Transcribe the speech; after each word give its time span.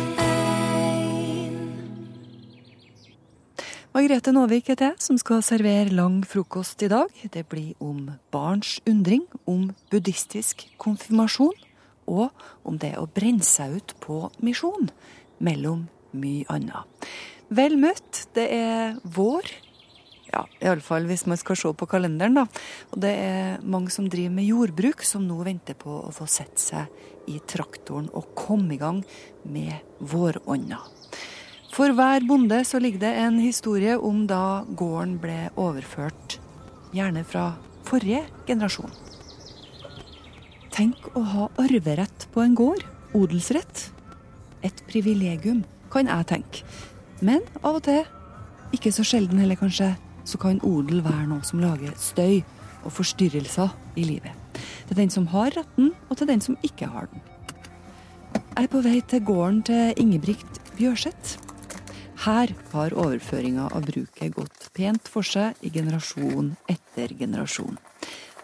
Margrethe 3.95 4.33
Nåvik 4.34 4.73
heter 4.73 4.88
jeg, 4.88 5.03
som 5.03 5.19
skal 5.21 5.45
servere 5.46 5.92
lang 5.94 6.25
frokost 6.26 6.83
i 6.83 6.89
dag. 6.91 7.13
Det 7.23 7.44
blir 7.47 7.79
om 7.79 8.09
barns 8.34 8.80
undring, 8.89 9.23
om 9.46 9.71
buddhistisk 9.93 10.66
konfirmasjon 10.82 11.55
og 12.11 12.34
om 12.66 12.80
det 12.82 12.96
å 12.98 13.07
brenne 13.07 13.46
seg 13.46 13.79
ut 13.79 13.95
på 14.02 14.25
misjon, 14.43 14.90
mellom 15.38 15.86
mye 16.18 16.48
annet. 16.50 17.09
Vel 17.54 17.79
møtt. 17.79 18.27
Det 18.34 18.48
er 18.59 18.98
vår. 19.04 19.46
Ja, 20.29 20.43
iallfall 20.61 21.07
hvis 21.09 21.25
man 21.31 21.41
skal 21.41 21.57
se 21.57 21.71
på 21.73 21.89
kalenderen, 21.89 22.37
da. 22.37 22.45
Og 22.93 23.01
det 23.01 23.15
er 23.17 23.63
mange 23.65 23.93
som 23.95 24.11
driver 24.13 24.35
med 24.37 24.49
jordbruk, 24.49 25.05
som 25.07 25.25
nå 25.25 25.39
venter 25.47 25.79
på 25.79 26.03
å 26.05 26.13
få 26.13 26.29
sette 26.29 26.61
seg 26.61 27.29
i 27.29 27.39
traktoren 27.49 28.11
og 28.17 28.35
komme 28.37 28.77
i 28.77 28.81
gang 28.81 29.01
med 29.49 29.72
vårånda. 30.00 30.81
For 31.72 31.93
hver 31.95 32.24
bonde 32.28 32.62
så 32.64 32.80
ligger 32.80 33.05
det 33.05 33.14
en 33.22 33.38
historie 33.41 33.96
om 33.96 34.24
da 34.28 34.64
gården 34.66 35.19
ble 35.22 35.38
overført, 35.60 36.38
gjerne 36.97 37.24
fra 37.28 37.52
forrige 37.88 38.24
generasjon. 38.48 38.92
Tenk 40.74 41.10
å 41.19 41.24
ha 41.27 41.48
arverett 41.58 42.28
på 42.34 42.45
en 42.45 42.55
gård. 42.58 42.84
Odelsrett. 43.16 43.88
Et 44.62 44.83
privilegium, 44.86 45.64
kan 45.91 46.06
jeg 46.10 46.28
tenke. 46.30 46.62
Men 47.24 47.42
av 47.62 47.78
og 47.78 47.84
til, 47.86 48.05
ikke 48.77 48.92
så 48.95 49.05
sjelden 49.06 49.41
heller 49.42 49.58
kanskje, 49.58 49.95
så 50.28 50.38
kan 50.41 50.60
odel 50.66 51.00
være 51.05 51.27
noe 51.30 51.45
som 51.46 51.62
lager 51.62 51.95
støy 51.96 52.42
og 52.84 52.92
forstyrrelser 52.92 53.73
i 53.96 54.05
livet. 54.05 54.32
Til 54.88 54.98
den 55.00 55.10
som 55.12 55.28
har 55.32 55.55
retten, 55.56 55.92
og 56.09 56.20
til 56.20 56.28
den 56.28 56.42
som 56.45 56.59
ikke 56.66 56.88
har 56.92 57.09
den. 57.12 57.24
Jeg 58.59 58.66
er 58.66 58.72
på 58.72 58.83
vei 58.84 59.00
til 59.06 59.24
gården 59.24 59.62
til 59.69 60.00
Ingebrigt 60.02 60.60
Bjørseth. 60.77 61.38
Her 62.25 62.50
har 62.72 62.97
overføringa 62.98 63.69
av 63.70 63.86
bruket 63.86 64.34
gått 64.34 64.69
pent 64.75 65.08
for 65.08 65.27
seg 65.27 65.55
i 65.62 65.70
generasjon 65.70 66.56
etter 66.69 67.14
generasjon. 67.19 67.78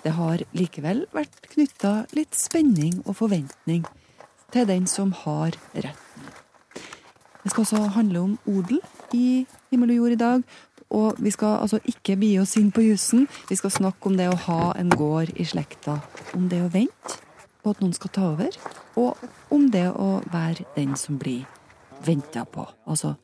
Det 0.05 0.13
har 0.15 0.45
likevel 0.55 1.05
vært 1.17 1.49
knytta 1.51 2.05
litt 2.15 2.37
spenning 2.39 3.01
og 3.05 3.19
forventning 3.19 3.83
til 4.55 4.69
den 4.69 4.87
som 4.87 5.11
har 5.25 5.57
retten. 5.75 6.31
Det 7.43 7.51
skal 7.51 7.65
også 7.65 7.83
handle 7.97 8.21
om 8.23 8.37
odel 8.49 8.79
i 9.13 9.45
Himmel 9.73 9.97
og 9.97 9.99
jord 9.99 10.15
i 10.15 10.21
dag. 10.21 10.45
Og 10.95 11.19
vi 11.19 11.33
skal 11.35 11.59
altså 11.65 11.81
ikke 11.91 12.17
bi 12.21 12.31
oss 12.39 12.55
inn 12.61 12.71
på 12.75 12.85
jussen. 12.87 13.27
Vi 13.49 13.59
skal 13.59 13.73
snakke 13.75 14.11
om 14.11 14.19
det 14.19 14.29
å 14.31 14.39
ha 14.47 14.73
en 14.79 14.93
gård 14.95 15.35
i 15.35 15.47
slekta. 15.49 15.99
Om 16.37 16.49
det 16.53 16.63
å 16.63 16.71
vente 16.73 17.19
på 17.65 17.73
at 17.75 17.81
noen 17.83 17.95
skal 17.97 18.13
ta 18.15 18.29
over. 18.35 18.59
Og 19.01 19.19
om 19.55 19.69
det 19.75 19.89
å 19.91 20.21
være 20.33 20.69
den 20.77 20.95
som 21.01 21.19
blir 21.19 21.49
venta 22.05 22.45
på. 22.45 22.67
Altså 22.87 23.17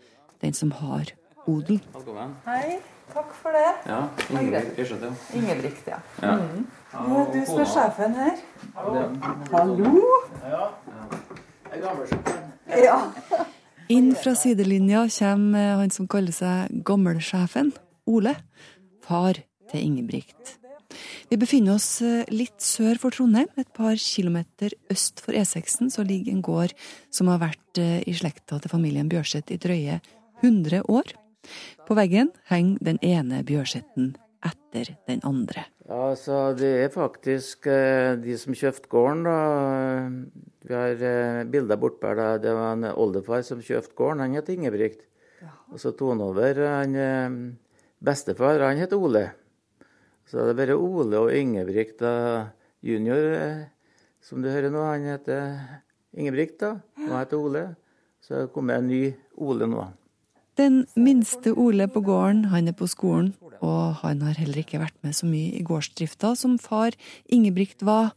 den 0.43 0.57
som 0.57 0.73
har 0.81 1.13
odel. 1.47 1.79
Hei, 2.47 2.81
takk 3.13 3.31
for 3.39 3.55
det. 3.55 3.71
Ja, 3.87 4.01
Ingebrigt 5.37 5.87
ja. 5.91 6.01
Ja. 6.23 6.35
ja. 6.35 7.05
Det 7.07 7.21
er 7.21 7.33
du 7.35 7.41
som 7.47 7.63
er 7.63 7.71
sjefen 7.77 8.19
her. 8.19 8.43
Hallo. 9.53 9.95
Ja. 12.81 13.47
Inn 13.91 14.13
fra 14.15 14.37
sidelinja 14.39 15.09
kommer 15.11 15.81
han 15.81 15.91
som 15.91 16.07
kaller 16.07 16.31
seg 16.31 16.71
Gammelsjefen, 16.87 17.73
Ole. 18.07 18.37
Far 19.03 19.41
til 19.73 19.83
Ingebrigt. 19.83 20.53
Vi 21.31 21.39
befinner 21.39 21.75
oss 21.75 21.99
eh, 22.03 22.23
litt 22.31 22.63
sør 22.63 23.01
for 23.03 23.15
Trondheim. 23.15 23.51
Et 23.59 23.67
par 23.75 23.99
kilometer 23.99 24.77
øst 24.95 25.19
for 25.25 25.35
E6-en 25.35 25.91
så 25.91 26.07
ligger 26.07 26.37
en 26.37 26.47
gård 26.47 26.75
som 27.11 27.33
har 27.33 27.43
vært 27.43 27.83
eh, 27.83 27.99
i 28.07 28.15
slekta 28.15 28.61
til 28.63 28.71
familien 28.71 29.11
Bjørseth 29.11 29.51
i 29.51 29.59
drøye 29.59 29.99
100 30.45 30.87
år. 30.87 31.11
På 31.89 31.99
veggen 31.99 32.31
henger 32.47 32.93
den 32.93 33.03
ene 33.03 33.43
Bjørsetten 33.47 34.13
etter 34.47 34.95
den 35.09 35.21
andre. 35.27 35.65
Ja, 35.89 36.15
så 36.17 36.55
Det 36.57 36.71
er 36.85 36.89
faktisk 36.95 37.67
eh, 37.67 38.17
de 38.17 38.37
som 38.39 38.55
kjøpte 38.55 38.89
gården. 38.89 39.25
da. 39.25 39.39
Vi 40.67 40.75
har 40.75 41.03
eh, 41.03 41.45
bilder 41.51 41.77
bortpå 41.81 42.15
der. 42.17 42.39
Det 42.39 42.53
var 42.55 42.73
en 42.77 42.85
oldefar 42.95 43.43
som 43.43 43.61
kjøpte 43.61 43.95
gården. 43.99 44.21
Han 44.21 44.35
het 44.39 44.49
Ingebrigt. 44.49 45.07
Og 45.73 45.79
så 45.81 45.93
tok 45.97 46.15
han 46.15 46.21
over. 46.25 46.61
Han, 46.67 46.95
eh, 46.97 47.31
bestefar 48.03 48.61
han 48.65 48.79
het 48.81 48.93
Ole. 48.97 49.31
Så 50.31 50.45
det 50.47 50.55
er 50.55 50.61
bare 50.67 50.79
Ole 50.79 51.19
og 51.19 51.33
Ingebrigt 51.35 51.99
da. 51.99 52.51
junior, 52.83 53.33
eh, 53.35 53.65
som 54.21 54.43
du 54.43 54.49
hører 54.49 54.71
nå. 54.71 54.83
Han 54.85 55.05
heter 55.05 55.59
Ingebrigt, 56.15 56.59
da. 56.61 56.77
Han 56.97 57.19
heter 57.19 57.37
Ole. 57.39 57.65
Så 58.21 58.35
det 58.45 58.53
kommer 58.53 58.75
en 58.79 58.87
ny 58.89 59.15
Ole 59.37 59.67
nå. 59.67 59.89
Den 60.61 60.83
minste 60.93 61.55
Ole 61.57 61.87
på 61.89 62.03
gården, 62.05 62.43
han 62.53 62.67
er 62.69 62.75
på 62.77 62.85
skolen, 62.91 63.31
og 63.65 64.03
han 64.03 64.21
har 64.21 64.37
heller 64.37 64.61
ikke 64.61 64.83
vært 64.83 64.99
med 65.01 65.15
så 65.17 65.25
mye 65.25 65.55
i 65.57 65.63
gårdsdrifta 65.65 66.35
som 66.37 66.59
far 66.61 66.93
Ingebrigt 67.33 67.81
var 67.87 68.11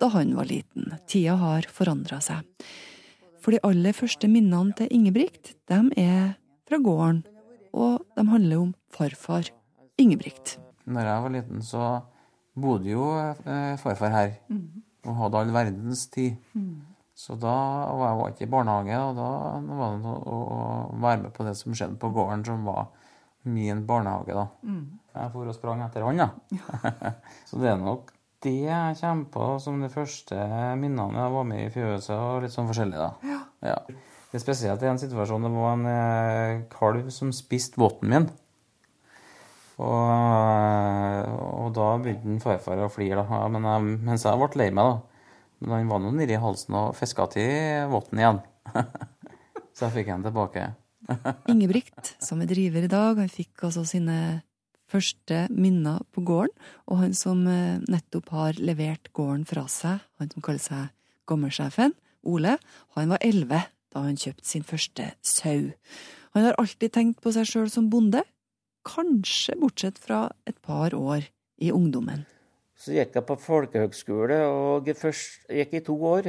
da 0.00 0.08
han 0.10 0.32
var 0.34 0.48
liten. 0.50 0.88
Tida 1.06 1.36
har 1.38 1.68
forandra 1.70 2.18
seg. 2.24 2.42
For 3.38 3.54
de 3.54 3.60
aller 3.62 3.94
første 3.94 4.26
minnene 4.26 4.74
til 4.74 4.90
Ingebrigt, 4.90 5.52
de 5.70 5.78
er 6.00 6.34
fra 6.66 6.80
gården, 6.82 7.22
og 7.70 8.02
de 8.16 8.26
handler 8.26 8.64
om 8.64 8.74
farfar 8.90 9.52
Ingebrigt. 9.94 10.56
Når 10.90 11.10
jeg 11.12 11.22
var 11.22 11.34
liten, 11.36 11.62
så 11.62 11.84
bodde 12.58 12.90
jo 12.90 13.06
eh, 13.22 13.78
farfar 13.78 14.10
her. 14.16 14.34
Og 15.04 15.14
hadde 15.20 15.44
all 15.44 15.54
verdens 15.54 16.08
tid. 16.10 16.42
Så 17.14 17.36
da 17.38 17.54
var 17.94 18.08
jeg 18.08 18.18
var 18.18 18.32
ikke 18.32 18.46
i 18.46 18.50
barnehage, 18.50 18.98
og 18.98 19.18
da 19.18 19.28
var 19.78 19.98
det 20.02 20.14
å 20.34 20.38
være 20.98 21.20
med 21.22 21.34
på 21.36 21.46
det 21.46 21.54
som 21.58 21.76
skjedde 21.76 22.00
på 22.02 22.10
gården, 22.14 22.42
som 22.48 22.66
var 22.66 22.88
min 23.46 23.84
barnehage, 23.86 24.34
da. 24.34 24.48
Jeg 25.14 25.30
for 25.30 25.50
og 25.50 25.54
sprang 25.54 25.84
etter 25.84 26.02
han, 26.02 26.18
da. 26.24 26.28
så 27.48 27.60
det 27.62 27.70
er 27.70 27.78
nok 27.78 28.10
det 28.44 28.56
jeg 28.66 28.98
kommer 29.00 29.28
på 29.32 29.46
som 29.62 29.78
de 29.80 29.88
første 29.92 30.36
minnene 30.80 31.22
jeg 31.22 31.36
var 31.36 31.46
med 31.48 31.62
i 31.62 31.70
fjøset, 31.72 32.16
og 32.18 32.42
litt 32.44 32.54
sånn 32.54 32.68
forskjellig, 32.68 32.98
da. 32.98 33.38
Ja. 33.62 33.78
Det 34.34 34.40
er 34.40 34.42
spesielt 34.42 34.82
i 34.82 34.90
en 34.90 34.98
situasjon 34.98 35.46
det 35.46 35.54
var 35.54 35.76
en 35.76 35.86
eh, 35.86 36.64
kalv 36.72 37.06
som 37.14 37.30
spiste 37.32 37.78
votten 37.78 38.10
min. 38.10 38.26
Og, 39.78 40.10
og 41.62 41.70
da 41.74 41.88
begynte 42.02 42.42
farfar 42.42 42.82
å 42.82 42.90
flire, 42.90 43.22
da. 43.22 43.44
Men 43.54 43.70
jeg, 43.70 43.98
mens 44.10 44.26
jeg 44.26 44.40
ble 44.40 44.50
lei 44.58 44.72
meg, 44.74 44.90
da. 44.90 45.13
Men 45.64 45.80
han 45.80 45.90
var 45.90 46.02
nå 46.02 46.12
nedi 46.14 46.36
halsen 46.40 46.76
og 46.78 46.94
fiska 46.98 47.26
til 47.32 47.88
votten 47.92 48.20
igjen. 48.20 48.40
Så 49.74 49.88
jeg 49.88 49.94
fikk 49.98 50.10
han 50.12 50.24
tilbake. 50.24 50.68
Ingebrigt, 51.52 52.14
som 52.22 52.42
er 52.42 52.48
driver 52.48 52.86
i 52.86 52.90
dag, 52.90 53.18
han 53.20 53.32
fikk 53.32 53.66
altså 53.66 53.84
sine 53.88 54.18
første 54.90 55.46
minner 55.50 56.04
på 56.14 56.22
gården, 56.28 56.52
og 56.88 57.00
han 57.00 57.14
som 57.16 57.42
eh, 57.50 57.80
nettopp 57.90 58.30
har 58.36 58.60
levert 58.60 59.10
gården 59.16 59.44
fra 59.48 59.64
seg, 59.72 60.04
han 60.20 60.30
som 60.30 60.44
kaller 60.44 60.62
seg 60.62 60.92
gammelsjefen, 61.28 61.96
Ole, 62.24 62.56
han 62.96 63.10
var 63.12 63.20
elleve 63.24 63.58
da 63.92 64.04
han 64.06 64.16
kjøpte 64.16 64.48
sin 64.48 64.64
første 64.64 65.10
sau. 65.20 65.72
Han 66.34 66.46
har 66.46 66.56
alltid 66.60 66.94
tenkt 66.94 67.20
på 67.24 67.34
seg 67.34 67.48
sjøl 67.50 67.68
som 67.72 67.90
bonde, 67.92 68.22
kanskje 68.84 69.56
bortsett 69.60 70.00
fra 70.00 70.26
et 70.48 70.56
par 70.64 70.96
år 70.96 71.26
i 71.62 71.70
ungdommen. 71.72 72.24
Så 72.84 72.92
gikk 72.92 73.14
jeg 73.16 73.24
på 73.24 73.38
folkehøgskole 73.40 74.42
og 74.44 74.90
først, 75.00 75.46
gikk 75.48 75.78
i 75.78 75.84
to 75.86 75.94
år. 76.04 76.26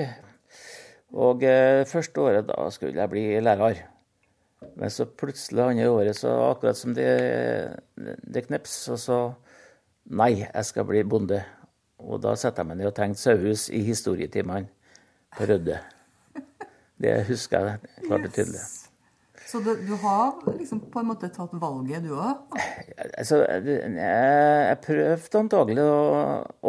Og 1.11 1.43
eh, 1.43 1.83
første 1.89 2.21
året 2.23 2.47
da 2.47 2.69
skulle 2.71 2.95
jeg 2.95 3.11
bli 3.11 3.25
lærer. 3.43 3.81
Men 4.79 4.89
så 4.89 5.03
plutselig 5.05 5.65
andre 5.65 5.89
året, 5.91 6.15
så 6.15 6.31
akkurat 6.47 6.79
som 6.79 6.95
det, 6.95 7.09
det 8.23 8.47
kneps, 8.47 8.77
og 8.89 8.99
så 8.99 9.19
Nei, 10.05 10.45
jeg 10.45 10.65
skal 10.69 10.85
bli 10.85 10.99
bonde. 11.01 11.39
Og 11.97 12.19
da 12.21 12.35
setter 12.37 12.61
jeg 12.61 12.69
meg 12.69 12.77
ned 12.77 12.91
og 12.91 12.95
tenkte 12.99 13.23
sauehus 13.23 13.67
i 13.73 13.81
historietimene 13.87 14.69
på 15.33 15.49
Rødde. 15.49 15.81
Det 17.01 17.19
husker 17.25 17.71
jeg 17.71 17.95
klart 18.05 18.29
og 18.29 18.33
tydelig. 18.37 18.67
Så 19.55 19.61
du, 19.63 19.75
du 19.87 19.93
har 19.95 20.33
liksom 20.57 20.81
på 20.91 20.99
en 20.99 21.07
måte 21.07 21.29
tatt 21.31 21.53
valget, 21.55 22.03
du 22.03 22.09
òg? 22.11 22.57
Altså, 23.15 23.37
jeg, 23.47 23.93
jeg 23.95 24.79
prøvde 24.83 25.39
antagelig 25.39 25.85
å 25.87 26.01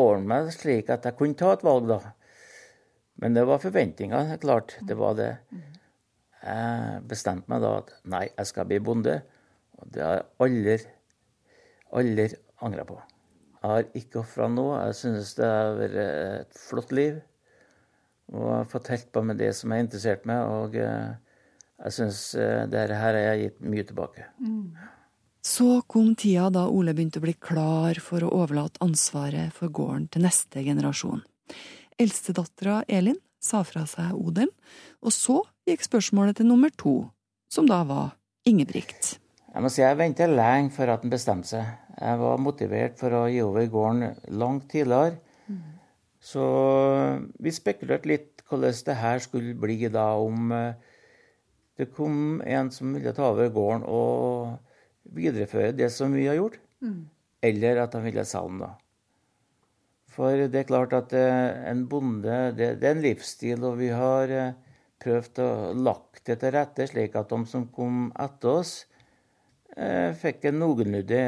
ordne 0.04 0.30
meg 0.30 0.52
slik 0.54 0.92
at 0.94 1.08
jeg 1.08 1.16
kunne 1.18 1.34
ta 1.34 1.50
et 1.56 1.64
valg, 1.66 1.88
da. 1.90 2.12
Men 3.18 3.34
det 3.34 3.42
var 3.50 3.58
forventninger, 3.64 4.30
klart. 4.38 4.76
Det 4.86 4.94
var 5.02 5.18
det. 5.18 5.32
Jeg 6.44 7.02
bestemte 7.10 7.50
meg 7.50 7.66
da 7.66 7.74
at 7.80 7.92
nei, 8.06 8.22
jeg 8.28 8.52
skal 8.52 8.70
bli 8.70 8.78
bonde. 8.92 9.18
Og 9.80 9.90
det 9.90 10.06
har 10.06 10.20
jeg 10.20 10.26
aldri, 10.46 10.78
aldri 11.90 12.30
angra 12.62 12.86
på. 12.86 13.02
Jeg 13.56 13.66
har 13.66 13.92
ikke 13.98 14.22
ofra 14.22 14.52
noe. 14.54 14.78
Jeg 14.92 15.00
synes 15.02 15.36
det 15.42 15.54
har 15.56 15.76
vært 15.82 16.02
et 16.06 16.64
flott 16.70 16.94
liv. 16.94 17.18
Og 18.30 18.46
jeg 18.46 18.58
har 18.60 18.74
fått 18.78 18.94
holdt 18.94 19.14
på 19.18 19.26
med 19.26 19.42
det 19.42 19.56
som 19.58 19.74
jeg 19.74 19.82
er 19.82 19.88
interessert 19.90 20.30
med. 20.30 20.58
Og 20.60 20.78
eh, 20.86 21.25
jeg 21.84 21.94
syns 21.98 22.20
dette 22.36 22.96
her 22.96 23.16
har 23.16 23.18
jeg 23.20 23.42
gitt 23.42 23.66
mye 23.68 23.84
tilbake. 23.86 24.26
Så 25.46 25.82
kom 25.86 26.14
tida 26.18 26.48
da 26.50 26.64
Ole 26.72 26.94
begynte 26.96 27.20
å 27.20 27.26
bli 27.26 27.36
klar 27.38 28.00
for 28.02 28.24
å 28.24 28.32
overlate 28.40 28.80
ansvaret 28.82 29.54
for 29.54 29.70
gården 29.70 30.08
til 30.10 30.24
neste 30.26 30.64
generasjon. 30.66 31.20
Eldstedattera 32.02 32.80
Elin 32.88 33.18
sa 33.38 33.62
fra 33.64 33.84
seg 33.88 34.16
odelen, 34.16 34.50
og 35.04 35.14
så 35.14 35.38
gikk 35.68 35.84
spørsmålet 35.86 36.40
til 36.40 36.48
nummer 36.50 36.72
to, 36.74 36.98
som 37.52 37.68
da 37.68 37.82
var 37.86 38.16
Ingebrigt. 38.46 39.16
Jeg 39.50 39.64
må 39.64 39.70
si 39.72 39.80
jeg 39.80 39.98
venta 39.98 40.26
lenge 40.28 40.74
før 40.74 40.92
at 40.92 41.02
han 41.02 41.10
bestemte 41.10 41.48
seg. 41.50 41.70
Jeg 41.96 42.18
var 42.20 42.42
motivert 42.42 42.98
for 43.00 43.14
å 43.16 43.22
gi 43.32 43.40
over 43.42 43.70
gården 43.72 44.34
langt 44.38 44.68
tidligere. 44.70 45.16
Så 46.26 46.42
vi 47.42 47.52
spekulerte 47.54 48.10
litt 48.10 48.42
hvordan 48.46 48.76
det 48.86 48.96
her 48.98 49.22
skulle 49.22 49.54
bli 49.58 49.88
da 49.94 50.08
om 50.18 50.50
eh, 50.54 50.94
det 51.76 51.90
kom 51.92 52.40
en 52.40 52.70
som 52.72 52.94
ville 52.96 53.12
ta 53.16 53.30
over 53.32 53.52
gården 53.52 53.84
og 53.84 54.56
videreføre 55.16 55.76
det 55.76 55.90
som 55.92 56.14
vi 56.16 56.26
har 56.26 56.38
gjort, 56.38 56.58
eller 57.44 57.82
at 57.84 57.94
han 57.94 58.04
ville 58.06 58.24
selge 58.26 58.64
den. 58.64 58.82
For 60.16 60.46
det 60.48 60.62
er 60.62 60.68
klart 60.68 60.94
at 60.96 61.12
eh, 61.12 61.68
en 61.68 61.84
bonde, 61.90 62.36
det, 62.56 62.76
det 62.80 62.88
er 62.88 62.96
en 62.96 63.04
livsstil, 63.04 63.64
og 63.68 63.76
vi 63.82 63.90
har 63.92 64.32
eh, 64.32 64.54
prøvd 65.02 65.40
å 65.44 65.48
lagt 65.76 66.22
det 66.28 66.38
til 66.40 66.54
rette 66.54 66.86
slik 66.88 67.18
at 67.20 67.32
de 67.32 67.40
som 67.50 67.66
kom 67.74 68.06
etter 68.24 68.62
oss, 68.62 68.72
eh, 69.76 70.14
fikk 70.16 70.48
en 70.48 70.62
noenlunde 70.62 71.20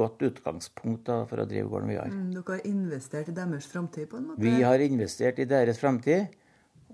godt 0.00 0.26
utgangspunkt 0.26 1.06
da, 1.06 1.20
for 1.30 1.44
å 1.44 1.46
drive 1.46 1.70
gården 1.70 1.92
vi 1.92 2.00
har. 2.00 2.10
Mm, 2.10 2.34
Dere 2.34 2.58
har 2.58 2.66
investert 2.72 3.30
i 3.30 3.36
deres 3.36 3.70
framtid, 3.70 4.10
på 4.10 4.18
en 4.18 4.26
måte? 4.32 4.42
Vi 4.42 4.56
har 4.58 4.86
investert 4.88 5.38
i 5.38 5.48
deres 5.54 5.78
framtid, 5.78 6.34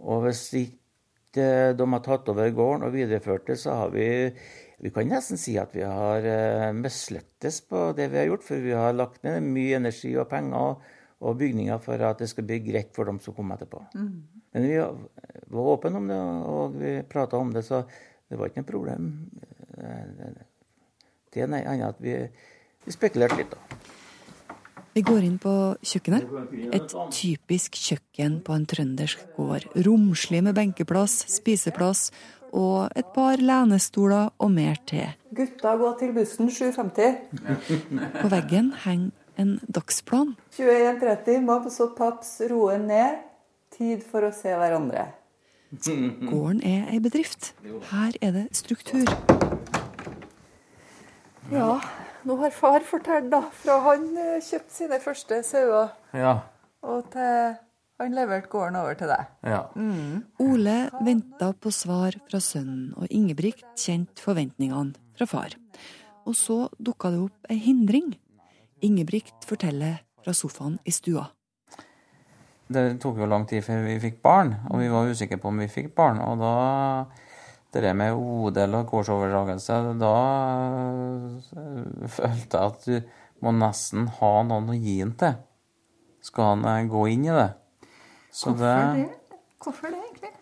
og 0.03 0.27
hvis 0.27 0.45
ikke 0.67 0.82
de 1.35 1.87
har 1.95 2.03
tatt 2.05 2.29
over 2.29 2.51
gården 2.53 2.87
og 2.87 2.93
videreført 2.95 3.47
det, 3.49 3.59
så 3.63 3.79
har 3.83 3.95
vi 3.95 4.09
Vi 4.83 4.91
kan 4.91 5.07
nesten 5.07 5.39
si 5.39 5.53
at 5.61 5.71
vi 5.77 5.85
har 5.87 6.25
eh, 6.27 6.73
mislyktes 6.75 7.61
på 7.71 7.93
det 7.95 8.09
vi 8.11 8.19
har 8.19 8.27
gjort, 8.27 8.43
for 8.43 8.59
vi 8.59 8.73
har 8.75 8.93
lagt 8.93 9.23
ned 9.23 9.45
mye 9.47 9.77
energi 9.79 10.11
og 10.19 10.27
penger 10.29 10.75
og 11.23 11.37
bygninger 11.39 11.79
for 11.79 12.03
at 12.03 12.19
det 12.19 12.27
skal 12.33 12.49
bli 12.49 12.59
greit 12.67 12.91
for 12.97 13.07
dem 13.07 13.21
som 13.23 13.35
kommer 13.37 13.55
etterpå. 13.61 13.79
Men 14.53 14.67
vi 14.67 14.75
var 15.55 15.71
åpne 15.77 16.01
om 16.01 16.09
det, 16.11 16.19
og 16.51 16.75
vi 16.81 16.97
prata 17.07 17.39
om 17.39 17.53
det, 17.55 17.63
så 17.63 17.85
det 18.29 18.41
var 18.41 18.51
ikke 18.51 18.65
noe 18.65 18.73
problem. 18.73 19.31
Eh, 19.79 20.35
Det 21.33 21.43
er 21.47 21.55
annet 21.55 21.87
at 21.87 22.03
vi, 22.03 22.17
vi 22.85 22.93
spekulerte 22.93 23.39
litt, 23.39 23.55
da. 23.55 23.92
Vi 24.93 25.01
går 25.01 25.25
inn 25.25 25.39
på 25.41 25.53
kjøkkenet. 25.81 26.29
Et 26.77 26.95
typisk 27.15 27.79
kjøkken 27.81 28.41
på 28.45 28.57
en 28.57 28.67
trøndersk 28.69 29.25
gård. 29.39 29.65
Romslig 29.87 30.43
med 30.45 30.57
benkeplass, 30.59 31.23
spiseplass 31.33 32.11
og 32.53 32.93
et 32.97 33.09
par 33.15 33.41
lenestoler 33.41 34.35
og 34.37 34.53
mer 34.53 34.77
til. 34.87 35.09
Gutta, 35.33 35.73
gå 35.81 35.95
til 36.01 36.13
bussen 36.13 36.53
7.50. 36.53 38.21
På 38.21 38.29
veggen 38.33 38.75
henger 38.85 39.11
en 39.41 39.57
dagsplan. 39.65 40.35
21.30, 40.59 41.41
må 41.41 41.57
så 41.73 41.89
paps 41.97 42.37
roe 42.53 42.77
ned. 42.81 43.25
Tid 43.73 44.05
for 44.05 44.29
å 44.29 44.35
se 44.37 44.53
hverandre. 44.53 45.07
Gården 45.73 46.61
er 46.69 46.91
ei 46.93 46.99
bedrift. 47.01 47.55
Her 47.89 48.13
er 48.21 48.35
det 48.37 48.43
struktur. 48.53 49.09
Ja, 51.49 51.79
nå 52.29 52.37
har 52.41 52.51
far 52.55 52.81
fortalt, 52.87 53.29
da. 53.33 53.43
Fra 53.63 53.79
han 53.89 54.07
eh, 54.17 54.39
kjøpte 54.45 54.71
sine 54.77 54.99
første 55.03 55.43
sauer, 55.47 55.91
Ja. 56.15 56.41
og 56.83 57.11
til 57.13 57.57
han 58.03 58.15
leverte 58.17 58.49
gården 58.51 58.77
over 58.81 58.95
til 58.99 59.07
deg. 59.13 59.27
ja. 59.47 59.61
Ole 60.43 60.91
venta 61.07 61.53
på 61.55 61.71
svar 61.71 62.17
fra 62.31 62.41
sønnen, 62.43 62.93
og 62.99 63.07
Ingebrigt 63.11 63.63
kjente 63.79 64.23
forventningene 64.25 64.95
fra 65.19 65.27
far. 65.27 65.55
Og 66.27 66.35
så 66.39 66.69
dukka 66.83 67.11
det 67.11 67.21
opp 67.23 67.51
ei 67.51 67.59
hindring. 67.59 68.15
Ingebrigt 68.83 69.47
forteller 69.47 70.01
fra 70.25 70.33
sofaen 70.35 70.79
i 70.87 70.91
stua. 70.91 71.29
Det 72.73 73.01
tok 73.03 73.19
jo 73.21 73.27
lang 73.29 73.45
tid 73.51 73.63
før 73.67 73.83
vi 73.85 73.99
fikk 74.01 74.23
barn, 74.25 74.55
og 74.71 74.79
vi 74.81 74.89
var 74.89 75.11
usikre 75.11 75.37
på 75.39 75.51
om 75.51 75.59
vi 75.61 75.67
fikk 75.69 75.95
barn. 75.99 76.19
Og 76.25 76.39
da 76.41 76.53
Det 77.73 77.95
med 77.97 78.13
odel 78.13 78.75
og 78.77 78.91
gårdsoverdragelse, 78.91 79.79
da 80.01 80.13
øh, 81.57 82.09
følte 82.13 82.59
jeg 82.59 82.67
at 82.67 82.85
du 82.85 83.47
må 83.47 83.55
nesten 83.57 84.11
ha 84.19 84.33
noen 84.45 84.69
å 84.75 84.77
gi 84.77 84.99
den 85.01 85.15
til. 85.19 85.39
Skal 86.23 86.53
han 86.53 86.69
øh, 86.69 86.91
gå 86.93 87.07
inn 87.15 87.25
i 87.31 87.33
det? 87.33 87.49
Så 88.33 88.53
Hvorfor 89.63 89.89
det, 89.89 89.99
egentlig? 90.03 90.33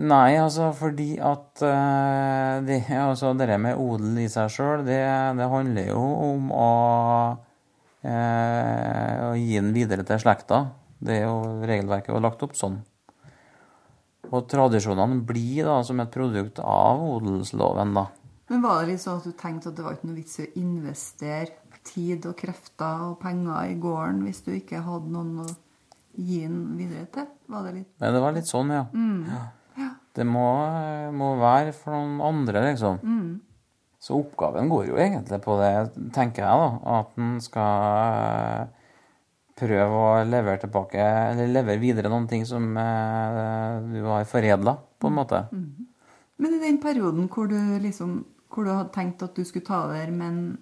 Nei, 0.00 0.38
altså 0.40 0.70
fordi 0.72 1.10
at 1.20 1.60
eh, 1.66 2.60
det, 2.64 2.78
altså, 3.08 3.34
det 3.36 3.58
med 3.60 3.76
odel 3.76 4.22
i 4.22 4.28
seg 4.32 4.52
sjøl, 4.52 4.84
det, 4.86 5.00
det 5.36 5.48
handler 5.52 5.90
jo 5.90 6.04
om 6.30 6.52
å, 6.56 6.68
eh, 8.06 9.26
å 9.26 9.34
gi 9.36 9.58
den 9.58 9.74
videre 9.76 10.06
til 10.08 10.22
slekta. 10.22 10.62
Det 11.00 11.18
er 11.18 11.26
jo 11.26 11.66
regelverket 11.68 12.14
var 12.16 12.24
lagt 12.24 12.46
opp 12.46 12.56
sånn. 12.56 12.80
Og 14.30 14.46
tradisjonene 14.50 15.20
blir 15.26 15.66
da 15.66 15.80
som 15.86 16.00
et 16.02 16.12
produkt 16.14 16.60
av 16.62 17.02
odelsloven, 17.02 17.94
da. 17.96 18.06
Men 18.50 18.62
var 18.64 18.82
det 18.82 18.92
litt 18.94 19.02
sånn 19.02 19.20
at 19.20 19.26
du 19.26 19.34
tenkte 19.38 19.70
at 19.70 19.78
det 19.78 19.84
var 19.86 19.96
ikke 19.96 20.08
noe 20.10 20.18
vits 20.18 20.40
i 20.40 20.46
å 20.46 20.52
investere 20.58 21.78
tid 21.86 22.26
og 22.28 22.36
krefter 22.38 23.04
og 23.08 23.18
penger 23.22 23.70
i 23.70 23.76
gården 23.80 24.24
hvis 24.26 24.42
du 24.46 24.50
ikke 24.56 24.82
hadde 24.84 25.12
noen 25.14 25.44
å 25.44 25.46
gi 26.18 26.42
den 26.44 26.64
videre 26.78 27.06
til? 27.14 27.28
Var 27.50 27.68
det 27.68 27.74
litt 27.78 28.02
Nei, 28.02 28.10
det 28.14 28.22
var 28.22 28.34
litt 28.36 28.50
sånn, 28.50 28.72
ja. 28.74 28.84
ja. 29.78 29.90
Det 30.18 30.26
må, 30.26 30.48
må 31.14 31.30
være 31.40 31.72
for 31.76 31.94
noen 31.94 32.18
andre, 32.26 32.64
liksom. 32.72 32.98
Så 34.00 34.16
oppgaven 34.18 34.70
går 34.72 34.90
jo 34.90 34.98
egentlig 34.98 35.38
på 35.44 35.56
det, 35.60 35.72
tenker 36.16 36.46
jeg, 36.46 36.60
da. 36.64 37.00
At 37.00 37.18
en 37.20 37.34
skal 37.44 38.70
prøve 39.60 40.00
å 40.00 40.24
levere 40.26 40.62
tilbake, 40.64 41.04
eller 41.30 41.52
levere 41.52 41.82
videre 41.82 42.10
noen 42.12 42.26
ting 42.30 42.46
som 42.48 42.66
eh, 42.80 43.78
du 43.92 44.00
har 44.08 44.24
foredla, 44.28 44.74
på 45.00 45.10
en 45.10 45.16
måte. 45.20 45.44
Men 46.40 46.56
i 46.56 46.62
den 46.62 46.80
perioden 46.82 47.28
hvor 47.32 47.50
du 47.50 47.58
liksom 47.84 48.22
hvor 48.50 48.66
du 48.66 48.72
hadde 48.72 48.90
tenkt 48.94 49.20
at 49.22 49.36
du 49.36 49.44
skulle 49.46 49.62
ta 49.68 49.84
over, 49.86 50.10
men 50.10 50.58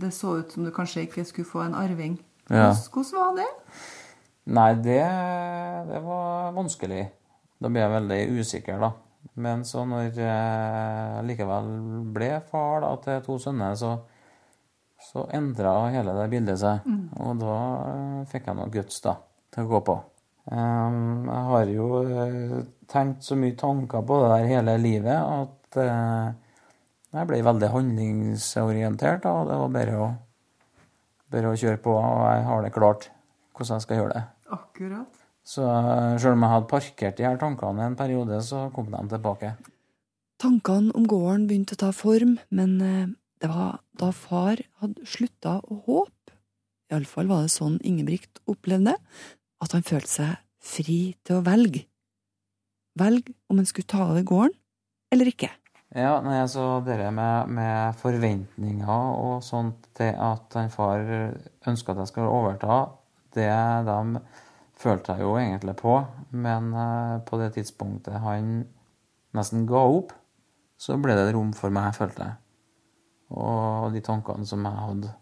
det 0.00 0.08
så 0.14 0.40
ut 0.40 0.50
som 0.50 0.64
du 0.66 0.72
kanskje 0.74 1.04
ikke 1.06 1.22
skulle 1.28 1.46
få 1.46 1.62
en 1.66 1.76
arving, 1.78 2.16
Ja. 2.50 2.72
hvordan, 2.72 2.82
hvordan 2.92 3.20
var 3.20 3.36
det? 3.38 3.46
Nei, 4.56 4.68
det, 4.82 5.00
det 5.90 6.00
var 6.04 6.52
vanskelig. 6.54 7.04
Da 7.62 7.70
ble 7.72 7.80
jeg 7.82 7.94
veldig 7.94 8.18
usikker, 8.40 8.78
da. 8.82 8.90
Men 9.42 9.64
så 9.66 9.82
når 9.88 10.18
jeg 10.18 11.24
likevel 11.26 11.70
ble 12.14 12.28
far 12.50 12.84
da, 12.84 12.92
til 13.02 13.24
to 13.26 13.38
sønner, 13.42 13.74
så, 13.78 13.96
så 15.06 15.26
endra 15.34 15.72
hele 15.94 16.14
det 16.16 16.26
bildet 16.32 16.60
seg. 16.60 16.86
Og 17.22 17.38
da 17.40 17.56
eh, 17.92 18.20
fikk 18.30 18.50
jeg 18.50 18.58
noe 18.58 18.72
guts 18.72 19.00
da, 19.04 19.16
til 19.54 19.66
å 19.66 19.70
gå 19.70 19.82
på. 19.86 19.96
Um, 20.46 21.26
jeg 21.26 21.44
har 21.50 21.70
jo 21.74 21.86
eh, 22.06 22.56
tenkt 22.90 23.26
så 23.26 23.38
mye 23.38 23.56
tanker 23.58 24.04
på 24.06 24.20
det 24.22 24.28
der 24.30 24.50
hele 24.52 24.76
livet 24.78 25.18
at 25.18 25.78
uh, 25.82 26.28
jeg 27.16 27.28
ble 27.30 27.40
veldig 27.48 27.70
handlingsorientert. 27.72 29.26
og 29.26 29.50
Det 29.50 29.58
var 29.62 29.74
bare 29.74 29.98
å, 29.98 30.08
bare 31.34 31.52
å 31.52 31.58
kjøre 31.58 31.82
på, 31.82 31.94
og 31.98 32.24
jeg 32.30 32.48
har 32.50 32.66
det 32.66 32.74
klart 32.74 33.10
hvordan 33.56 33.78
jeg 33.78 33.86
skal 33.86 34.02
gjøre 34.02 34.14
det. 34.14 34.24
Akkurat. 34.54 35.22
Så 35.46 35.62
selv 35.62 36.34
om 36.34 36.42
jeg 36.42 36.52
hadde 36.52 36.70
parkert 36.70 37.18
de 37.18 37.24
her 37.26 37.38
tankene 37.38 37.84
en 37.86 37.98
periode, 37.98 38.40
så 38.42 38.64
kom 38.74 38.90
de 38.90 39.02
tilbake. 39.12 39.52
Tankene 40.42 40.90
om 40.98 41.06
gården 41.08 41.46
begynte 41.46 41.78
å 41.78 41.80
ta 41.86 41.92
form, 41.94 42.34
men 42.50 42.74
det 43.42 43.50
var 43.52 43.80
da 43.98 44.10
far 44.14 44.60
hadde 44.80 45.08
slutta 45.08 45.58
å 45.64 45.80
håpe, 45.86 46.34
iallfall 46.92 47.28
var 47.30 47.44
det 47.44 47.52
sånn 47.54 47.80
Ingebrigt 47.84 48.40
opplevde 48.48 48.96
at 49.62 49.74
han 49.74 49.86
følte 49.86 50.12
seg 50.12 50.34
fri 50.62 51.00
til 51.26 51.38
å 51.38 51.44
velge. 51.46 51.84
Velge 52.96 53.34
om 53.50 53.60
han 53.60 53.68
skulle 53.68 53.90
ta 53.90 54.06
over 54.08 54.24
gården 54.26 54.56
eller 55.14 55.30
ikke. 55.30 55.50
Ja, 55.96 56.18
nei, 56.24 56.40
altså 56.42 56.80
det 56.84 56.98
med, 57.14 57.52
med 57.54 57.98
forventninger 58.00 59.12
og 59.16 59.44
sånt 59.46 59.86
til 59.96 60.16
at 60.18 60.56
han 60.58 60.72
far 60.72 61.04
ønska 61.06 61.94
at 61.94 62.02
jeg 62.02 62.10
skulle 62.10 62.32
overta, 62.32 62.80
det 63.36 63.48
de 63.86 64.22
følte 64.76 65.14
jeg 65.14 65.24
jo 65.24 65.36
egentlig 65.40 65.76
på, 65.78 65.94
men 66.36 66.72
eh, 66.76 67.20
på 67.24 67.38
det 67.40 67.52
tidspunktet 67.56 68.18
han 68.24 68.66
nesten 69.36 69.64
ga 69.68 69.84
opp, 69.86 70.12
så 70.76 70.98
ble 71.00 71.16
det 71.16 71.30
rom 71.32 71.54
for 71.56 71.72
meg, 71.72 71.94
følte 71.96 72.26
jeg. 72.26 72.36
Og 73.34 73.94
de 73.94 74.02
tankene 74.04 74.46
som 74.46 74.64
jeg 74.66 74.82
hadde. 74.86 75.12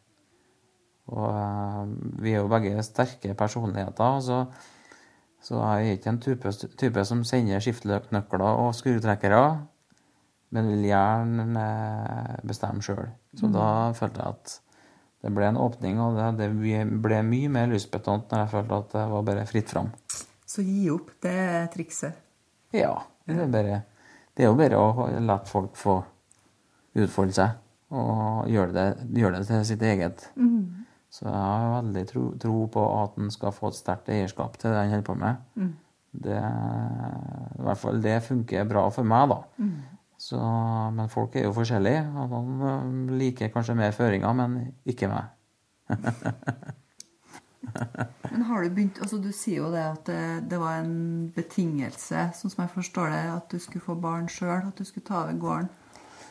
Og 1.13 1.29
eh, 1.29 1.93
vi 2.25 2.33
er 2.33 2.43
jo 2.43 2.51
begge 2.53 2.83
sterke 2.85 3.35
personligheter, 3.37 4.19
så, 4.25 4.41
så 5.45 5.61
jeg 5.61 5.87
er 5.87 5.99
ikke 5.99 6.13
en 6.15 6.21
type, 6.25 6.53
type 6.81 7.05
som 7.05 7.25
sender 7.29 7.65
skiftenøkler 7.65 8.45
og 8.49 8.75
skrutrekkere, 8.77 9.45
men 10.55 10.69
vil 10.71 10.87
gjerne 10.87 11.65
bestemme 12.47 12.85
sjøl. 12.85 13.09
Så 13.35 13.51
da 13.53 13.91
følte 13.97 14.23
jeg 14.23 14.37
at 14.37 14.55
det 15.25 15.33
ble 15.35 15.49
en 15.49 15.59
åpning, 15.59 15.99
og 16.05 16.19
det, 16.19 16.29
det 16.39 16.93
ble 17.03 17.23
mye 17.27 17.51
mer 17.51 17.73
lystbetont 17.73 18.31
når 18.31 18.45
jeg 18.45 18.53
følte 18.53 18.79
at 18.79 18.95
det 18.95 19.05
var 19.11 19.27
bare 19.27 19.49
fritt 19.49 19.73
fram. 19.73 19.91
Så 20.47 20.63
gi 20.63 20.87
opp, 20.93 21.11
det 21.25 21.33
er 21.33 21.67
trikset. 21.73 22.21
Ja. 22.77 22.95
Det 23.25 23.39
er, 23.41 23.49
bare, 23.49 23.77
det 24.37 24.45
er 24.45 24.51
jo 24.51 24.57
bare 24.59 24.79
å 24.79 25.07
la 25.25 25.39
folk 25.49 25.79
få 25.81 25.97
utfolde 27.01 27.35
seg 27.35 27.64
og 27.91 28.49
gjør 28.49 28.73
det, 28.75 28.87
gjør 29.15 29.37
det 29.37 29.47
til 29.49 29.65
sitt 29.69 29.83
eget. 29.83 30.29
Så 31.15 31.29
jeg 31.29 31.35
har 31.35 31.83
veldig 31.83 32.05
tro, 32.11 32.23
tro 32.43 32.67
på 32.75 32.85
at 33.03 33.19
en 33.23 33.31
skal 33.31 33.53
få 33.55 33.69
et 33.71 33.79
sterkt 33.79 34.09
eierskap 34.11 34.57
til 34.59 34.71
det 34.73 34.81
han 34.81 34.91
holder 34.91 35.07
på 35.07 35.15
med. 35.15 35.35
Det, 36.15 36.39
I 36.39 37.63
hvert 37.67 37.79
fall 37.79 38.01
det 38.03 38.23
funker 38.23 38.65
bra 38.71 38.89
for 38.91 39.07
meg, 39.07 39.29
da. 39.31 39.41
Så, 40.25 40.39
men 40.95 41.11
folk 41.13 41.37
er 41.37 41.45
jo 41.45 41.53
forskjellige. 41.53 42.05
og 42.17 42.31
Noen 42.31 43.09
eh, 43.11 43.17
liker 43.21 43.51
kanskje 43.53 43.75
mer 43.77 43.93
føringer, 43.93 44.33
men 44.33 44.75
ikke 44.87 45.11
meg. 45.11 45.31
Men 48.31 48.43
har 48.43 48.63
du 48.63 48.71
begynt 48.77 48.99
altså 49.03 49.19
Du 49.19 49.31
sier 49.33 49.63
jo 49.63 49.71
det 49.73 49.83
at 49.83 50.07
det, 50.07 50.51
det 50.51 50.59
var 50.61 50.83
en 50.83 51.31
betingelse, 51.35 52.27
sånn 52.37 52.53
som 52.53 52.63
jeg 52.65 52.73
forstår 52.75 53.11
det, 53.11 53.23
at 53.33 53.47
du 53.51 53.59
skulle 53.63 53.85
få 53.85 53.97
barn 53.99 54.29
sjøl, 54.31 54.69
at 54.69 54.79
du 54.79 54.85
skulle 54.85 55.07
ta 55.07 55.23
over 55.23 55.39
gården. 55.41 55.71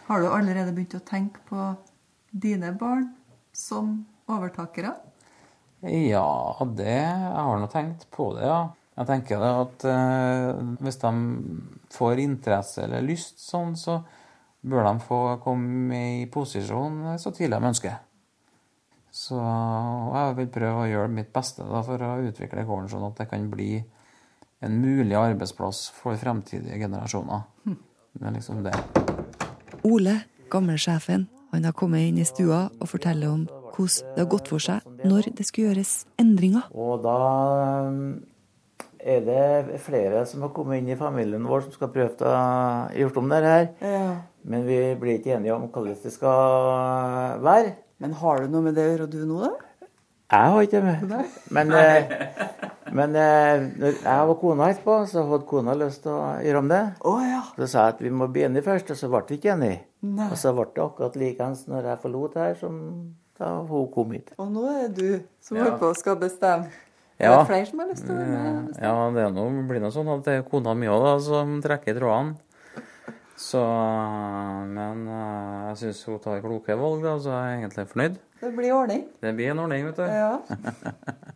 Har 0.08 0.22
du 0.22 0.28
allerede 0.28 0.74
begynt 0.76 0.98
å 0.98 1.06
tenke 1.08 1.44
på 1.48 1.72
dine 2.32 2.74
barn 2.76 3.08
som 3.56 4.02
overtakere? 4.28 4.96
Ja, 5.84 6.56
det 6.76 6.88
Jeg 6.88 7.44
har 7.44 7.60
nå 7.60 7.68
tenkt 7.72 8.08
på 8.12 8.34
det, 8.38 8.48
ja. 8.48 8.74
Jeg 8.94 9.10
tenker 9.10 9.42
det 9.42 9.52
at 9.58 9.86
eh, 9.90 10.50
hvis 10.86 11.00
de 11.02 11.12
får 11.96 12.22
interesse 12.22 12.84
eller 12.84 13.06
lyst 13.06 13.42
sånn, 13.42 13.74
så 13.80 14.04
bør 14.62 14.86
de 14.86 14.94
få 15.04 15.22
komme 15.44 16.02
i 16.22 16.28
posisjon 16.32 17.16
så 17.20 17.34
tidlig 17.34 17.58
de 17.58 17.72
ønsker. 17.72 17.96
Så 19.14 19.38
jeg 19.38 20.38
vil 20.38 20.54
prøve 20.54 20.86
å 20.86 20.90
gjøre 20.90 21.16
mitt 21.16 21.34
beste 21.34 21.66
da, 21.66 21.82
for 21.86 22.02
å 22.02 22.14
utvikle 22.30 22.68
gården 22.70 22.92
sånn 22.94 23.08
at 23.10 23.20
det 23.22 23.30
kan 23.34 23.50
bli 23.50 23.76
en 24.64 24.78
mulig 24.82 25.18
arbeidsplass 25.20 25.88
for 25.98 26.18
fremtidige 26.18 26.80
generasjoner. 26.86 27.50
Det 28.14 28.30
er 28.30 28.38
liksom 28.38 28.64
det. 28.66 28.78
Ole, 29.84 30.20
gamlesjefen, 30.54 31.28
han 31.54 31.66
har 31.66 31.74
kommet 31.78 32.08
inn 32.08 32.20
i 32.22 32.28
stua 32.28 32.68
og 32.80 32.90
forteller 32.90 33.30
om 33.30 33.42
hvordan 33.74 34.14
det 34.14 34.22
har 34.22 34.30
gått 34.30 34.52
for 34.52 34.62
seg 34.62 34.86
når 35.06 35.32
det 35.38 35.48
skulle 35.48 35.72
gjøres 35.72 35.94
endringer. 36.22 36.68
Og 36.78 37.02
da 37.04 37.18
um, 37.90 38.22
er 39.02 39.26
det 39.26 39.82
flere 39.84 40.24
som 40.30 40.46
har 40.46 40.54
kommet 40.56 40.82
inn 40.82 40.94
i 40.94 41.00
familien 41.00 41.46
vår 41.50 41.66
som 41.66 41.76
skal 41.76 41.92
prøve 41.94 42.30
å 42.30 42.38
gjøre 42.96 43.22
om 43.22 43.34
det 43.34 43.42
her. 43.48 43.68
Men 44.44 44.66
vi 44.68 44.80
blir 45.00 45.20
ikke 45.20 45.38
enige 45.38 45.56
om 45.56 45.68
hvordan 45.68 46.00
det 46.04 46.14
skal 46.14 47.42
være. 47.44 47.76
Men 48.04 48.16
har 48.20 48.42
du 48.44 48.52
noe 48.52 48.66
med 48.66 48.78
det 48.78 48.86
å 48.88 48.92
gjøre, 48.94 49.12
du 49.12 49.22
nå, 49.28 49.40
da? 49.46 49.73
Jeg 50.34 50.54
har 50.54 50.62
ikke 50.66 50.80
det. 50.82 51.18
Men, 51.54 51.72
eh, 51.78 52.14
men 52.94 53.16
eh, 53.16 53.66
når 53.78 53.98
jeg 54.04 54.30
og 54.34 54.40
kona 54.42 54.70
etterpå, 54.74 54.96
så 55.10 55.24
hadde 55.30 55.46
kona 55.50 55.76
lyst 55.78 56.02
til 56.06 56.14
å 56.16 56.22
gjøre 56.42 56.62
om 56.64 56.72
det. 56.72 56.82
Oh, 57.06 57.20
ja. 57.22 57.42
Så 57.58 57.68
sa 57.70 57.84
jeg 57.88 57.96
at 57.96 58.02
vi 58.02 58.10
må 58.14 58.28
bli 58.34 58.46
enige 58.48 58.66
først, 58.66 58.90
og 58.96 58.98
så 58.98 59.10
ble 59.14 59.22
vi 59.30 59.38
ikke 59.38 59.52
enige. 59.54 59.82
Nei. 60.04 60.30
Og 60.34 60.40
så 60.42 60.54
ble 60.58 60.66
det 60.74 60.84
akkurat 60.84 61.20
likeens 61.22 61.68
når 61.70 61.92
jeg 61.92 62.02
forlot 62.06 62.40
her, 62.42 62.56
som 62.60 62.80
da 63.40 63.52
hun 63.70 63.86
kom 63.94 64.12
hit. 64.18 64.34
Og 64.42 64.50
nå 64.54 64.66
er 64.74 64.90
du 64.94 65.06
som 65.42 65.58
Ja. 65.58 65.64
holder 65.68 65.78
på 65.84 65.92
å 65.94 65.98
skal 65.98 66.18
bestemme. 66.22 66.66
Er 67.20 67.30
Ja. 67.30 67.38
det 67.38 67.48
flere 67.48 67.66
som 67.70 67.80
har 67.80 67.88
lyst 67.94 68.06
til 68.08 68.16
å 68.16 68.18
være 68.18 68.28
med? 68.34 68.78
Ja, 68.82 68.96
det 69.14 69.22
er 69.28 69.30
noe, 69.38 69.68
blir 69.70 69.80
noe 69.86 69.92
sånn 69.94 70.10
at 70.18 70.24
det 70.26 70.34
er 70.40 70.50
kona 70.50 70.74
mi 70.74 70.88
òg 70.88 71.22
som 71.22 71.62
trekker 71.62 71.94
i 71.96 72.00
trådene. 72.00 72.36
Så 73.44 73.62
Men 74.72 75.06
eh, 75.10 75.70
jeg 75.70 75.80
syns 75.82 76.04
hun 76.08 76.20
tar 76.24 76.42
kloke 76.44 76.76
valg, 76.80 77.04
da, 77.04 77.18
så 77.20 77.34
jeg 77.36 77.54
er 77.54 77.62
egentlig 77.62 77.88
fornøyd. 77.92 78.20
Det 78.40 78.52
blir 78.56 78.76
ordning. 78.76 79.08
Det 79.24 79.34
blir 79.38 79.52
en 79.52 79.64
ordning, 79.66 79.88
vet 79.90 80.00
du. 80.00 80.06
Ja. 80.08 80.36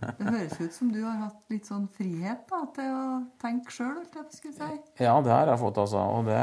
Det 0.00 0.30
høres 0.30 0.54
ut 0.56 0.72
som 0.72 0.88
du 0.94 1.02
har 1.02 1.18
hatt 1.26 1.50
litt 1.52 1.66
sånn 1.68 1.82
frihet 1.92 2.46
da, 2.48 2.60
til 2.72 2.86
å 2.88 3.02
tenke 3.42 3.74
sjøl, 3.74 3.98
holdt 3.98 4.14
jeg 4.16 4.36
skulle 4.38 4.54
si. 4.56 4.78
Ja, 5.02 5.12
det 5.20 5.32
har 5.34 5.50
jeg 5.50 5.60
fått, 5.60 5.80
altså. 5.82 6.00
Og 6.14 6.30
det, 6.30 6.38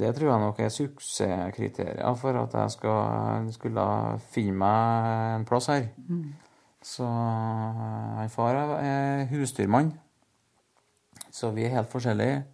det 0.00 0.12
tror 0.16 0.30
jeg 0.30 0.40
nok 0.40 0.62
er 0.64 0.72
suksesskriterier 0.72 2.16
for 2.22 2.38
at 2.40 2.56
jeg 2.62 2.72
skal, 2.78 3.50
skulle 3.52 3.84
finne 4.32 4.56
meg 4.62 5.10
en 5.34 5.44
plass 5.50 5.68
her. 5.74 5.90
Så 6.84 7.04
eh, 7.04 7.84
han 8.22 8.32
far 8.32 8.62
er 8.78 9.26
husdyrmann, 9.34 9.92
så 11.34 11.52
vi 11.52 11.66
er 11.66 11.76
helt 11.76 11.92
forskjellige. 11.92 12.44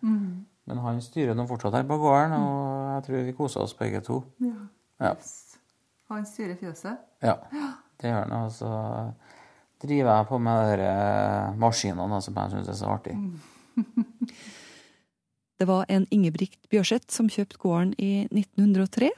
Men 0.70 0.78
han 0.84 1.00
styrer 1.02 1.34
nå 1.34 1.44
fortsatt 1.50 1.74
her 1.74 1.86
på 1.88 1.98
gården, 1.98 2.36
og 2.38 2.90
jeg 2.94 3.06
tror 3.08 3.24
vi 3.26 3.34
koser 3.34 3.64
oss 3.64 3.74
begge 3.74 4.00
to. 4.06 4.20
Ja. 4.44 4.54
Ja, 5.00 5.14
Han 6.12 6.26
styrer 6.28 6.54
fjøset. 6.60 6.98
ja 7.22 7.34
det 8.00 8.08
gjør 8.10 8.22
han. 8.22 8.32
Og 8.44 8.52
så 8.54 8.70
driver 9.82 10.14
jeg 10.16 10.28
på 10.28 10.38
med 10.38 10.78
de 10.78 10.90
maskinene 11.60 12.20
som 12.22 12.38
jeg 12.38 12.54
syns 12.54 12.70
er 12.70 12.78
så 12.78 12.94
artig. 12.94 13.16
Det 15.60 15.66
var 15.68 15.84
en 15.92 16.06
Ingebrigt 16.08 16.56
Bjørseth 16.72 17.12
som 17.12 17.26
kjøpte 17.28 17.58
gården 17.60 17.90
i 18.00 18.22
1903. 18.32 19.10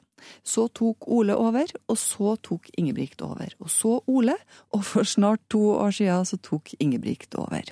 Så 0.43 0.65
tok 0.75 1.07
Ole 1.07 1.37
over, 1.39 1.71
og 1.87 1.99
så 1.99 2.33
tok 2.43 2.67
Ingebrigt 2.79 3.23
over. 3.23 3.55
Og 3.63 3.71
så 3.71 4.01
Ole, 4.11 4.35
og 4.75 4.83
for 4.89 5.07
snart 5.07 5.45
to 5.55 5.61
år 5.77 5.95
siden 5.95 6.27
så 6.27 6.41
tok 6.43 6.73
Ingebrigt 6.83 7.37
over. 7.39 7.71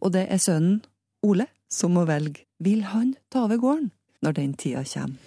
Og 0.00 0.14
det 0.16 0.24
er 0.32 0.40
sønnen, 0.40 0.80
Ole, 1.28 1.44
som 1.68 1.92
må 1.92 2.06
velge. 2.08 2.45
Vil 2.58 2.86
han 2.88 3.14
ta 3.28 3.44
over 3.44 3.60
gården 3.60 3.90
når 4.24 4.36
den 4.38 4.54
tida 4.56 4.84
kommer? 4.88 5.20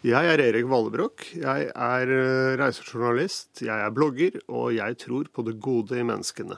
Jeg 0.00 0.30
er 0.32 0.40
Erik 0.40 0.64
Valebrokk. 0.64 1.26
Jeg 1.36 1.68
er 1.68 2.10
eh, 2.14 2.56
reisejournalist, 2.56 3.60
jeg 3.60 3.84
er 3.84 3.92
blogger, 3.92 4.38
og 4.48 4.72
jeg 4.72 4.96
tror 5.02 5.28
på 5.28 5.44
det 5.44 5.58
gode 5.60 5.98
i 6.00 6.06
menneskene. 6.08 6.56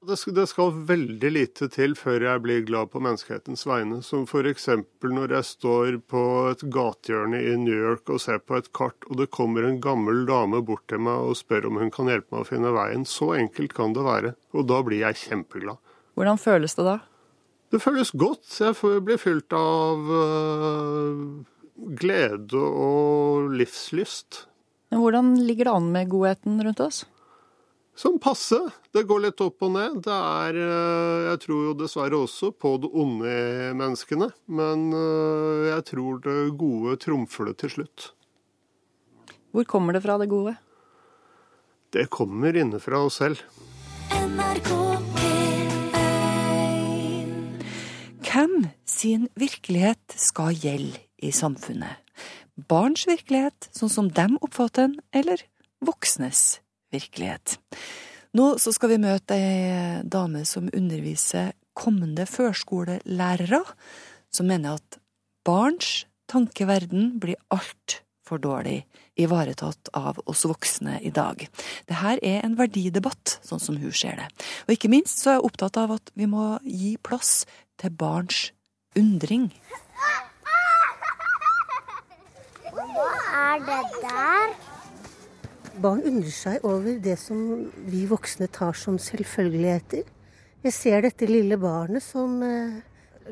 Det 0.00 0.16
skal, 0.16 0.34
det 0.34 0.46
skal 0.48 0.72
veldig 0.88 1.30
lite 1.30 1.68
til 1.70 1.92
før 1.94 2.24
jeg 2.24 2.42
blir 2.42 2.64
glad 2.66 2.90
på 2.90 3.02
menneskehetens 3.04 3.62
vegne, 3.68 4.00
som 4.02 4.24
f.eks. 4.24 4.66
når 5.04 5.36
jeg 5.36 5.46
står 5.46 5.98
på 6.10 6.22
et 6.50 6.64
gatehjørne 6.72 7.40
i 7.44 7.52
New 7.60 7.76
York 7.76 8.10
og 8.10 8.22
ser 8.24 8.40
på 8.42 8.58
et 8.58 8.72
kart, 8.74 8.96
og 9.06 9.20
det 9.20 9.28
kommer 9.30 9.68
en 9.68 9.78
gammel 9.80 10.24
dame 10.28 10.64
bort 10.66 10.86
til 10.90 11.04
meg 11.04 11.20
og 11.28 11.38
spør 11.38 11.68
om 11.70 11.78
hun 11.84 11.92
kan 11.94 12.10
hjelpe 12.10 12.32
meg 12.32 12.42
å 12.42 12.48
finne 12.48 12.74
veien. 12.74 13.06
Så 13.06 13.34
enkelt 13.36 13.76
kan 13.76 13.94
det 13.94 14.08
være, 14.08 14.34
og 14.56 14.66
da 14.72 14.82
blir 14.88 15.04
jeg 15.04 15.20
kjempeglad. 15.28 15.78
Hvordan 16.18 16.40
føles 16.42 16.74
det 16.80 16.88
da? 16.88 16.98
Det 17.70 17.78
føles 17.78 18.10
godt. 18.18 18.46
Jeg 18.58 18.74
blir 19.06 19.18
fylt 19.20 19.54
av 19.54 20.10
øh, 20.10 21.20
glede 22.00 22.58
og 22.58 23.50
livslyst. 23.54 24.46
Hvordan 24.90 25.36
ligger 25.46 25.68
det 25.68 25.74
an 25.78 25.90
med 25.94 26.10
godheten 26.10 26.58
rundt 26.66 26.82
oss? 26.82 27.04
Som 27.94 28.18
passe. 28.22 28.58
Det 28.94 29.04
går 29.06 29.22
litt 29.26 29.42
opp 29.44 29.62
og 29.62 29.74
ned. 29.76 30.00
Det 30.02 30.16
er, 30.16 30.58
øh, 30.58 31.28
jeg 31.28 31.42
tror 31.44 31.60
jo 31.68 31.76
dessverre 31.78 32.22
også 32.24 32.50
på 32.50 32.74
det 32.82 32.90
onde 32.90 33.30
i 33.30 33.70
menneskene, 33.76 34.32
men 34.50 34.88
øh, 34.90 35.68
jeg 35.68 35.86
tror 35.92 36.18
det 36.26 36.38
gode 36.58 36.96
trumfer 37.04 37.52
det 37.52 37.60
til 37.62 37.76
slutt. 37.76 38.10
Hvor 39.54 39.66
kommer 39.66 39.94
det 39.94 40.02
fra, 40.02 40.18
det 40.18 40.30
gode? 40.30 40.56
Det 41.94 42.08
kommer 42.10 42.54
innenfra 42.54 43.04
oss 43.06 43.18
selv. 43.22 43.38
NRK 44.10 45.09
Hvem 48.30 48.68
sin 48.86 49.24
virkelighet 49.34 50.14
skal 50.14 50.54
gjelde 50.54 51.00
i 51.18 51.32
samfunnet? 51.34 51.98
Barns 52.70 53.02
virkelighet, 53.08 53.66
sånn 53.74 53.90
som 53.90 54.10
dem 54.14 54.36
oppfatter 54.38 54.86
den, 54.86 55.00
eller 55.10 55.42
voksnes 55.82 56.60
virkelighet? 56.94 57.56
Nå 58.38 58.52
skal 58.62 58.92
vi 58.92 59.00
møte 59.02 59.34
ei 59.34 60.04
dame 60.06 60.44
som 60.46 60.70
underviser 60.70 61.56
kommende 61.74 62.28
førskolelærere, 62.30 63.64
som 64.30 64.46
mener 64.46 64.78
at 64.78 65.00
barns 65.42 66.04
tankeverden 66.30 67.16
blir 67.18 67.40
altfor 68.30 68.38
dårlig 68.38 68.86
ivaretatt 69.18 69.90
av 69.92 70.20
oss 70.26 70.44
voksne 70.44 71.00
i 71.02 71.10
dag. 71.10 71.48
Dette 71.86 72.18
er 72.22 72.44
en 72.44 72.56
verdidebatt, 72.56 73.40
sånn 73.42 73.60
som 73.60 73.76
hun 73.76 73.92
ser 73.92 74.16
det. 74.16 74.28
Og 74.68 74.74
ikke 74.76 74.90
minst 74.90 75.18
så 75.18 75.30
er 75.30 75.38
jeg 75.38 75.46
opptatt 75.48 75.76
av 75.76 75.90
at 75.96 76.12
vi 76.14 76.26
må 76.26 76.58
gi 76.62 76.96
plass 77.02 77.44
til 77.76 77.90
barns 77.90 78.52
undring. 78.96 79.50
Hva 82.70 83.10
er 83.34 83.64
det 83.66 83.82
der? 84.04 84.54
Barn 85.80 86.02
undrer 86.04 86.30
seg 86.30 86.64
over 86.64 86.98
det 87.00 87.16
som 87.18 87.66
vi 87.88 88.04
voksne 88.06 88.46
tar 88.52 88.76
som 88.76 88.98
selvfølgeligheter. 88.98 90.04
Jeg 90.62 90.76
ser 90.76 91.02
dette 91.02 91.26
lille 91.26 91.56
barnet 91.56 92.04
som 92.04 92.42
eh, 92.44 92.82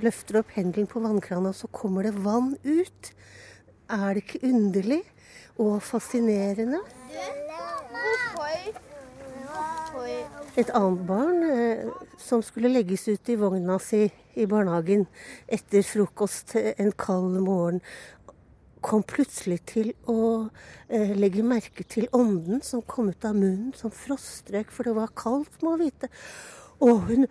løfter 0.01 0.41
opp 0.41 0.55
hendelen 0.57 0.89
på 0.89 1.03
vannkrana, 1.05 1.53
og 1.53 1.59
så 1.59 1.69
kommer 1.69 2.09
det 2.09 2.17
vann 2.17 2.55
ut. 2.65 3.13
Er 3.89 4.15
det 4.15 4.25
ikke 4.27 4.49
underlig 4.51 5.01
og 5.57 5.79
fascinerende? 5.83 6.83
Et 10.59 10.71
annet 10.75 11.07
barn 11.09 11.43
eh, 11.47 11.87
som 12.21 12.43
skulle 12.45 12.69
legges 12.69 13.07
ut 13.09 13.31
i 13.33 13.37
vogna 13.41 13.79
si 13.81 14.03
i 14.37 14.47
barnehagen 14.51 15.07
etter 15.49 15.87
frokost 15.87 16.53
en 16.59 16.93
kald 17.01 17.39
morgen, 17.41 17.81
kom 18.85 19.03
plutselig 19.09 19.63
til 19.73 19.95
å 20.05 20.49
eh, 20.89 21.15
legge 21.17 21.47
merke 21.47 21.87
til 21.89 22.11
ånden 22.13 22.61
som 22.67 22.85
kom 22.85 23.09
ut 23.09 23.25
av 23.25 23.39
munnen 23.39 23.73
som 23.79 23.95
froststrøk, 23.95 24.69
for 24.75 24.85
det 24.85 24.99
var 24.99 25.17
kaldt, 25.17 25.63
må 25.65 25.79
vite. 25.81 26.13
Og 26.85 27.09
hun 27.09 27.31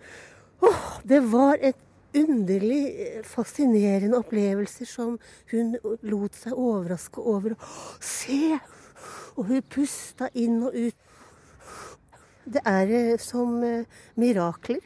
Åh, 0.58 0.86
det 1.06 1.20
var 1.30 1.60
et 1.62 1.78
underlig, 2.14 3.00
eh, 3.00 3.22
fascinerende 3.22 4.18
opplevelser 4.18 4.86
som 4.86 5.18
hun 5.50 5.76
lot 6.02 6.34
seg 6.34 6.56
overraske 6.56 7.20
over. 7.20 7.54
Se! 8.00 8.58
Og 9.38 9.46
hun 9.50 9.62
pusta 9.70 10.30
inn 10.34 10.62
og 10.66 10.74
ut. 10.74 10.96
Det 12.48 12.62
er 12.64 12.94
eh, 12.94 13.18
som 13.20 13.60
eh, 13.62 13.84
mirakler. 14.16 14.82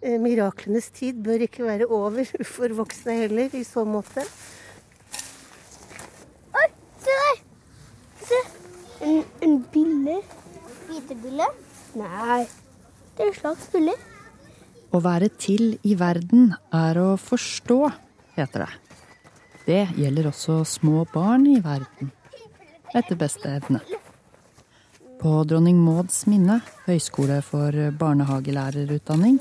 Miraklenes 0.00 0.86
tid 0.96 1.18
bør 1.20 1.42
ikke 1.44 1.66
være 1.66 1.86
over 1.92 2.24
for 2.54 2.72
voksne 2.72 3.18
heller, 3.18 3.52
i 3.52 3.64
så 3.68 3.84
måte. 3.84 4.24
Oi, 6.56 6.68
se 7.04 7.18
der! 7.18 7.42
Se. 8.24 8.40
En, 9.04 9.20
en 9.44 9.58
bille. 9.74 10.22
Hvitebille? 10.86 11.50
Nei, 12.00 12.46
det 13.16 13.26
er 13.26 13.28
en 13.28 13.36
slags 13.42 13.68
bille. 13.74 13.98
Å 14.90 14.98
være 14.98 15.28
til 15.38 15.76
i 15.86 15.94
verden 15.94 16.48
er 16.74 16.98
å 16.98 17.12
forstå, 17.14 17.78
heter 18.34 18.64
det. 18.64 18.70
Det 19.66 19.82
gjelder 20.00 20.30
også 20.32 20.64
små 20.66 21.04
barn 21.12 21.44
i 21.46 21.60
verden, 21.62 22.10
etter 22.90 23.18
beste 23.20 23.52
evne. 23.60 23.84
På 25.20 25.44
Dronning 25.46 25.78
Mauds 25.78 26.24
minne, 26.26 26.58
høyskole 26.88 27.38
for 27.46 27.76
barnehagelærerutdanning, 28.00 29.38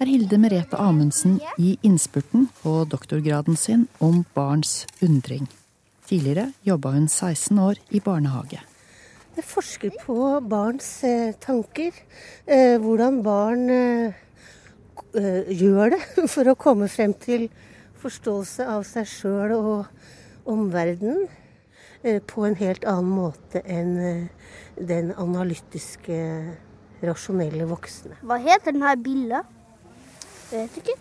er 0.00 0.08
Hilde 0.08 0.38
Merete 0.40 0.80
Amundsen 0.80 1.40
i 1.60 1.76
innspurten 1.84 2.48
på 2.62 2.78
doktorgraden 2.88 3.56
sin 3.60 3.86
om 4.00 4.22
barns 4.36 4.86
undring. 5.04 5.44
Tidligere 6.08 6.52
jobba 6.64 6.94
hun 6.96 7.08
16 7.08 7.58
år 7.60 7.80
i 7.90 8.00
barnehage. 8.00 8.62
Jeg 9.36 9.44
forsker 9.44 9.96
på 10.00 10.38
barns 10.48 10.88
eh, 11.04 11.34
tanker. 11.36 11.92
Eh, 12.46 12.78
hvordan 12.80 13.18
barn 13.24 13.68
eh, 13.68 14.22
gjør 15.16 15.96
det 15.96 16.02
for 16.34 16.50
å 16.50 16.58
komme 16.58 16.88
frem 16.92 17.14
til 17.20 17.48
forståelse 18.02 18.66
av 18.68 18.84
seg 18.86 19.08
sjøl 19.08 19.56
og 19.56 20.50
omverdenen 20.50 21.26
eh, 22.02 22.20
på 22.22 22.46
en 22.46 22.56
helt 22.60 22.86
annen 22.88 23.12
måte 23.16 23.62
enn 23.64 23.96
eh, 23.98 24.52
den 24.76 25.12
analytiske, 25.16 26.18
rasjonelle 27.02 27.66
voksne. 27.68 28.20
Hva 28.26 28.38
heter 28.42 28.72
denne 28.74 28.92
billa? 29.00 29.42
Vet 30.50 30.76
ikke. 30.82 30.96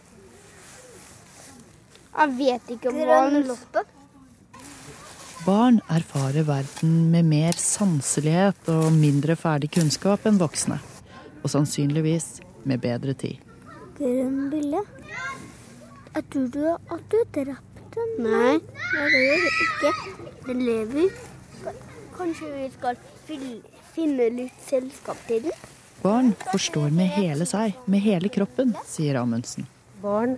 Jeg 2.15 2.35
vet 2.39 2.71
ikke 2.77 2.91
om 2.93 2.99
Grønloppe. 3.03 3.83
Barn 5.45 5.77
erfarer 5.93 6.47
verden 6.47 7.11
med 7.13 7.27
mer 7.29 7.59
sanselighet 7.59 8.71
og 8.73 8.87
mindre 8.95 9.35
ferdig 9.37 9.69
kunnskap 9.75 10.25
enn 10.25 10.39
voksne. 10.41 10.79
Og 11.43 11.51
sannsynligvis 11.53 12.39
med 12.65 12.81
bedre 12.81 13.13
tid. 13.13 13.44
Grønn 13.95 14.49
bille. 14.51 14.81
Jeg 16.15 16.23
tror 16.31 16.47
du 16.51 16.63
at 16.73 17.05
du 17.11 17.17
drepte 17.35 17.95
den. 17.95 18.11
Nei, 18.25 18.57
nei, 18.59 19.05
det 19.13 19.21
gjør 19.21 19.45
det 19.45 19.53
ikke. 19.65 19.93
Den 20.47 20.63
lever. 20.67 21.21
Kanskje 22.15 22.51
vi 22.51 22.67
skal 22.73 22.99
finne 23.95 24.29
litt 24.35 24.67
selskap 24.67 25.19
til 25.29 25.47
den? 25.47 25.63
Barn 26.03 26.33
forstår 26.51 26.91
med 26.93 27.09
hele 27.15 27.47
seg, 27.49 27.75
med 27.89 28.03
hele 28.03 28.29
kroppen, 28.29 28.75
sier 28.87 29.17
Amundsen. 29.21 29.65
Barn 30.03 30.35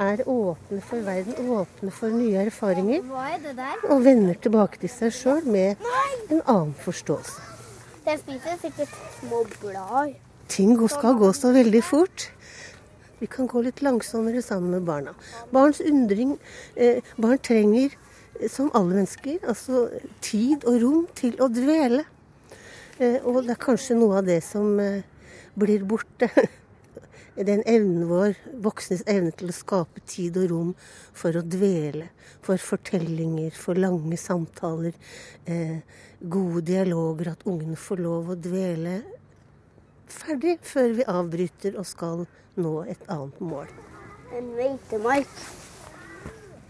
er 0.00 0.22
åpne 0.28 0.80
for 0.84 1.04
verden, 1.06 1.50
åpne 1.52 1.92
for 1.94 2.12
nye 2.12 2.46
erfaringer. 2.48 3.04
Hva 3.06 3.28
er 3.36 3.42
det 3.44 3.54
der? 3.60 3.84
Og 3.92 4.02
vender 4.04 4.40
tilbake 4.40 4.80
til 4.82 4.92
seg 4.92 5.14
sjøl 5.14 5.44
med 5.46 5.84
en 6.32 6.40
annen 6.42 6.74
forståelse. 6.84 7.44
Den 8.06 8.20
spiser 8.22 8.58
sikkert 8.62 8.96
små 9.20 9.44
blad. 9.60 10.16
Ting 10.48 10.76
skal 10.88 11.16
gå 11.18 11.32
så 11.34 11.52
veldig 11.54 11.82
fort. 11.84 12.28
Vi 13.18 13.26
kan 13.26 13.46
gå 13.48 13.62
litt 13.64 13.80
langsommere 13.80 14.42
sammen 14.44 14.74
med 14.74 14.84
barna. 14.84 15.14
Barns 15.50 15.80
undring 15.80 16.36
eh, 16.74 17.00
Barn 17.16 17.38
trenger, 17.38 17.94
eh, 18.40 18.50
som 18.52 18.68
alle 18.76 18.98
mennesker, 18.98 19.38
altså 19.48 19.86
tid 20.20 20.66
og 20.68 20.82
rom 20.82 21.06
til 21.16 21.38
å 21.40 21.48
dvele. 21.48 22.04
Eh, 23.00 23.22
og 23.24 23.46
det 23.46 23.56
er 23.56 23.62
kanskje 23.64 23.96
noe 23.96 24.20
av 24.20 24.28
det 24.28 24.42
som 24.44 24.76
eh, 24.80 25.00
blir 25.56 25.88
borte. 25.88 26.28
Den 27.36 27.60
evnen 27.68 28.06
vår, 28.08 28.36
voksnes 28.64 29.02
evne 29.12 29.32
til 29.36 29.52
å 29.52 29.56
skape 29.56 30.00
tid 30.08 30.36
og 30.40 30.52
rom 30.52 30.70
for 31.16 31.36
å 31.36 31.44
dvele. 31.44 32.10
For 32.44 32.60
fortellinger, 32.60 33.52
for 33.56 33.80
lange 33.80 34.16
samtaler, 34.20 34.96
eh, 35.48 35.80
gode 36.20 36.66
dialoger. 36.68 37.32
At 37.32 37.48
ungene 37.48 37.80
får 37.80 38.04
lov 38.04 38.32
å 38.32 38.40
dvele 38.40 39.00
ferdig 40.12 40.58
før 40.62 40.92
vi 40.98 41.04
avbryter 41.08 41.78
og 41.78 41.86
skal 41.86 42.26
nå 42.56 42.72
et 42.90 43.02
annet 43.12 43.40
mål. 43.40 43.70
En 44.36 44.48
veitemark. 44.56 45.36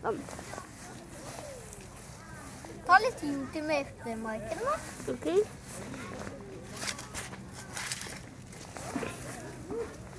Sånn. 0.02 0.20
Ta 2.86 2.98
litt 3.02 3.22
jord 3.26 3.48
til 3.54 3.64
meitemarken, 3.66 4.60
da. 4.62 4.74
Ok. 5.12 5.26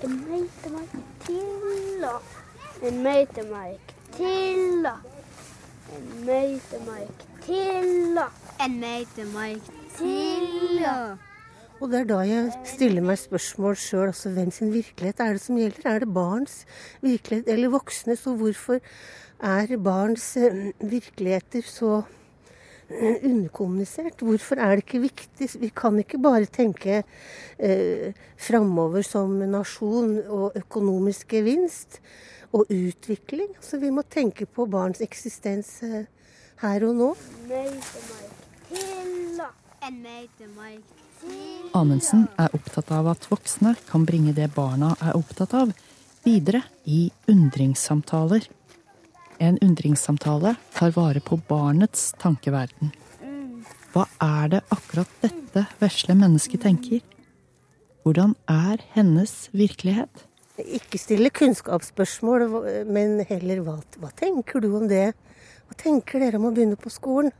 En 0.07 0.17
meitemark 0.29 0.97
til, 1.25 2.01
da. 2.01 2.17
En 2.87 2.99
meitemark 3.03 3.93
til, 4.17 4.83
da. 4.83 4.97
En 5.95 6.09
meitemark 6.27 7.23
til, 7.45 7.93
da. 8.19 8.27
En 8.65 8.79
meitemark 8.83 9.71
til, 9.97 10.83
da. 10.83 11.26
Og 11.77 11.91
det 11.91 11.99
er 11.99 12.07
da 12.09 12.23
jeg 12.25 12.49
stiller 12.65 13.05
meg 13.05 13.19
spørsmål 13.21 13.75
sjøl, 13.77 14.09
altså 14.09 14.31
hvem 14.33 14.49
sin 14.53 14.71
virkelighet 14.73 15.19
er 15.21 15.35
det 15.37 15.41
som 15.43 15.59
gjelder? 15.59 15.83
Er 15.85 15.99
det 16.01 16.13
barns 16.13 16.55
virkelighet 17.03 17.51
eller 17.53 17.73
voksnes? 17.75 18.23
Og 18.31 18.39
hvorfor 18.41 18.79
er 19.45 19.73
barns 19.85 20.25
eh, 20.41 20.71
virkeligheter 20.81 21.61
så 21.61 22.01
eh, 22.89 23.21
underkommunisert? 23.21 24.25
Hvorfor 24.25 24.57
er 24.57 24.75
det 24.75 24.87
ikke 24.87 25.03
viktig? 25.05 25.51
Vi 25.61 25.69
kan 25.69 26.01
ikke 26.01 26.17
bare 26.17 26.49
tenke 26.49 27.03
eh, 27.59 28.09
framover 28.41 29.05
som 29.05 29.37
nasjon 29.45 30.17
og 30.25 30.57
økonomisk 30.57 31.37
gevinst 31.37 32.01
og 32.57 32.71
utvikling. 32.73 33.53
Altså, 33.53 33.77
vi 33.77 33.93
må 33.93 34.01
tenke 34.01 34.49
på 34.49 34.65
barns 34.65 35.05
eksistens 35.05 35.75
eh, 35.85 36.07
her 36.63 36.89
og 36.89 37.03
nå. 37.03 37.15
Meitemark 37.45 38.39
til, 38.71 39.35
da. 39.37 39.51
En 39.85 40.01
meitemark 40.01 40.81
til. 40.81 41.06
Amundsen 41.77 42.27
er 42.41 42.53
opptatt 42.55 42.91
av 42.95 43.09
at 43.11 43.27
voksne 43.29 43.75
kan 43.89 44.05
bringe 44.07 44.33
det 44.33 44.49
barna 44.55 44.95
er 45.03 45.17
opptatt 45.17 45.53
av, 45.57 45.73
videre 46.25 46.63
i 46.85 47.09
undringssamtaler. 47.29 48.47
En 49.37 49.59
undringssamtale 49.61 50.55
tar 50.73 50.95
vare 50.95 51.21
på 51.21 51.37
barnets 51.49 52.13
tankeverden. 52.21 52.93
Hva 53.93 54.07
er 54.23 54.49
det 54.55 54.63
akkurat 54.73 55.11
dette 55.21 55.67
vesle 55.81 56.15
mennesket 56.17 56.65
tenker? 56.65 57.03
Hvordan 58.05 58.33
er 58.49 58.81
hennes 58.95 59.35
virkelighet? 59.51 60.25
Ikke 60.57 60.97
stille 60.97 61.29
kunnskapsspørsmål, 61.29 62.47
men 62.89 63.19
heller 63.29 63.61
hva, 63.65 63.77
hva 64.01 64.09
tenker 64.17 64.63
du 64.63 64.71
om 64.79 64.87
det? 64.89 65.11
Hva 65.67 65.77
tenker 65.77 66.23
dere 66.23 66.39
om 66.39 66.47
å 66.49 66.53
begynne 66.55 66.79
på 66.79 66.89
skolen? 66.93 67.33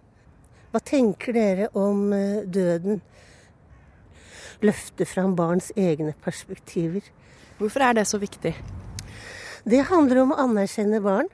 Hva 0.74 0.82
tenker 0.84 1.34
dere 1.34 1.70
om 1.80 2.12
eh, 2.14 2.44
døden? 2.44 3.00
Løfte 4.62 5.06
fram 5.06 5.36
barns 5.38 5.72
egne 5.78 6.14
perspektiver. 6.24 7.02
Hvorfor 7.58 7.84
er 7.86 7.94
det 7.94 8.08
så 8.08 8.18
viktig? 8.18 8.56
Det 9.68 9.84
handler 9.90 10.22
om 10.22 10.32
å 10.34 10.40
anerkjenne 10.42 11.02
barn. 11.04 11.28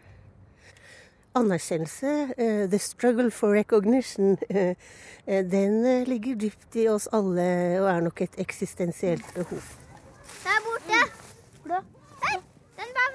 Anerkjennelse, 1.36 2.14
uh, 2.38 2.66
the 2.70 2.80
struggle 2.80 3.32
for 3.32 3.56
recognition, 3.56 4.38
eh, 4.50 4.76
den 5.26 6.04
ligger 6.06 6.36
dypt 6.36 6.76
i 6.78 6.88
oss 6.92 7.08
alle 7.12 7.48
og 7.80 7.88
er 7.90 8.02
nok 8.06 8.22
et 8.22 8.36
eksistensielt 8.44 9.26
behov. 9.34 9.64
Der 10.44 10.60
borte. 10.66 11.00
Blå. 11.64 11.80
Der. 12.22 12.42
Den 12.78 12.92
var 12.98 13.10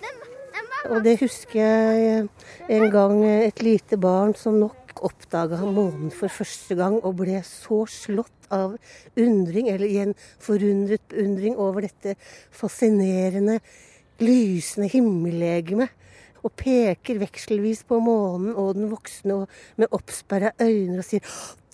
Den, 0.00 0.20
den 0.54 0.68
var 0.70 0.96
Og 0.96 1.04
det 1.04 1.20
husker 1.20 1.60
jeg 1.60 2.28
en 2.68 2.90
gang 2.90 3.24
et 3.24 3.62
lite 3.62 3.96
barn 3.96 4.34
som 4.34 4.60
nok 4.60 4.79
oppdaga 5.06 5.60
månen 5.64 6.12
for 6.14 6.32
første 6.32 6.76
gang 6.78 6.98
og 7.00 7.18
ble 7.22 7.40
så 7.46 7.84
slått 7.90 8.50
av 8.52 8.76
undring, 9.20 9.70
eller 9.70 9.86
igjen 9.86 10.16
forundret 10.42 11.04
beundring 11.12 11.56
over 11.60 11.86
dette 11.86 12.16
fascinerende, 12.54 13.60
lysende 14.20 14.90
himmellegemet. 14.92 15.94
Og 16.40 16.52
peker 16.56 17.20
vekselvis 17.20 17.82
på 17.88 17.98
månen 18.02 18.54
og 18.54 18.76
den 18.78 18.90
voksne 18.92 19.42
med 19.80 19.92
oppsperra 19.96 20.54
øyne 20.62 21.00
og 21.02 21.06
sier 21.06 21.24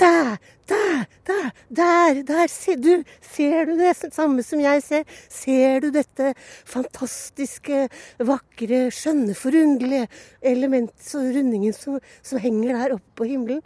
Der! 0.00 0.36
Der! 0.68 1.06
Der! 1.26 1.52
Der! 1.70 2.22
Der! 2.26 2.46
Se, 2.52 2.74
du, 2.76 3.04
ser 3.22 3.64
du 3.64 3.76
det 3.78 3.94
samme 4.12 4.42
som 4.42 4.60
jeg 4.60 4.82
ser? 4.82 5.06
Ser 5.32 5.80
du 5.80 5.88
dette 5.94 6.34
fantastiske, 6.68 7.86
vakre, 8.18 8.90
skjønne, 8.92 9.36
forunderlige 9.38 10.10
elementet 10.42 11.14
og 11.16 11.30
rundingen 11.38 11.72
som, 11.76 11.96
som 12.22 12.42
henger 12.42 12.74
der 12.74 12.98
oppe 12.98 13.16
på 13.22 13.30
himmelen? 13.30 13.62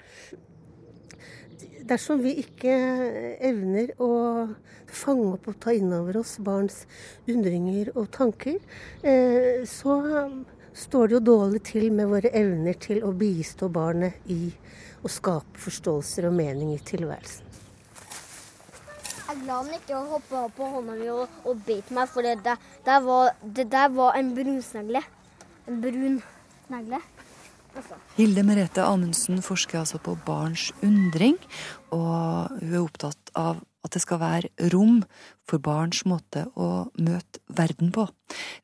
Dersom 1.90 2.22
vi 2.22 2.36
ikke 2.44 2.76
evner 3.42 3.90
å 3.98 4.12
fange 4.86 5.32
opp 5.34 5.48
og 5.50 5.58
ta 5.62 5.74
inn 5.74 5.90
over 5.96 6.20
oss 6.20 6.36
barns 6.44 6.84
undringer 7.26 7.90
og 7.96 8.10
tanker, 8.14 8.60
eh, 9.02 9.66
så 9.66 9.98
står 10.76 11.09
det 11.09 11.16
jo 11.18 11.20
dårlig 11.30 11.62
til 11.66 11.90
med 11.92 12.11
våre 12.11 12.33
evner 12.37 12.76
til 12.80 13.02
å 13.06 13.12
bistå 13.16 13.68
barnet 13.72 14.30
i 14.30 14.50
å 15.02 15.11
skape 15.11 15.61
forståelser 15.61 16.28
og 16.28 16.37
mening 16.37 16.74
i 16.74 16.80
tilværelsen. 16.90 17.46
Jeg 19.30 19.38
er 19.38 19.42
glad 19.44 19.68
han 19.68 19.76
ikke 19.76 20.02
hoppa 20.11 20.42
på 20.56 20.68
hånda 20.72 20.96
mi 20.98 21.09
og, 21.12 21.40
og 21.46 21.62
beit 21.66 21.90
meg, 21.94 22.11
for 22.11 22.26
det 22.26 22.40
der, 22.42 22.59
der 22.87 23.02
var, 23.04 23.30
det 23.42 23.68
der 23.70 23.92
var 23.94 24.18
en 24.18 24.33
brunsnegle. 24.35 25.02
En 25.70 25.78
brun 25.83 26.18
snegle. 26.66 26.98
Altså. 27.70 27.94
Hilde 28.16 28.42
Merete 28.42 28.83
Amundsen 28.83 29.38
forsker 29.46 29.85
altså 29.85 30.00
på 30.02 30.16
barns 30.26 30.72
undring, 30.83 31.37
og 31.94 32.56
hun 32.59 32.72
er 32.74 32.80
opptatt 32.83 33.30
av 33.38 33.61
at 33.87 33.94
det 33.94 34.02
skal 34.02 34.20
være 34.20 34.70
rom 34.74 35.00
for 35.50 35.62
barns 35.62 36.04
måte 36.08 36.46
å 36.54 36.86
møte 37.02 37.42
verden 37.50 37.90
på. 37.94 38.06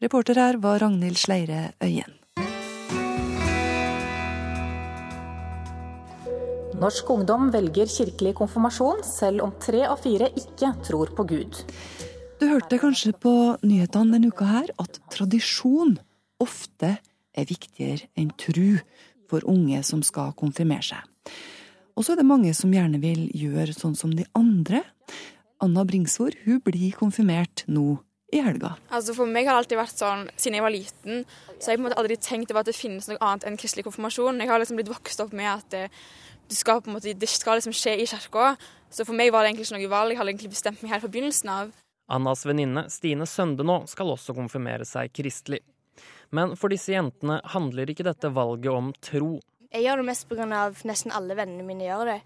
Reporter 0.04 0.38
her 0.38 0.60
var 0.62 0.80
Ragnhild 0.84 1.18
Sleire 1.20 1.72
Øyen. 1.82 2.14
Norsk 6.76 7.08
ungdom 7.08 7.48
velger 7.54 7.88
kirkelig 7.88 8.34
konfirmasjon, 8.36 9.00
selv 9.06 9.46
om 9.46 9.54
tre 9.62 9.86
av 9.88 10.02
fire 10.04 10.28
ikke 10.36 10.74
tror 10.84 11.14
på 11.16 11.24
Gud. 11.30 11.62
Du 12.36 12.44
hørte 12.50 12.76
kanskje 12.76 13.14
på 13.16 13.32
nyhetene 13.64 14.18
denne 14.18 14.28
uka 14.28 14.44
her 14.44 14.72
at 14.82 14.98
tradisjon 15.08 15.94
ofte 16.42 16.98
er 17.32 17.48
viktigere 17.48 18.10
enn 18.16 18.28
tru 18.36 18.76
for 19.30 19.46
unge 19.48 19.80
som 19.88 20.02
skal 20.04 20.34
konfirmere 20.36 20.84
seg. 20.84 21.32
Og 21.96 22.04
så 22.04 22.12
er 22.12 22.20
det 22.20 22.28
mange 22.28 22.52
som 22.52 22.74
gjerne 22.76 23.00
vil 23.00 23.24
gjøre 23.32 23.72
sånn 23.72 23.96
som 23.96 24.12
de 24.12 24.26
andre. 24.36 24.82
Anna 25.62 25.84
Bringsvor 25.88 26.36
hun 26.44 26.60
blir 26.64 26.92
konfirmert 26.98 27.64
nå 27.70 27.96
i 28.34 28.42
helga. 28.42 28.74
Altså 28.90 29.14
For 29.16 29.30
meg 29.30 29.46
har 29.46 29.54
det 29.54 29.64
alltid 29.64 29.78
vært 29.78 30.00
sånn, 30.00 30.24
siden 30.36 30.58
jeg 30.58 30.64
var 30.64 30.74
liten, 30.74 31.24
så 31.56 31.68
har 31.68 31.76
jeg 31.76 31.80
på 31.80 31.82
en 31.82 31.86
måte 31.86 31.98
aldri 32.02 32.18
tenkt 32.20 32.52
over 32.52 32.64
at 32.64 32.70
det 32.70 32.76
finnes 32.76 33.06
noe 33.10 33.20
annet 33.22 33.46
enn 33.48 33.58
kristelig 33.60 33.86
konfirmasjon. 33.86 34.42
Jeg 34.42 34.50
har 34.50 34.60
liksom 34.62 34.80
blitt 34.80 34.92
vokst 34.92 35.22
opp 35.22 35.34
med 35.36 35.48
at 35.52 35.68
det, 35.72 35.84
du 36.50 36.54
skal 36.58 36.82
på 36.82 36.90
en 36.90 36.98
måte, 36.98 37.14
det 37.14 37.30
skal 37.30 37.60
liksom 37.60 37.74
skje 37.76 37.96
i 38.02 38.08
kirka. 38.10 38.54
Så 38.90 39.06
for 39.06 39.16
meg 39.18 39.32
var 39.34 39.42
det 39.42 39.52
egentlig 39.52 39.68
ikke 39.68 39.78
noe 39.78 39.92
valg. 39.94 40.12
Jeg 40.12 40.20
hadde 40.20 40.34
egentlig 40.34 40.52
bestemt 40.52 40.82
meg 40.82 40.94
helt 40.94 41.06
fra 41.06 41.12
begynnelsen 41.14 41.52
av. 41.54 41.72
Annas 42.12 42.44
venninne 42.46 42.86
Stine 42.92 43.26
Søndenå 43.26 43.80
skal 43.90 44.12
også 44.12 44.34
konfirmere 44.36 44.86
seg 44.86 45.10
kristelig. 45.14 45.62
Men 46.34 46.54
for 46.58 46.70
disse 46.70 46.92
jentene 46.92 47.40
handler 47.54 47.90
ikke 47.90 48.06
dette 48.06 48.30
valget 48.34 48.72
om 48.74 48.92
tro. 49.02 49.36
Jeg 49.72 49.86
gjør 49.86 50.02
det 50.02 50.08
mest 50.08 50.28
pga. 50.30 50.46
nesten 50.86 51.14
alle 51.14 51.34
vennene 51.38 51.66
mine 51.66 51.86
gjør 51.86 52.12
det. 52.12 52.20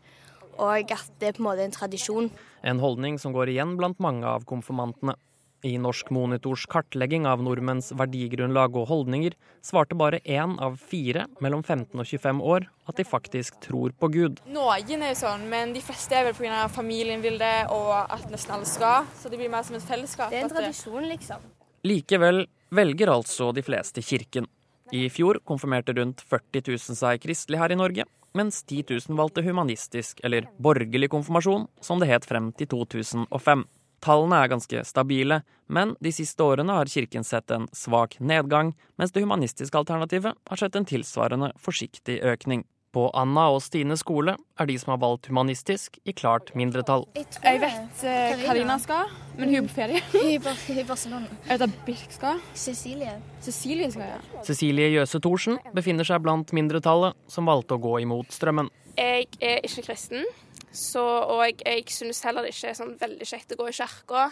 Og 0.60 0.92
at 0.92 1.10
det 1.20 1.30
er 1.30 1.38
på 1.38 1.44
en 1.44 1.48
måte 1.48 1.64
en 1.64 1.74
tradisjon. 1.74 2.30
En 2.62 2.82
holdning 2.82 3.18
som 3.20 3.32
går 3.32 3.54
igjen 3.54 3.76
blant 3.80 4.00
mange 4.02 4.28
av 4.28 4.46
konfirmantene. 4.48 5.16
I 5.60 5.74
Norsk 5.76 6.08
Monitors 6.08 6.62
kartlegging 6.72 7.26
av 7.28 7.42
nordmenns 7.44 7.90
verdigrunnlag 7.92 8.76
og 8.80 8.86
holdninger 8.88 9.34
svarte 9.64 9.96
bare 9.98 10.22
én 10.24 10.54
av 10.56 10.78
fire 10.80 11.26
mellom 11.44 11.60
15 11.60 12.00
og 12.00 12.06
25 12.08 12.40
år 12.40 12.64
at 12.88 12.96
de 12.96 13.04
faktisk 13.04 13.58
tror 13.66 13.92
på 13.92 14.08
Gud. 14.14 14.40
Noen 14.48 15.04
er 15.04 15.12
jo 15.12 15.18
sånn, 15.20 15.44
men 15.52 15.74
de 15.76 15.82
fleste 15.84 16.16
er 16.16 16.30
vel 16.30 16.38
pga. 16.38 16.62
familien 16.72 17.20
vil 17.20 17.36
det, 17.38 17.68
og 17.68 17.92
at 17.92 18.24
nesten 18.32 18.56
alle 18.56 18.68
skal. 18.68 19.04
Så 19.20 19.28
det 19.28 19.36
blir 19.36 19.52
mer 19.52 19.66
som 19.68 19.76
et 19.76 19.84
fellesskap. 19.84 20.32
Det 20.32 20.40
er 20.40 20.48
en 20.48 20.54
tradisjon, 20.54 21.04
liksom. 21.12 21.44
Likevel 21.84 22.46
velger 22.72 23.12
altså 23.12 23.52
de 23.52 23.62
fleste 23.62 24.00
kirken. 24.00 24.48
I 24.96 25.08
fjor 25.12 25.38
konfirmerte 25.46 25.92
rundt 25.94 26.24
40 26.24 26.64
000 26.72 26.98
seg 26.98 27.20
kristelig 27.22 27.60
her 27.60 27.70
i 27.70 27.78
Norge, 27.78 28.08
mens 28.36 28.62
10 28.64 28.84
000 29.08 29.18
valgte 29.18 29.42
humanistisk, 29.42 30.20
eller 30.24 30.48
borgerlig 30.58 31.10
konfirmasjon, 31.10 31.68
som 31.80 32.00
det 32.00 32.10
het 32.10 32.26
frem 32.28 32.52
til 32.56 32.70
2005. 32.70 33.66
Tallene 34.00 34.40
er 34.40 34.48
ganske 34.48 34.82
stabile, 34.88 35.42
men 35.68 35.94
de 36.00 36.12
siste 36.14 36.44
årene 36.44 36.78
har 36.78 36.88
kirken 36.88 37.26
sett 37.26 37.50
en 37.52 37.68
svak 37.76 38.16
nedgang, 38.20 38.72
mens 38.96 39.12
det 39.12 39.24
humanistiske 39.24 39.76
alternativet 39.76 40.38
har 40.48 40.60
sett 40.60 40.76
en 40.76 40.88
tilsvarende 40.88 41.52
forsiktig 41.60 42.20
økning. 42.24 42.64
På 42.90 43.04
Anna 43.14 43.44
og 43.54 43.60
Stine 43.62 43.94
skole 43.98 44.32
er 44.58 44.66
de 44.66 44.74
som 44.82 44.90
har 44.90 44.98
valgt 44.98 45.28
humanistisk, 45.30 46.00
i 46.02 46.10
klart 46.16 46.50
mindretall. 46.58 47.04
Jeg 47.14 47.60
vet 47.62 48.02
eh, 48.02 48.42
Karina 48.42 48.80
skal, 48.82 49.12
men 49.36 49.52
hun 49.52 49.60
er 49.60 49.68
på 49.68 49.74
ferie. 49.76 50.00
I 50.26 50.82
Barcelona. 50.88 51.28
Jeg 51.46 51.52
vet 51.60 51.66
at 51.68 51.76
Birk 51.86 52.16
skal. 52.16 52.40
Cecilie. 52.58 53.14
Cecilie 53.46 53.92
skal, 53.94 54.16
ja. 54.16 54.42
Cecilie 54.46 54.90
Jøse 54.96 55.22
Thorsen 55.22 55.60
befinner 55.76 56.08
seg 56.08 56.24
blant 56.24 56.50
mindretallet 56.56 57.14
som 57.30 57.46
valgte 57.46 57.78
å 57.78 57.82
gå 57.82 58.00
imot 58.02 58.34
strømmen. 58.34 58.72
Jeg 58.98 59.28
er 59.38 59.62
ikke 59.62 59.86
kristen, 59.86 60.26
så, 60.74 61.04
og 61.30 61.44
jeg, 61.46 61.60
jeg 61.62 61.86
syns 61.94 62.24
heller 62.26 62.42
det 62.46 62.56
ikke 62.56 62.72
er 62.72 62.80
sånn 62.82 62.96
veldig 62.98 63.30
kjekt 63.30 63.54
å 63.54 63.60
gå 63.62 63.70
i 63.70 63.76
kirka. 63.78 64.26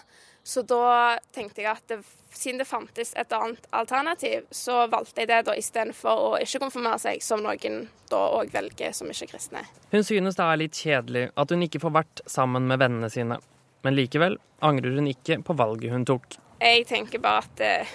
Så 0.48 0.62
da 0.64 1.18
tenkte 1.36 1.60
jeg 1.60 1.68
at 1.74 1.90
det, 1.90 1.98
siden 2.32 2.62
det 2.62 2.64
fantes 2.64 3.10
et 3.20 3.32
annet 3.36 3.66
alternativ, 3.76 4.46
så 4.50 4.86
valgte 4.88 5.20
jeg 5.20 5.28
det 5.28 5.42
da 5.44 5.52
istedenfor 5.60 6.22
å 6.24 6.28
ikke 6.40 6.62
konfirmere 6.62 6.96
seg, 7.02 7.18
som 7.20 7.42
noen 7.44 7.82
da 8.08 8.20
òg 8.38 8.54
velger 8.54 8.94
som 8.96 9.10
ikke 9.12 9.26
kristne. 9.34 9.66
Hun 9.92 10.06
synes 10.08 10.38
det 10.38 10.46
er 10.46 10.60
litt 10.62 10.78
kjedelig 10.80 11.26
at 11.36 11.52
hun 11.52 11.66
ikke 11.66 11.82
får 11.82 11.92
vært 11.98 12.22
sammen 12.24 12.64
med 12.70 12.80
vennene 12.80 13.10
sine. 13.12 13.36
Men 13.84 13.98
likevel 13.98 14.38
angrer 14.64 14.96
hun 14.96 15.10
ikke 15.10 15.36
på 15.44 15.56
valget 15.58 15.92
hun 15.92 16.06
tok. 16.08 16.38
Jeg 16.62 16.86
tenker 16.88 17.20
bare 17.20 17.42
at, 17.44 17.60
eh, 17.66 17.92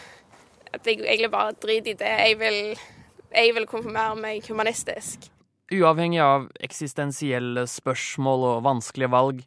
at 0.78 0.86
jeg 0.86 1.02
egentlig 1.02 1.32
bare 1.34 1.56
driter 1.58 1.96
i 1.96 1.98
det. 2.04 2.12
Jeg 2.28 2.38
vil, 2.44 2.60
jeg 3.34 3.56
vil 3.58 3.66
konfirmere 3.72 4.20
meg 4.28 4.46
humanistisk. 4.46 5.26
Uavhengig 5.74 6.22
av 6.22 6.46
eksistensielle 6.62 7.66
spørsmål 7.66 8.46
og 8.52 8.64
vanskelige 8.70 9.10
valg, 9.10 9.42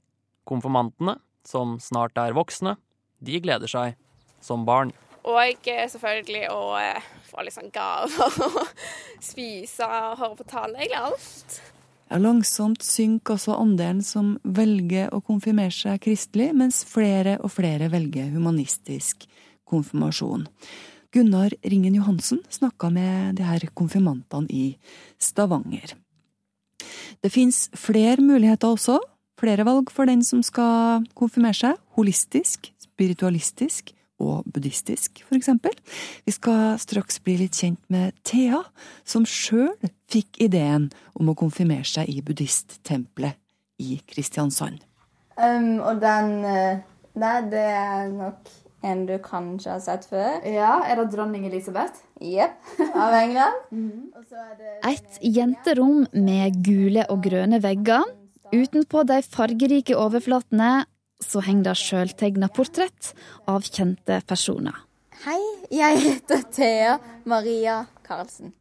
konfirmantene, 0.50 1.20
som 1.46 1.78
snart 1.78 2.18
er 2.18 2.34
voksne, 2.34 2.74
de 3.18 3.40
gleder 3.42 3.70
seg 3.70 3.96
som 4.44 4.66
barn. 4.66 4.92
Og 5.26 5.66
selvfølgelig 5.66 6.44
å 6.54 6.76
eh, 6.78 7.06
få 7.26 7.42
litt 7.42 7.56
sånn 7.56 7.72
gaver 7.74 8.36
og 8.46 8.60
spise 9.30 9.86
og 9.86 10.20
høre 10.20 10.36
på 10.38 10.46
tale. 10.46 10.78
Egentlig 10.78 11.00
alt. 11.00 11.56
Ja, 12.06 12.20
langsomt 12.22 12.84
synker 12.86 13.34
også 13.34 13.56
andelen 13.58 14.04
som 14.06 14.36
velger 14.44 15.10
å 15.10 15.18
konfirmere 15.26 15.74
seg 15.74 15.98
kristelig, 16.04 16.52
mens 16.54 16.84
flere 16.86 17.40
og 17.42 17.50
flere 17.56 17.90
velger 17.90 18.30
humanistisk 18.36 19.26
konfirmasjon. 19.66 20.46
Gunnar 21.10 21.56
Ringen 21.66 21.96
Johansen 21.98 22.44
snakka 22.52 22.92
med 22.94 23.40
de 23.40 23.46
her 23.46 23.66
konfirmantene 23.74 24.46
i 24.52 24.66
Stavanger. 25.18 25.96
Det 27.24 27.32
fins 27.32 27.66
flere 27.74 28.22
muligheter 28.22 28.76
også, 28.76 29.00
flere 29.40 29.66
valg 29.66 29.90
for 29.90 30.06
den 30.06 30.22
som 30.22 30.44
skal 30.46 31.02
konfirmere 31.18 31.58
seg, 31.58 31.80
holistisk, 31.98 32.70
spiritualistisk 32.96 33.92
og 34.16 34.46
buddhistisk, 34.48 35.20
for 35.28 35.36
eksempel. 35.36 35.74
Vi 36.24 36.32
skal 36.32 36.78
straks 36.80 37.20
bli 37.20 37.36
litt 37.42 37.56
kjent 37.58 37.82
med 37.92 38.16
Thea, 38.24 38.62
som 39.04 39.26
sjøl 39.28 39.74
fikk 40.08 40.40
ideen 40.40 40.88
om 41.20 41.28
å 41.28 41.36
konfirmere 41.36 41.84
seg 41.84 42.08
i 42.08 42.22
buddhisttempelet 42.24 43.36
i 43.84 43.98
Kristiansand. 44.08 44.80
Um, 45.36 45.82
og 45.84 46.00
den 46.00 46.38
eh, 46.48 46.84
Nei, 47.16 47.36
det 47.48 47.64
er 47.64 48.08
nok 48.12 48.48
en 48.84 49.04
du 49.08 49.14
kanskje 49.24 49.70
har 49.72 49.80
sett 49.80 50.04
før. 50.08 50.42
Ja, 50.44 50.82
Er 50.84 51.00
det 51.00 51.10
dronning 51.14 51.46
Elisabeth? 51.48 52.02
Jepp. 52.20 52.60
Av 53.04 53.14
England. 53.16 54.12
Et 54.84 55.18
jenterom 55.24 56.04
med 56.12 56.60
gule 56.64 57.06
og 57.12 57.24
grønne 57.24 57.60
vegger. 57.64 58.04
Utenpå 58.52 59.02
de 59.08 59.22
fargerike 59.24 59.96
overflatene 59.96 60.84
så 61.24 61.40
henger 61.44 61.70
det 61.70 61.78
sjøltegna 61.80 62.48
portrett 62.52 63.12
av 63.48 63.64
kjente 63.66 64.20
personer. 64.28 64.76
Hei, 65.24 65.40
jeg 65.72 66.00
heter 66.04 66.42
Thea 66.52 66.98
Maria 67.24 67.84
Karlsen. 68.06 68.52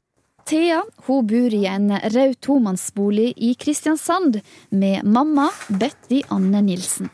Thea 0.45 0.83
hun 1.07 1.25
bor 1.27 1.53
i 1.57 1.63
en 1.65 1.89
rød 2.13 2.35
tomannsbolig 2.45 3.31
i 3.37 3.55
Kristiansand 3.59 4.39
med 4.69 5.03
mamma 5.03 5.49
Betty 5.67 6.21
Anne 6.29 6.61
Nilsen. 6.61 7.09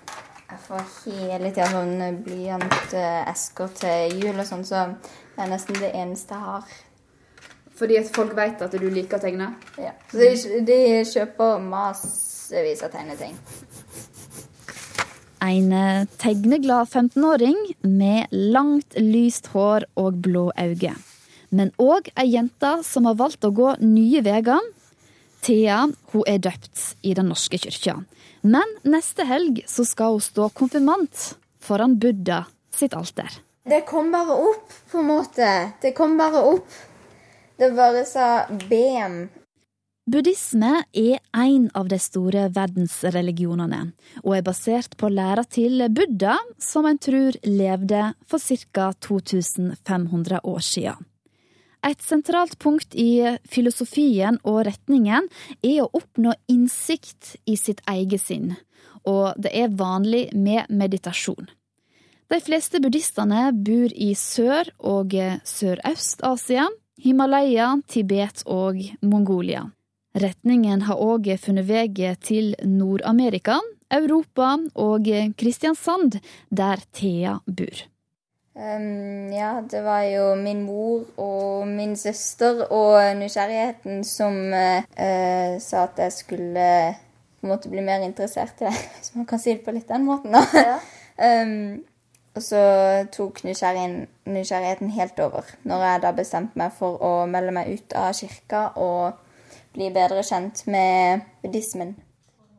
Jeg 0.51 0.59
får 0.65 0.81
hele 1.05 1.49
tida 1.55 1.69
sånn 1.71 2.21
blyantesker 2.25 3.71
til 3.79 4.17
jul 4.19 4.35
og 4.35 4.47
sånn, 4.49 4.65
så 4.67 4.83
det 4.91 5.45
er 5.45 5.53
nesten 5.53 5.79
det 5.79 5.93
eneste 5.95 6.35
jeg 6.35 6.47
har. 6.49 6.73
Fordi 7.81 7.97
at 7.97 8.11
folk 8.13 8.35
vet 8.37 8.61
at 8.61 8.75
du 8.77 8.89
liker 8.91 9.17
å 9.17 9.23
tegne? 9.23 9.47
Ja. 9.79 9.95
Så 10.11 10.19
de, 10.19 10.65
de 10.67 10.79
kjøper 11.07 11.63
massevis 11.63 12.83
av 12.85 12.91
tegneting. 12.93 13.39
En 15.41 15.71
tegneglad 16.21 16.87
15-åring 16.87 17.57
med 17.81 18.27
langt, 18.29 18.93
lyst 18.97 19.49
hår 19.55 19.87
og 19.97 20.19
blå 20.21 20.51
øyne. 20.53 20.93
Men 21.49 21.73
òg 21.81 22.11
ei 22.15 22.29
jente 22.35 22.75
som 22.87 23.09
har 23.09 23.17
valgt 23.19 23.43
å 23.43 23.51
gå 23.51 23.73
nye 23.81 24.21
veier. 24.23 24.61
Thea 25.41 25.87
hun 26.13 26.27
er 26.29 26.37
døpt 26.45 26.83
i 27.01 27.15
Den 27.17 27.31
norske 27.33 27.57
kyrkja. 27.57 27.97
Men 28.41 28.77
neste 28.85 29.25
helg 29.25 29.63
så 29.69 29.85
skal 29.85 30.15
hun 30.15 30.23
stå 30.23 30.49
konfirmant 30.57 31.31
foran 31.61 31.97
Buddha 31.97 32.45
sitt 32.73 32.93
alter. 32.93 33.29
Det 33.65 33.83
kom 33.89 34.13
bare 34.13 34.37
opp, 34.45 34.71
på 34.89 35.01
en 35.01 35.09
måte. 35.09 35.49
Det 35.81 35.93
kom 35.97 36.17
bare 36.17 36.41
opp. 36.53 36.69
Det 37.57 37.73
bare 37.77 38.05
sa 38.09 38.45
BM. 38.49 39.27
Buddhisme 40.09 40.79
er 40.97 41.19
en 41.37 41.67
av 41.77 41.85
de 41.91 41.97
store 42.01 42.47
verdensreligionene, 42.55 43.91
og 44.23 44.33
er 44.33 44.41
basert 44.41 44.95
på 44.97 45.11
læra 45.13 45.43
til 45.45 45.83
Buddha, 45.93 46.39
som 46.57 46.87
en 46.89 46.97
tror 46.97 47.35
levde 47.45 48.07
for 48.25 48.41
ca. 48.41 48.87
2500 48.97 50.39
år 50.41 50.63
siden. 50.65 51.05
Et 51.85 52.01
sentralt 52.01 52.57
punkt 52.61 52.95
i 52.97 53.37
filosofien 53.49 54.39
og 54.41 54.63
retningen 54.65 55.27
er 55.61 55.83
å 55.83 55.89
oppnå 55.93 56.33
innsikt 56.49 57.35
i 57.45 57.55
sitt 57.57 57.81
eget 57.89 58.21
sinn, 58.21 58.55
og 59.05 59.37
det 59.37 59.53
er 59.53 59.75
vanlig 59.77 60.31
med 60.33 60.69
meditasjon. 60.69 61.45
De 62.31 62.39
fleste 62.41 62.81
buddhistene 62.81 63.51
bor 63.53 63.93
i 63.93 64.15
Sør- 64.17 64.73
og 64.79 65.13
Sørøst-Asia, 65.45 66.65
Himalaya, 67.01 67.75
Tibet 67.85 68.41
og 68.47 68.81
Mongolia. 69.01 69.67
Retningen 70.11 70.81
har 70.89 70.99
òg 70.99 71.29
funnet 71.39 71.69
vei 71.69 71.87
til 72.19 72.51
Nord-Amerika, 72.67 73.61
Europa 73.91 74.57
og 74.75 75.07
Kristiansand, 75.39 76.19
der 76.51 76.83
Thea 76.91 77.37
bor. 77.47 77.87
Um, 78.51 79.31
ja, 79.31 79.61
det 79.71 79.79
var 79.83 80.01
jo 80.11 80.35
min 80.35 80.65
mor 80.65 81.05
og 81.17 81.67
min 81.67 81.95
søster 81.95 82.65
og 82.67 83.15
nysgjerrigheten 83.15 84.03
som 84.03 84.35
uh, 84.51 85.55
sa 85.63 85.85
at 85.85 86.01
jeg 86.03 86.11
skulle 86.11 86.65
på 87.39 87.47
en 87.47 87.53
måte 87.53 87.71
bli 87.71 87.81
mer 87.81 88.03
interessert 88.03 88.59
i 88.59 88.67
det, 88.67 88.75
hvis 88.97 89.15
man 89.15 89.25
kan 89.25 89.39
si 89.39 89.55
det 89.55 89.63
på 89.63 89.71
litt 89.71 89.87
den 89.87 90.03
måten. 90.05 90.35
da. 90.35 90.43
Ja. 90.51 90.75
um, 91.45 91.79
og 92.35 92.43
så 92.43 92.59
tok 93.11 93.41
nysgjerrigheten, 93.47 94.05
nysgjerrigheten 94.27 94.91
helt 94.95 95.19
over 95.19 95.47
når 95.67 95.87
jeg 95.87 96.03
da 96.03 96.11
bestemte 96.15 96.59
meg 96.59 96.75
for 96.75 96.99
å 97.03 97.25
melde 97.31 97.55
meg 97.55 97.71
ut 97.71 97.95
av 97.95 98.13
kirka 98.15 98.67
og 98.79 99.20
bli 99.75 99.91
bedre 99.93 100.23
kjent 100.25 100.65
med 100.71 101.27
buddhismen. 101.43 101.95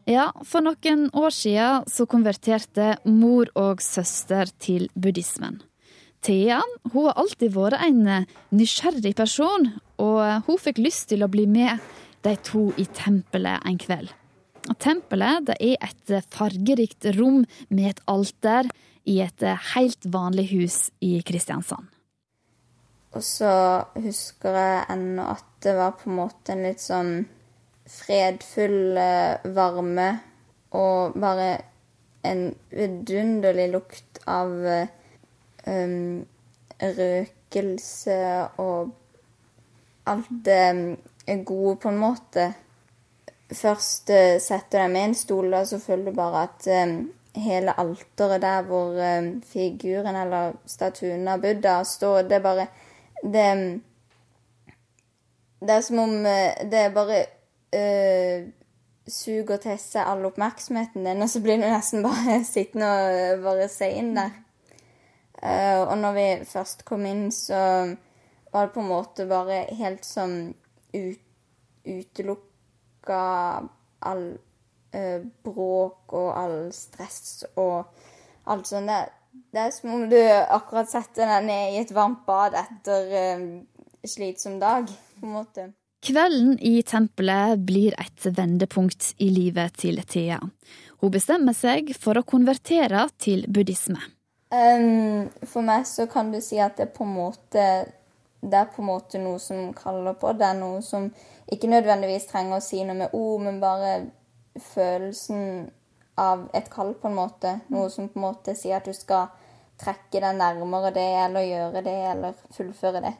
Ja, 0.09 0.33
for 0.42 0.64
noen 0.64 1.07
år 1.14 1.31
siden 1.35 1.85
så 1.90 2.09
konverterte 2.11 2.96
mor 3.07 3.51
og 3.59 3.83
søster 3.85 4.51
til 4.59 4.88
buddhismen. 4.98 5.61
Thea 6.22 6.61
hun 6.90 7.09
har 7.09 7.18
alltid 7.18 7.55
vært 7.55 7.83
en 7.83 8.27
nysgjerrig 8.55 9.14
person, 9.18 9.68
og 9.98 10.46
hun 10.46 10.59
fikk 10.59 10.83
lyst 10.83 11.09
til 11.11 11.22
å 11.22 11.31
bli 11.31 11.46
med 11.51 11.83
de 12.22 12.35
to 12.46 12.68
i 12.79 12.87
tempelet 12.94 13.62
en 13.66 13.79
kveld. 13.79 14.11
Tempelet 14.79 15.48
det 15.48 15.57
er 15.59 15.79
et 15.83 16.31
fargerikt 16.31 17.09
rom 17.18 17.42
med 17.68 17.88
et 17.90 18.03
alter 18.11 18.70
i 19.03 19.18
et 19.25 19.42
helt 19.75 20.07
vanlig 20.07 20.46
hus 20.53 20.79
i 21.03 21.16
Kristiansand. 21.27 21.88
Og 23.12 23.25
så 23.25 23.53
husker 24.01 24.57
jeg 24.57 24.85
ennå 24.94 25.27
at 25.35 25.48
det 25.62 25.77
var 25.77 25.96
på 26.01 26.09
en 26.11 26.16
måte 26.16 26.55
en 26.55 26.64
litt 26.64 26.81
sånn 26.81 27.12
fredfull 27.92 28.96
varme 29.53 30.09
og 30.72 31.18
bare 31.20 31.51
en 32.25 32.46
vidunderlig 32.72 33.68
lukt 33.75 34.20
av 34.31 34.53
um, 35.66 36.22
røkelse 36.81 38.18
og 38.62 38.92
alt 40.11 40.31
det 40.46 41.37
gode, 41.46 41.77
på 41.83 41.90
en 41.90 41.98
måte. 42.01 42.46
Først 43.53 44.11
setter 44.42 44.70
du 44.70 44.79
deg 44.79 44.94
med 44.94 45.09
en 45.11 45.18
stol, 45.18 45.53
og 45.53 45.66
så 45.68 45.79
føler 45.83 46.11
du 46.11 46.16
bare 46.16 46.46
at 46.48 46.70
um, 46.88 46.96
hele 47.38 47.75
alteret 47.79 48.42
der 48.42 48.64
hvor 48.66 48.96
um, 48.96 49.35
figuren 49.46 50.16
eller 50.16 50.57
statuen 50.66 51.29
av 51.29 51.44
Buddha 51.44 51.83
står, 51.87 52.25
det 52.31 52.38
er 52.38 52.46
bare 52.46 52.66
Det, 53.23 53.81
det 55.61 55.71
er 55.71 55.81
som 55.87 55.99
om 56.03 56.15
uh, 56.27 56.71
det 56.71 56.95
bare 56.95 57.25
øh, 57.75 58.49
suger 59.09 59.57
til 59.63 59.79
seg 59.79 60.07
all 60.07 60.27
oppmerksomheten 60.27 61.07
din, 61.07 61.23
og 61.23 61.31
så 61.31 61.43
blir 61.43 61.61
du 61.61 61.67
nesten 61.67 62.03
bare 62.03 62.41
sittende 62.55 62.89
og 63.35 63.45
bare 63.47 63.69
se 63.71 63.91
inn 63.99 64.15
der. 64.17 64.35
Uh, 65.43 65.89
og 65.89 65.97
når 65.99 66.13
vi 66.19 66.27
først 66.47 66.85
kom 66.85 67.07
inn, 67.07 67.31
så 67.33 67.95
var 68.53 68.67
det 68.67 68.75
på 68.75 68.81
en 68.81 68.91
måte 68.91 69.27
bare 69.27 69.65
helt 69.75 70.05
sånn 70.07 70.53
ut, 70.95 71.23
utelukka 71.87 73.23
all 74.07 74.27
uh, 74.95 75.19
bråk 75.45 76.15
og 76.15 76.29
all 76.37 76.59
stress 76.75 77.45
og 77.57 77.89
alt 78.47 78.71
sånt. 78.71 78.91
Det, 78.91 79.22
det, 79.33 79.61
er 79.61 79.71
som 79.75 79.95
om 79.97 80.09
du 80.11 80.18
akkurat 80.18 80.90
setter 80.90 81.29
deg 81.29 81.47
ned 81.49 81.75
i 81.75 81.81
et 81.83 81.92
varmt 81.95 82.25
bad 82.29 82.57
etter 82.59 83.12
uh, 83.12 83.47
slitsom 84.05 84.59
dag, 84.62 84.90
på 85.18 85.29
en 85.29 85.37
måte. 85.37 85.68
Kvelden 86.03 86.57
i 86.59 86.81
tempelet 86.83 87.61
blir 87.62 87.95
et 88.03 88.27
vendepunkt 88.27 89.12
i 89.23 89.29
livet 89.31 89.77
til 89.79 90.01
Thea. 90.03 90.40
Hun 91.03 91.12
bestemmer 91.14 91.55
seg 91.55 91.92
for 91.99 92.18
å 92.18 92.27
konvertere 92.27 93.05
til 93.23 93.45
buddhisme. 93.47 94.01
Um, 94.53 95.31
for 95.49 95.64
meg 95.64 95.87
så 95.88 96.09
kan 96.11 96.33
du 96.33 96.40
si 96.45 96.59
at 96.61 96.77
det 96.77 96.90
på 96.92 97.07
en 97.07 97.14
måte 97.16 97.66
det 98.42 98.59
er 98.59 98.73
på 98.75 98.83
en 98.83 98.88
måte 98.90 99.21
noe 99.23 99.38
som 99.38 99.71
kaller 99.77 100.16
på. 100.18 100.33
Det 100.35 100.49
er 100.49 100.59
noe 100.59 100.81
som 100.83 101.07
ikke 101.53 101.71
nødvendigvis 101.71 102.27
trenger 102.31 102.59
å 102.59 102.64
si 102.64 102.83
noe 102.83 102.99
med 102.99 103.14
ord, 103.14 103.45
men 103.45 103.61
bare 103.62 103.92
følelsen 104.73 105.68
av 106.23 106.47
et 106.55 106.71
kall, 106.71 106.95
på 106.95 107.11
en 107.11 107.19
måte. 107.19 107.57
Noe 107.73 107.91
som 107.91 108.09
på 108.09 108.21
en 108.21 108.27
måte 108.29 108.55
sier 108.59 108.79
at 108.79 108.87
du 108.87 108.95
skal 108.97 109.31
trekke 109.83 110.23
deg 110.23 110.39
nærmere 110.39 110.93
det, 110.95 111.11
eller 111.25 111.47
gjøre 111.49 111.83
det, 111.85 111.99
eller 112.15 112.41
fullføre 112.55 113.03
det. 113.03 113.15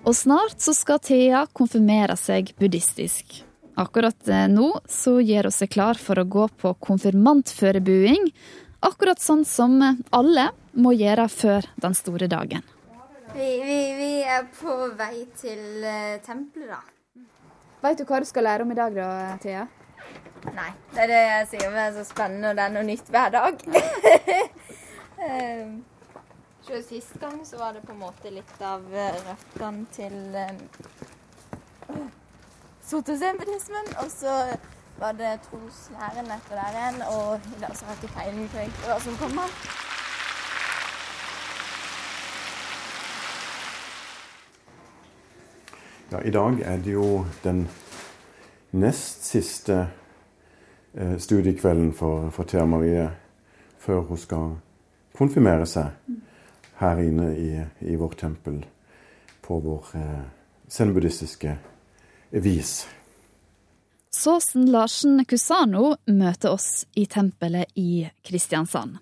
Og 0.00 0.16
snart 0.16 0.58
så 0.62 0.74
skal 0.74 1.00
Thea 1.04 1.44
konfirmere 1.52 2.16
seg 2.18 2.54
buddhistisk. 2.58 3.40
Akkurat 3.80 4.32
nå 4.50 4.72
så 4.90 5.18
gjør 5.22 5.48
hun 5.48 5.54
seg 5.54 5.70
klar 5.72 6.00
for 6.00 6.20
å 6.20 6.26
gå 6.28 6.48
på 6.60 6.74
konfirmantførebuing, 6.86 8.30
akkurat 8.84 9.22
sånn 9.22 9.44
som 9.48 9.78
alle 10.10 10.50
må 10.72 10.94
gjøre 10.96 11.28
før 11.32 11.68
den 11.80 11.96
store 11.96 12.28
dagen. 12.30 12.64
Vi, 13.34 13.62
vi, 13.62 13.94
vi 13.94 14.22
er 14.22 14.46
på 14.58 14.72
vei 14.98 15.22
til 15.38 15.84
uh, 15.84 16.16
tempelet, 16.24 16.72
da. 16.72 16.80
Veit 17.84 18.00
du 18.00 18.04
hva 18.08 18.18
du 18.20 18.26
skal 18.26 18.44
lære 18.48 18.64
om 18.66 18.72
i 18.74 18.76
dag, 18.78 18.96
da, 18.96 19.36
Thea? 19.42 19.66
Nei, 20.56 20.70
det 20.90 21.04
er 21.04 21.10
det 21.12 21.20
jeg 21.20 21.46
sier. 21.52 21.70
Det 21.70 21.84
er 21.84 21.92
så 21.94 22.04
spennende, 22.08 22.50
og 22.50 22.58
det 22.58 22.64
er 22.64 22.74
noe 22.74 22.82
nytt 22.88 23.12
hver 23.14 23.30
dag. 23.36 23.62
um, 25.20 25.76
så 26.66 26.82
Sist 26.88 27.14
gang 27.22 27.38
så 27.46 27.60
var 27.60 27.76
det 27.76 27.84
på 27.86 27.94
en 27.94 28.02
måte 28.02 28.34
litt 28.34 28.66
av 28.66 28.82
røttene 28.90 29.86
til 29.94 30.18
um, 30.34 32.10
sotosen-buddhismen. 32.90 33.94
Og 34.02 34.10
så 34.10 34.34
var 34.98 35.14
det 35.22 35.36
troslæren 35.46 36.34
etter 36.34 36.58
der 36.58 36.82
igjen, 36.82 37.02
og 37.14 37.52
i 37.54 37.62
dag 37.62 37.78
så 37.78 37.86
har 37.86 37.94
jeg 37.94 38.10
ikke 38.10 38.18
peiling 38.18 38.50
på 38.50 38.66
hva 38.88 38.98
som 39.06 39.22
kommer. 39.22 39.60
Ja, 46.10 46.22
I 46.22 46.30
dag 46.30 46.60
er 46.66 46.78
det 46.82 46.90
jo 46.90 47.24
den 47.44 47.68
nest 48.74 49.22
siste 49.24 49.86
eh, 50.94 51.18
studiekvelden 51.18 51.92
for, 51.94 52.30
for 52.34 52.44
Thea 52.50 52.64
Marie 52.66 53.10
før 53.78 54.00
hun 54.08 54.18
skal 54.18 54.56
konfirmere 55.14 55.66
seg 55.70 55.86
her 56.80 56.98
inne 57.04 57.28
i, 57.38 57.62
i 57.86 57.94
vårt 58.00 58.18
tempel 58.24 58.64
på 59.46 59.60
vår 59.62 59.92
eh, 60.00 60.24
zen-buddhistiske 60.66 61.54
vis. 62.42 62.88
Såsen 64.10 64.66
Larsen 64.66 65.22
Kusano 65.30 65.94
møter 66.10 66.50
oss 66.56 66.90
i 66.98 67.06
tempelet 67.06 67.70
i 67.78 68.10
Kristiansand. 68.26 68.98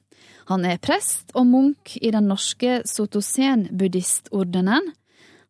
Han 0.52 0.68
er 0.68 0.76
prest 0.76 1.32
og 1.32 1.48
munk 1.48 1.96
i 2.02 2.12
den 2.12 2.28
norske 2.28 2.82
sotosen-buddhistordenen. 2.84 4.92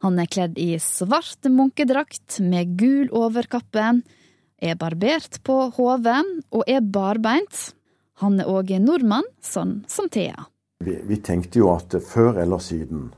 Han 0.05 0.19
er 0.23 0.31
kledd 0.31 0.59
i 0.63 0.77
svart 0.79 1.49
munkedrakt 1.51 2.39
med 2.45 2.77
gul 2.79 3.09
overkappe, 3.11 3.87
er 4.59 4.79
barbert 4.79 5.41
på 5.47 5.57
hodet 5.75 6.21
og 6.55 6.63
er 6.71 6.83
barbeint. 6.83 7.73
Han 8.23 8.39
er 8.39 8.51
òg 8.51 8.71
nordmann, 8.83 9.27
sånn 9.43 9.81
som 9.91 10.11
Thea. 10.11 10.47
Vi, 10.87 10.95
vi, 11.07 11.19
tenkte 11.23 11.59
jo 11.59 11.73
at 11.73 11.95
før 12.07 12.39
eller 12.43 12.63
siden 12.63 13.09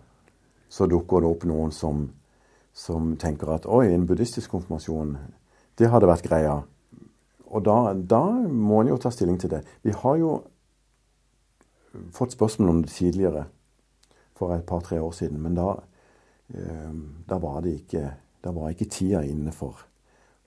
så 0.73 0.88
dukker 0.88 1.21
det 1.21 1.29
opp 1.29 1.45
noen 1.49 1.73
som, 1.73 2.07
som 2.73 3.14
tenker 3.21 3.53
at 3.53 3.69
oi, 3.69 3.90
en 3.93 4.07
buddhistisk 4.09 4.53
konfirmasjon, 4.53 5.16
det 5.77 5.88
hadde 5.93 6.09
vært 6.09 6.29
greia. 6.29 6.61
Og 7.51 7.64
da, 7.66 7.93
da 7.93 8.25
må 8.49 8.81
en 8.81 8.93
jo 8.93 9.01
ta 9.01 9.12
stilling 9.12 9.40
til 9.40 9.53
det. 9.53 9.64
Vi 9.85 9.93
har 9.93 10.16
jo 10.21 10.35
fått 12.14 12.37
spørsmål 12.37 12.73
om 12.73 12.83
det 12.85 12.95
tidligere, 12.95 13.49
for 14.38 14.55
et 14.55 14.64
par-tre 14.64 15.01
år 15.03 15.12
siden. 15.12 15.40
Men 15.45 15.57
da, 15.59 15.75
da, 17.27 17.39
var 17.39 17.61
det 17.63 17.75
ikke, 17.83 18.03
var 18.43 18.73
ikke 18.73 18.89
tida 18.91 19.23
inne 19.27 19.53
for, 19.55 19.79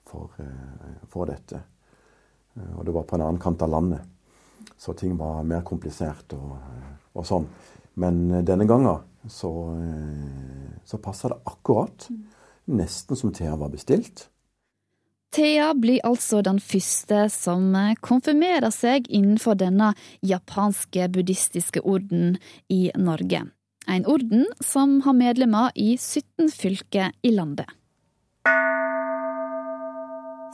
for, 0.04 0.34
eh, 0.38 0.98
for 1.08 1.30
dette. 1.30 1.60
Eh, 2.54 2.74
og 2.76 2.84
det 2.84 2.94
var 2.94 3.06
på 3.08 3.16
en 3.16 3.24
annen 3.26 3.40
kant 3.42 3.62
av 3.64 3.72
landet. 3.72 4.04
Så 4.76 4.92
ting 4.98 5.16
var 5.16 5.44
mer 5.46 5.64
komplisert 5.66 6.34
og, 6.36 6.58
og 7.14 7.26
sånn. 7.26 7.48
Men 8.00 8.44
denne 8.44 8.66
gangen 8.66 9.04
så, 9.30 9.50
så 10.84 10.98
passa 11.00 11.30
det 11.30 11.40
akkurat. 11.48 12.08
Nesten 12.74 13.16
som 13.16 13.32
Thea 13.32 13.54
var 13.60 13.70
bestilt. 13.72 14.26
Thea 15.34 15.72
blir 15.78 16.02
altså 16.06 16.42
den 16.46 16.60
første 16.62 17.24
som 17.32 17.70
konfirmerer 18.04 18.74
seg 18.74 19.08
innenfor 19.08 19.56
denne 19.58 19.92
japanske 20.26 21.08
buddhistiske 21.14 21.82
orden 21.82 22.36
i 22.70 22.88
Norge. 22.98 23.44
En 23.88 24.06
orden 24.06 24.46
som 24.64 25.00
har 25.04 25.16
medlemmer 25.16 25.72
i 25.74 25.96
17 25.98 26.50
fylker 26.50 27.12
i 27.22 27.32
landet. 27.34 27.68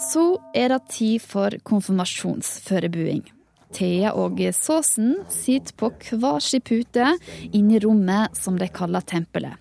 Så 0.00 0.24
er 0.56 0.72
det 0.72 0.80
tid 0.90 1.20
for 1.22 1.54
konfirmasjonsforberedelse. 1.64 3.36
Thea 3.70 4.10
og 4.18 4.40
Såsen 4.56 5.20
sitter 5.30 5.76
på 5.78 5.92
hver 6.18 6.40
sin 6.42 6.62
pute 6.66 7.12
inne 7.52 7.76
i 7.76 7.82
rommet 7.84 8.34
som 8.34 8.56
de 8.58 8.66
kaller 8.66 9.04
tempelet. 9.06 9.54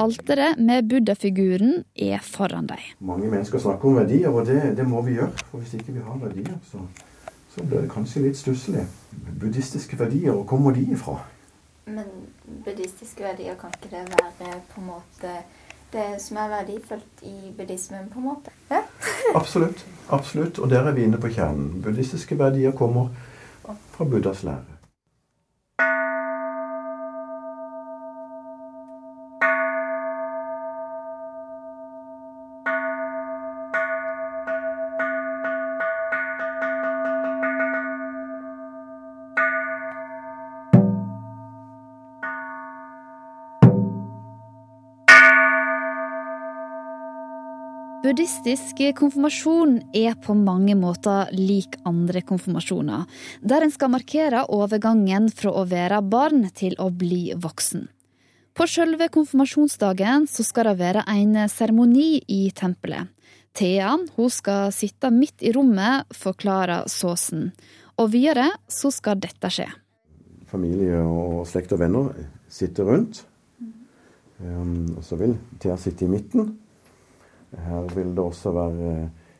Alteret 0.00 0.56
med 0.60 0.88
buddha-figuren 0.88 1.84
er 1.94 2.24
foran 2.24 2.66
dem. 2.68 2.80
Mange 3.00 3.28
mennesker 3.28 3.58
snakker 3.60 3.88
om 3.88 3.96
verdier, 3.96 4.28
og 4.28 4.46
det, 4.46 4.76
det 4.76 4.88
må 4.88 5.02
vi 5.04 5.16
gjøre. 5.16 5.32
For 5.50 5.60
hvis 5.60 5.74
ikke 5.76 5.92
vi 5.92 6.04
har 6.04 6.18
verdier, 6.20 6.58
så, 6.68 6.80
så 7.54 7.64
blir 7.64 7.84
det 7.84 7.92
kanskje 7.92 8.26
litt 8.26 8.36
stusslig. 8.36 8.84
Buddhistiske 9.40 9.98
verdier, 9.98 10.32
hvor 10.32 10.44
kommer 10.44 10.76
de 10.76 10.84
ifra? 10.92 11.16
Men 11.86 12.08
buddhistiske 12.64 13.22
verdier, 13.22 13.54
kan 13.54 13.70
ikke 13.70 13.92
det 13.92 14.08
være 14.10 14.56
på 14.72 14.80
en 14.80 14.86
måte 14.88 15.34
det 15.92 16.06
som 16.18 16.40
er 16.42 16.48
verdifullt 16.50 17.22
i 17.22 17.52
buddhismen, 17.56 18.08
på 18.10 18.18
en 18.18 18.24
måte? 18.26 18.54
Ja? 18.70 18.80
Absolutt. 19.40 19.86
absolutt. 20.10 20.58
Og 20.58 20.70
der 20.70 20.82
er 20.82 20.96
vi 20.96 21.04
inne 21.06 21.20
på 21.22 21.30
kjernen. 21.30 21.82
Buddhistiske 21.82 22.38
verdier 22.38 22.74
kommer 22.74 23.08
fra 23.94 24.04
Buddhas 24.04 24.42
lære. 24.42 24.75
Buddhistisk 48.06 48.78
konfirmasjon 48.94 49.80
er 49.90 50.12
på 50.22 50.34
mange 50.38 50.76
måter 50.78 51.26
lik 51.34 51.72
andre 51.88 52.20
konfirmasjoner, 52.22 53.00
der 53.42 53.64
en 53.64 53.72
skal 53.74 53.90
markere 53.90 54.44
overgangen 54.54 55.24
fra 55.34 55.50
å 55.50 55.64
være 55.66 55.98
barn 56.06 56.44
til 56.54 56.76
å 56.78 56.86
bli 56.94 57.32
voksen. 57.34 57.88
På 58.54 58.68
selve 58.70 59.08
konfirmasjonsdagen 59.10 60.28
så 60.30 60.46
skal 60.46 60.68
det 60.68 60.76
være 60.78 61.02
en 61.10 61.34
seremoni 61.50 62.20
i 62.30 62.44
tempelet. 62.54 63.10
Thea 63.58 63.96
hun 64.14 64.30
skal 64.30 64.70
sitte 64.76 65.10
midt 65.10 65.42
i 65.42 65.50
rommet, 65.56 66.06
forklarer 66.14 66.86
Såsen. 66.86 67.48
Og 67.98 68.12
videre 68.12 68.52
så 68.70 68.92
skal 68.94 69.18
dette 69.24 69.50
skje. 69.50 69.66
Familie 70.46 71.02
og 71.02 71.42
slekt 71.50 71.74
og 71.74 71.82
venner 71.82 72.14
sitter 72.46 72.86
rundt. 72.86 73.24
Um, 74.38 74.94
og 74.94 75.02
så 75.02 75.18
vil 75.18 75.34
Thea 75.58 75.74
sitte 75.80 76.06
i 76.06 76.12
midten. 76.14 76.54
Her 77.64 77.94
vil 77.94 78.12
det 78.16 78.24
også 78.24 78.52
være 78.52 78.96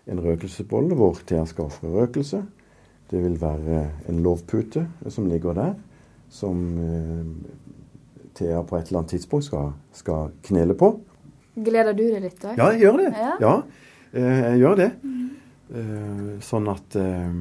en 0.07 0.23
røkelsesbolle 0.23 0.97
hvor 0.99 1.19
Thea 1.27 1.45
skal 1.47 1.69
ofre 1.69 1.91
røkelse. 1.91 2.43
Det 3.11 3.23
vil 3.23 3.41
være 3.41 3.83
en 4.09 4.23
lovpute 4.23 4.87
som 5.09 5.27
ligger 5.31 5.55
der, 5.55 5.75
som 6.31 6.63
eh, 6.79 7.27
Thea 8.35 8.63
på 8.63 8.77
et 8.77 8.89
eller 8.89 9.03
annet 9.03 9.15
tidspunkt 9.15 9.47
skal, 9.47 9.71
skal 9.95 10.33
knele 10.43 10.75
på. 10.75 10.97
Gleder 11.57 11.95
du 11.97 12.03
deg 12.05 12.25
litt? 12.27 12.43
òg? 12.45 12.59
Ja, 12.59 12.73
jeg 12.75 12.83
gjør 12.85 12.99
det. 13.01 13.13
Ja. 13.17 13.37
Ja, 13.41 13.55
eh, 14.13 14.41
jeg 14.51 14.59
gjør 14.65 14.81
det. 14.83 14.91
Mm. 15.03 15.23
Sånn 16.47 16.69
at 16.71 16.95
eh, 16.95 17.39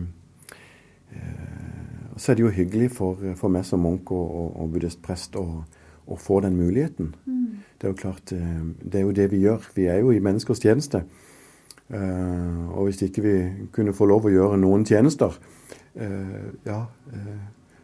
eh, 1.13 1.41
Så 2.17 2.31
er 2.31 2.39
det 2.39 2.45
jo 2.45 2.53
hyggelig 2.55 2.87
for, 2.95 3.19
for 3.37 3.53
meg 3.53 3.67
som 3.67 3.83
munk 3.85 4.09
og, 4.15 4.23
og, 4.25 4.47
og 4.63 4.71
buddhistprest 4.73 5.35
å, 5.37 5.45
å 6.07 6.17
få 6.17 6.39
den 6.45 6.55
muligheten. 6.57 7.11
Mm. 7.27 7.59
Det 7.85 7.91
er 7.91 7.93
jo 7.93 8.01
klart, 8.01 8.31
eh, 8.33 8.61
det 8.81 8.95
er 8.97 9.03
jo 9.05 9.11
det 9.11 9.25
vi 9.29 9.39
gjør. 9.43 9.65
Vi 9.75 9.83
er 9.85 9.99
jo 10.01 10.09
i 10.09 10.19
menneskers 10.19 10.57
tjeneste. 10.57 11.03
Eh, 11.93 12.69
og 12.73 12.87
hvis 12.87 13.03
ikke 13.05 13.21
vi 13.21 13.33
kunne 13.71 13.93
få 13.93 14.07
lov 14.09 14.25
å 14.25 14.31
gjøre 14.33 14.57
noen 14.57 14.81
tjenester, 14.89 15.35
eh, 15.93 16.47
ja, 16.65 16.79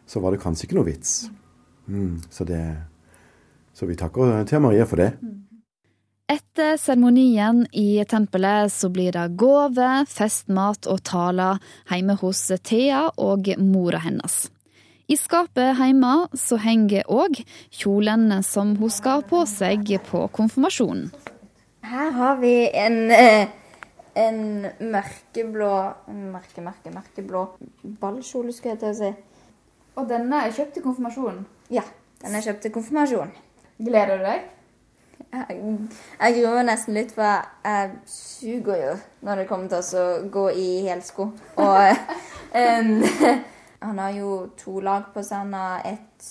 så 0.04 0.20
var 0.20 0.32
det 0.32 0.40
kanskje 0.42 0.66
ikke 0.66 0.74
noe 0.74 0.88
vits. 0.88 1.30
Mm, 1.86 2.18
så, 2.30 2.42
det, 2.44 2.64
så 3.72 3.86
vi 3.86 3.94
takker 3.94 4.42
til 4.44 4.60
Maria 4.60 4.88
for 4.90 4.96
det. 4.98 5.12
Etter 6.26 6.74
seremonien 6.82 7.62
i 7.70 8.02
tempelet 8.02 8.74
så 8.74 8.90
blir 8.90 9.14
det 9.14 9.36
gave, 9.38 9.92
festmat 10.10 10.90
og 10.90 10.98
taler 11.06 11.62
hjemme 11.86 12.18
hos 12.18 12.50
Thea 12.58 13.04
og 13.22 13.54
mora 13.62 14.02
hennes. 14.02 14.48
I 15.10 15.16
skapet 15.18 15.76
hjemme 15.80 16.12
så 16.38 16.58
henger 16.62 17.08
òg 17.10 17.40
kjolene 17.74 18.38
som 18.46 18.76
hun 18.78 18.92
skal 18.92 19.20
ha 19.20 19.26
på 19.26 19.42
seg 19.50 19.90
på 20.06 20.26
konfirmasjonen. 20.36 21.10
Her 21.82 22.10
har 22.14 22.36
vi 22.38 22.70
en, 22.78 23.10
eh, 23.10 23.48
en 24.14 24.66
mørkeblå 24.78 25.72
mørke, 26.06 26.62
mørke, 26.62 26.92
mørkeblå 26.94 27.46
ballkjole, 28.00 28.52
skulle 28.52 28.76
jeg 28.76 28.78
til 28.78 28.88
å 28.88 28.98
si. 29.00 29.12
Og 29.96 30.08
denne 30.08 30.46
er 30.46 30.54
kjøpt 30.54 30.74
til 30.74 30.82
konfirmasjonen? 30.82 31.44
Ja, 31.70 31.82
den 32.22 32.34
er 32.34 32.40
kjøpt 32.40 32.62
til 32.62 32.72
konfirmasjonen. 32.72 33.32
Gleder 33.78 34.18
du 34.18 34.24
deg? 34.24 34.42
Jeg, 35.32 35.88
jeg 36.20 36.34
gruer 36.36 36.58
meg 36.58 36.66
nesten 36.68 36.94
litt, 36.94 37.12
for 37.16 37.24
jeg 37.64 37.90
suger 38.06 38.76
jo 38.82 38.94
når 39.26 39.42
det 39.42 39.48
kommer 39.48 39.68
til 39.68 39.98
å 39.98 40.06
gå 40.30 40.46
i 40.54 40.68
helsko. 40.86 41.30
Og 41.56 41.96
em, 42.62 43.02
han 43.82 43.98
har 43.98 44.16
jo 44.16 44.30
to 44.58 44.80
lag 44.80 45.10
på 45.14 45.22
seg. 45.26 45.44
Han 45.44 45.54
har 45.54 45.86
et 45.86 46.28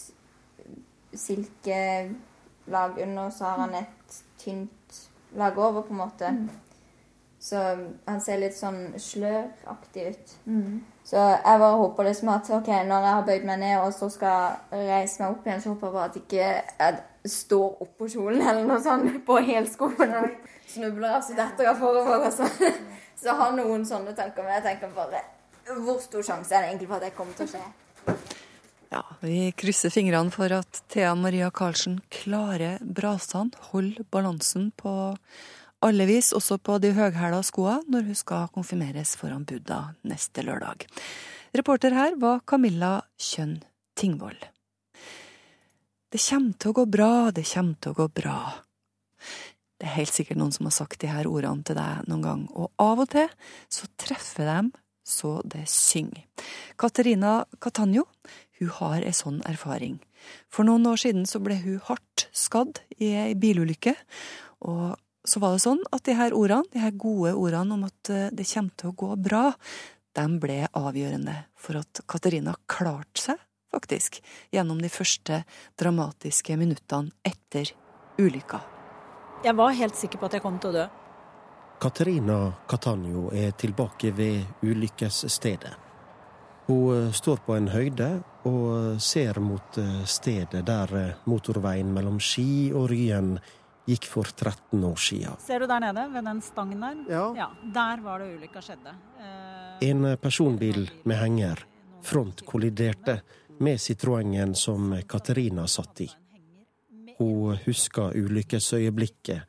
silkelag 1.14 3.00
under, 3.04 3.24
og 3.26 3.34
så 3.36 3.52
har 3.52 3.66
han 3.66 3.76
et 3.84 4.24
tynt 4.40 5.02
lag 5.36 5.58
over, 5.58 5.82
på 5.82 5.94
en 5.94 6.04
måte. 6.04 6.32
Mm. 6.32 6.50
Så 7.42 7.58
han 8.06 8.20
ser 8.22 8.38
litt 8.38 8.54
sånn 8.54 8.92
sløraktig 9.02 10.04
ut. 10.14 10.34
Mm. 10.46 10.82
Så 11.04 11.18
jeg 11.18 11.62
bare 11.64 11.78
håper 11.80 12.06
liksom 12.06 12.30
at 12.30 12.50
ok, 12.54 12.70
når 12.86 13.08
jeg 13.08 13.16
har 13.18 13.26
bøyd 13.26 13.48
meg 13.50 13.60
ned 13.64 13.78
og 13.82 13.94
så 13.96 14.10
skal 14.14 14.60
reise 14.70 15.24
meg 15.24 15.32
opp 15.32 15.48
igjen, 15.48 15.64
så 15.64 15.74
håper 15.74 15.88
jeg 15.88 15.96
bare 15.96 16.12
at 16.12 16.20
ikke 16.22 16.44
jeg 16.46 17.32
står 17.32 17.82
oppå 17.86 18.08
kjolen 18.14 18.46
eller 18.46 18.70
noe 18.70 18.78
sånt 18.82 19.18
på 19.26 19.40
helskoen 19.46 20.14
og 20.20 20.30
snubler 20.70 21.18
altså 21.18 21.32
så 21.34 21.40
detter 21.42 21.70
jeg 21.72 21.82
forover. 21.82 22.28
og 22.28 22.34
Så, 22.34 22.48
så 23.18 23.32
jeg 23.32 23.38
har 23.42 23.58
noen 23.58 23.86
sånne 23.90 24.14
tanker, 24.18 24.46
men 24.46 24.60
jeg 24.60 24.68
tenker 24.70 24.94
bare 24.96 25.24
Hvor 25.68 26.00
stor 26.02 26.26
sjanse 26.26 26.56
er 26.56 26.64
det 26.64 26.72
egentlig 26.72 26.90
for 26.90 26.98
at 26.98 27.06
det 27.06 27.16
kommer 27.16 27.38
til 27.38 27.48
å 27.48 27.52
skje? 27.52 28.18
Ja, 28.92 29.02
Vi 29.22 29.52
krysser 29.56 29.94
fingrene 29.94 30.34
for 30.34 30.52
at 30.52 30.82
Thea 30.92 31.14
Maria 31.16 31.52
Karlsen 31.54 32.02
klarer 32.12 32.82
brasene, 32.84 33.56
holder 33.72 34.08
balansen 34.12 34.72
på 34.76 34.94
alle 35.82 36.06
vis, 36.10 36.34
også 36.36 36.58
på 36.62 36.78
de 36.84 36.92
høghæla 36.98 37.40
skoa, 37.46 37.80
når 37.90 38.10
hun 38.10 38.18
skal 38.18 38.50
konfirmeres 38.54 39.16
foran 39.18 39.46
Buddha 39.48 39.94
neste 40.04 40.44
lørdag. 40.46 40.86
Reporter 41.56 41.96
her 41.96 42.18
var 42.20 42.44
Camilla 42.48 43.00
Kjønn 43.20 43.62
Tingvoll. 43.98 44.38
Det 46.12 46.20
kommer 46.20 46.60
til 46.60 46.74
å 46.74 46.78
gå 46.82 46.86
bra, 46.92 47.14
det 47.32 47.48
kommer 47.48 47.80
til 47.80 47.94
å 47.94 48.00
gå 48.02 48.08
bra. 48.22 48.38
Det 49.80 49.88
er 49.88 49.98
helt 50.02 50.14
sikkert 50.14 50.38
noen 50.38 50.52
som 50.54 50.68
har 50.68 50.76
sagt 50.76 51.00
de 51.02 51.10
her 51.10 51.30
ordene 51.32 51.64
til 51.66 51.80
deg 51.80 52.08
noen 52.12 52.26
gang, 52.28 52.48
og 52.52 52.70
av 52.82 53.02
og 53.02 53.10
til 53.16 53.32
så 53.72 53.88
treffer 53.98 54.52
dem 54.52 54.74
så 55.04 55.40
det 55.46 55.68
synger. 55.70 56.26
Katerina 56.80 57.42
Catanjo 57.60 58.08
hun 58.62 58.74
har 58.78 59.02
ei 59.02 59.14
sånn 59.16 59.42
erfaring. 59.50 59.98
For 60.54 60.68
noen 60.68 60.86
år 60.86 61.00
siden 61.02 61.26
så 61.30 61.42
ble 61.42 61.58
hun 61.64 61.80
hardt 61.88 62.28
skadd 62.30 62.84
i 63.02 63.10
ei 63.18 63.32
bilulykke, 63.40 63.96
og 64.70 65.00
så 65.26 65.42
var 65.42 65.56
det 65.56 65.64
sånn 65.66 65.82
at 65.94 66.06
de 66.06 66.16
her 66.18 66.36
ordene, 66.38 66.70
de 66.74 66.82
her 66.82 66.94
gode 66.98 67.34
ordene 67.38 67.78
om 67.78 67.88
at 67.88 68.12
eh, 68.14 68.30
det 68.34 68.48
kommer 68.50 68.78
til 68.78 68.92
å 68.92 68.98
gå 68.98 69.10
bra, 69.22 69.44
de 70.18 70.26
ble 70.44 70.60
avgjørende 70.78 71.36
for 71.58 71.80
at 71.82 72.04
Katerina 72.10 72.56
klarte 72.70 73.22
seg, 73.22 73.42
faktisk, 73.72 74.20
gjennom 74.52 74.82
de 74.84 74.90
første 74.92 75.44
dramatiske 75.80 76.58
minuttene 76.60 77.14
etter 77.26 77.72
ulykka. 78.20 78.60
Jeg 79.46 79.58
var 79.58 79.78
helt 79.78 79.98
sikker 79.98 80.22
på 80.22 80.28
at 80.28 80.38
jeg 80.38 80.44
kom 80.44 80.60
til 80.62 80.74
å 80.74 80.76
dø. 80.76 80.90
Katarina 81.82 82.54
Catanjo 82.70 83.32
er 83.34 83.52
tilbake 83.58 84.12
ved 84.14 84.44
ulykkesstedet. 84.62 85.72
Hun 86.68 87.08
eh, 87.08 87.12
står 87.14 87.42
på 87.46 87.56
en 87.58 87.72
høyde 87.74 88.10
og 88.46 89.02
ser 89.02 89.40
mot 89.42 89.80
eh, 89.82 90.04
stedet 90.06 90.62
der 90.68 90.94
eh, 91.00 91.16
motorveien 91.26 91.90
mellom 91.90 92.20
Ski 92.22 92.70
og 92.78 92.86
Ryen 92.92 93.34
gikk 93.90 94.06
for 94.06 94.30
13 94.30 94.78
år 94.86 95.02
siden. 95.02 95.42
Ser 95.42 95.66
du 95.66 95.68
der 95.74 95.82
nede, 95.88 96.06
ved 96.14 96.30
den 96.30 96.42
stangen 96.46 96.86
der? 96.86 97.02
Ja. 97.10 97.50
Der 97.74 98.06
var 98.06 98.22
det 98.22 98.30
ulykka 98.38 98.62
skjedde. 98.62 98.94
Eh, 99.18 99.90
En 99.90 100.06
personbil 100.22 100.86
med 101.10 101.18
henger 101.18 101.66
frontkolliderte 102.06 103.22
med 103.60 103.82
Citroengen 103.82 104.54
som 104.56 104.94
Katerina 105.10 105.66
satt 105.68 106.02
i. 106.06 106.12
Hun 107.18 107.58
husker 107.66 108.14
ulykkesøyeblikket, 108.18 109.42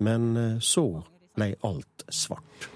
men 0.00 0.58
så 0.60 1.04
ble 1.36 1.52
alt 1.66 2.08
svart. 2.12 2.70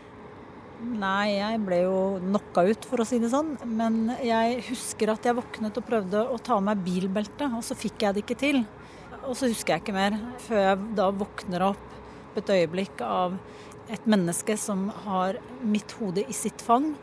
Nei, 0.81 1.37
jeg 1.37 1.61
ble 1.61 1.83
jo 1.83 1.97
knocka 2.23 2.65
ut, 2.71 2.87
for 2.89 3.03
å 3.03 3.05
si 3.09 3.19
det 3.21 3.29
sånn. 3.33 3.53
Men 3.69 4.15
jeg 4.25 4.63
husker 4.71 5.13
at 5.13 5.27
jeg 5.29 5.37
våknet 5.37 5.77
og 5.77 5.85
prøvde 5.85 6.23
å 6.25 6.39
ta 6.41 6.57
av 6.57 6.65
meg 6.65 6.81
bilbeltet, 6.87 7.49
og 7.53 7.65
så 7.67 7.77
fikk 7.77 8.07
jeg 8.07 8.17
det 8.17 8.25
ikke 8.25 8.39
til. 8.41 8.63
Og 9.27 9.35
så 9.37 9.51
husker 9.51 9.75
jeg 9.75 9.85
ikke 9.85 9.97
mer, 9.97 10.17
før 10.47 10.63
jeg 10.65 10.87
da 10.97 11.11
våkner 11.13 11.67
opp 11.69 12.39
et 12.41 12.53
øyeblikk 12.55 13.03
av 13.05 13.37
et 13.91 14.07
menneske 14.09 14.57
som 14.61 14.87
har 15.05 15.41
mitt 15.67 15.93
hode 15.99 16.25
i 16.25 16.37
sitt 16.37 16.63
fang, 16.65 16.95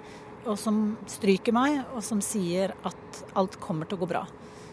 og 0.47 0.55
som 0.57 0.95
stryker 1.11 1.53
meg, 1.53 1.81
og 1.93 2.01
som 2.05 2.23
sier 2.23 2.73
at 2.87 3.23
alt 3.37 3.59
kommer 3.61 3.85
til 3.85 3.99
å 3.99 4.05
gå 4.05 4.09
bra. 4.15 4.23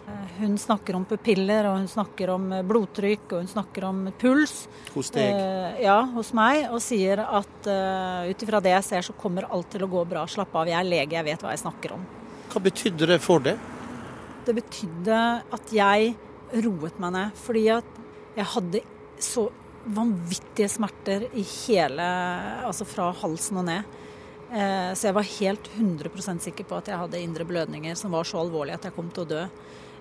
Eh, 0.09 0.41
hun 0.41 0.59
snakker 0.59 0.97
om 0.99 1.05
pupiller, 1.09 1.69
og 1.71 1.79
hun 1.79 1.89
snakker 1.89 2.33
om 2.35 2.51
eh, 2.53 2.65
blodtrykk, 2.67 3.27
og 3.31 3.45
hun 3.45 3.51
snakker 3.51 3.87
om 3.89 4.03
puls. 4.21 4.57
Hos 4.95 5.13
deg? 5.15 5.31
Eh, 5.31 5.81
ja, 5.87 5.99
hos 6.15 6.35
meg. 6.37 6.67
Og 6.75 6.83
sier 6.85 7.25
at 7.25 7.71
ut 8.29 8.45
ifra 8.45 8.61
det 8.65 8.75
jeg 8.75 8.89
ser, 8.91 9.07
så 9.07 9.17
kommer 9.17 9.49
alt 9.49 9.71
til 9.73 9.87
å 9.87 9.91
gå 9.91 10.05
bra. 10.09 10.27
Slapp 10.29 10.55
av, 10.61 10.69
jeg 10.69 10.79
er 10.79 10.89
lege, 10.89 11.17
jeg 11.17 11.29
vet 11.31 11.45
hva 11.45 11.55
jeg 11.55 11.65
snakker 11.65 11.97
om. 11.97 12.05
Hva 12.53 12.63
betydde 12.69 13.09
det 13.15 13.21
for 13.25 13.43
deg? 13.45 13.71
Det 14.45 14.53
betydde 14.55 15.21
at 15.57 15.73
jeg 15.73 16.15
roet 16.65 16.99
meg 17.01 17.15
ned. 17.17 17.37
Fordi 17.41 17.69
at 17.79 18.01
jeg 18.37 18.51
hadde 18.55 18.83
så 19.23 19.49
vanvittige 19.85 20.69
smerter 20.73 21.27
i 21.37 21.43
hele 21.45 22.05
Altså 22.65 22.87
fra 22.89 23.11
halsen 23.21 23.61
og 23.61 23.67
ned. 23.69 23.95
Eh, 24.55 24.91
så 24.95 25.09
jeg 25.09 25.17
var 25.17 25.27
helt 25.27 25.71
100% 25.75 26.45
sikker 26.45 26.67
på 26.69 26.79
at 26.79 26.91
jeg 26.91 27.01
hadde 27.01 27.23
indre 27.23 27.47
blødninger 27.49 27.97
som 27.99 28.15
var 28.15 28.29
så 28.29 28.39
alvorlige 28.43 28.79
at 28.79 28.89
jeg 28.89 28.97
kom 28.97 29.11
til 29.15 29.25
å 29.25 29.31
dø. 29.33 29.43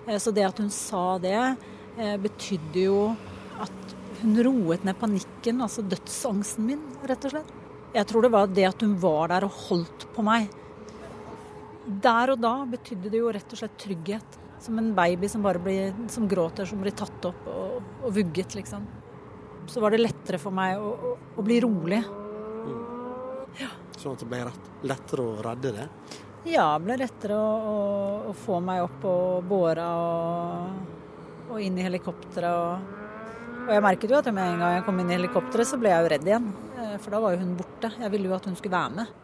Eh, 0.06 0.18
så 0.18 0.32
det 0.34 0.46
at 0.46 0.60
hun 0.60 0.70
sa 0.72 1.18
det, 1.22 1.56
eh, 1.98 2.16
betydde 2.20 2.86
jo 2.86 2.98
at 3.62 3.94
hun 4.22 4.38
roet 4.44 4.84
ned 4.84 4.98
panikken, 4.98 5.62
altså 5.64 5.84
dødsangsten 5.86 6.66
min, 6.66 6.82
rett 7.04 7.24
og 7.28 7.36
slett. 7.36 7.52
Jeg 7.94 8.08
tror 8.10 8.24
det 8.24 8.32
var 8.34 8.50
det 8.50 8.66
at 8.66 8.80
hun 8.82 8.96
var 8.98 9.30
der 9.30 9.46
og 9.46 9.58
holdt 9.68 10.08
på 10.14 10.24
meg. 10.26 10.48
Der 11.84 12.32
og 12.32 12.40
da 12.40 12.56
betydde 12.66 13.12
det 13.12 13.20
jo 13.20 13.30
rett 13.32 13.52
og 13.52 13.60
slett 13.60 13.78
trygghet. 13.78 14.40
Som 14.64 14.78
en 14.80 14.94
baby 14.96 15.28
som 15.28 15.42
bare 15.44 15.60
blir, 15.60 15.92
som 16.08 16.26
gråter, 16.28 16.64
som 16.64 16.80
blir 16.80 16.94
tatt 16.96 17.26
opp 17.28 17.46
og, 17.52 17.82
og 18.00 18.14
vugget, 18.16 18.56
liksom. 18.56 18.86
Så 19.68 19.80
var 19.80 19.92
det 19.92 20.00
lettere 20.00 20.40
for 20.40 20.54
meg 20.56 20.80
å, 20.80 20.92
å, 20.94 21.12
å 21.36 21.44
bli 21.44 21.58
rolig. 21.64 22.00
Ja. 23.60 23.70
Sånn 24.00 24.16
at 24.16 24.24
det 24.24 24.30
ble 24.30 24.40
lettere 24.88 25.24
å 25.24 25.42
redde 25.44 25.74
det? 25.76 25.84
Ja, 26.44 26.74
det 26.76 26.84
ble 26.84 26.98
lettere 27.00 27.36
å, 27.40 27.52
å, 27.56 27.76
å 28.28 28.32
få 28.36 28.58
meg 28.64 28.82
opp 28.84 29.04
og 29.08 29.46
båra 29.48 29.86
og, 29.96 30.90
og, 31.48 31.56
inn 31.64 31.78
i 31.80 31.86
helikopteret. 31.86 32.50
Og, 32.52 33.00
og, 33.64 33.72
jeg 33.72 33.84
merket 33.86 34.12
jo 34.12 34.18
at 34.18 34.28
med 34.28 34.44
en 34.44 34.60
gang 34.60 34.76
jeg 34.76 34.84
kom 34.84 35.00
inn 35.00 35.12
i 35.12 35.16
helikopteret, 35.16 35.70
så 35.70 35.80
ble 35.80 35.94
jeg 35.94 36.04
jo 36.04 36.12
redd 36.12 36.28
igjen. 36.28 36.50
Eh, 36.76 36.94
for 37.00 37.16
da 37.16 37.22
var 37.24 37.34
jo 37.34 37.40
hun 37.40 37.56
borte. 37.56 37.94
Jeg 37.96 38.12
ville 38.12 38.28
jo 38.28 38.36
at 38.36 38.50
hun 38.50 38.58
skulle 38.60 38.76
være 38.76 38.98
med. 39.00 39.16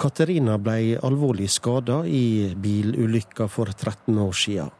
Katerina 0.00 0.56
ble 0.60 0.96
alvorlig 1.04 1.50
skada 1.52 2.02
i 2.08 2.54
bilulykka 2.56 3.48
for 3.52 3.72
13 3.72 4.16
år 4.20 4.36
siden. 4.36 4.72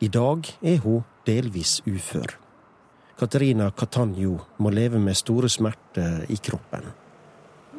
I 0.00 0.08
dag 0.08 0.46
er 0.64 0.80
hun 0.84 1.02
delvis 1.28 1.80
ufør. 1.88 2.38
Katerina 3.20 3.68
Catanjo 3.76 4.38
må 4.64 4.70
leve 4.72 5.00
med 5.00 5.16
store 5.16 5.48
smerter 5.52 6.24
i 6.32 6.38
kroppen. 6.40 6.86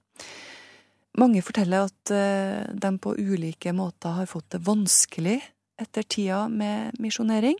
Mange 1.20 1.42
forteller 1.44 1.90
at 1.90 2.14
eh, 2.16 2.68
de 2.74 2.92
på 3.02 3.16
ulike 3.18 3.74
måter 3.76 4.18
har 4.22 4.30
fått 4.30 4.52
det 4.56 4.64
vanskelig 4.66 5.40
etter 5.80 6.06
tida 6.06 6.44
med 6.52 6.98
misjonering. 7.02 7.58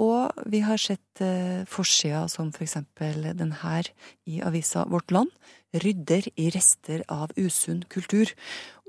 Og 0.00 0.28
vi 0.52 0.60
har 0.64 0.80
sett 0.80 1.22
eh, 1.24 1.64
forsider 1.68 2.28
som 2.28 2.52
for 2.52 2.66
eksempel 2.66 3.30
den 3.36 3.54
her 3.62 3.88
i 4.28 4.42
avisa 4.44 4.84
Vårt 4.92 5.10
Land, 5.14 5.32
'Rydder 5.74 6.28
i 6.36 6.50
rester 6.50 7.02
av 7.08 7.32
usunn 7.36 7.84
kultur', 7.88 8.32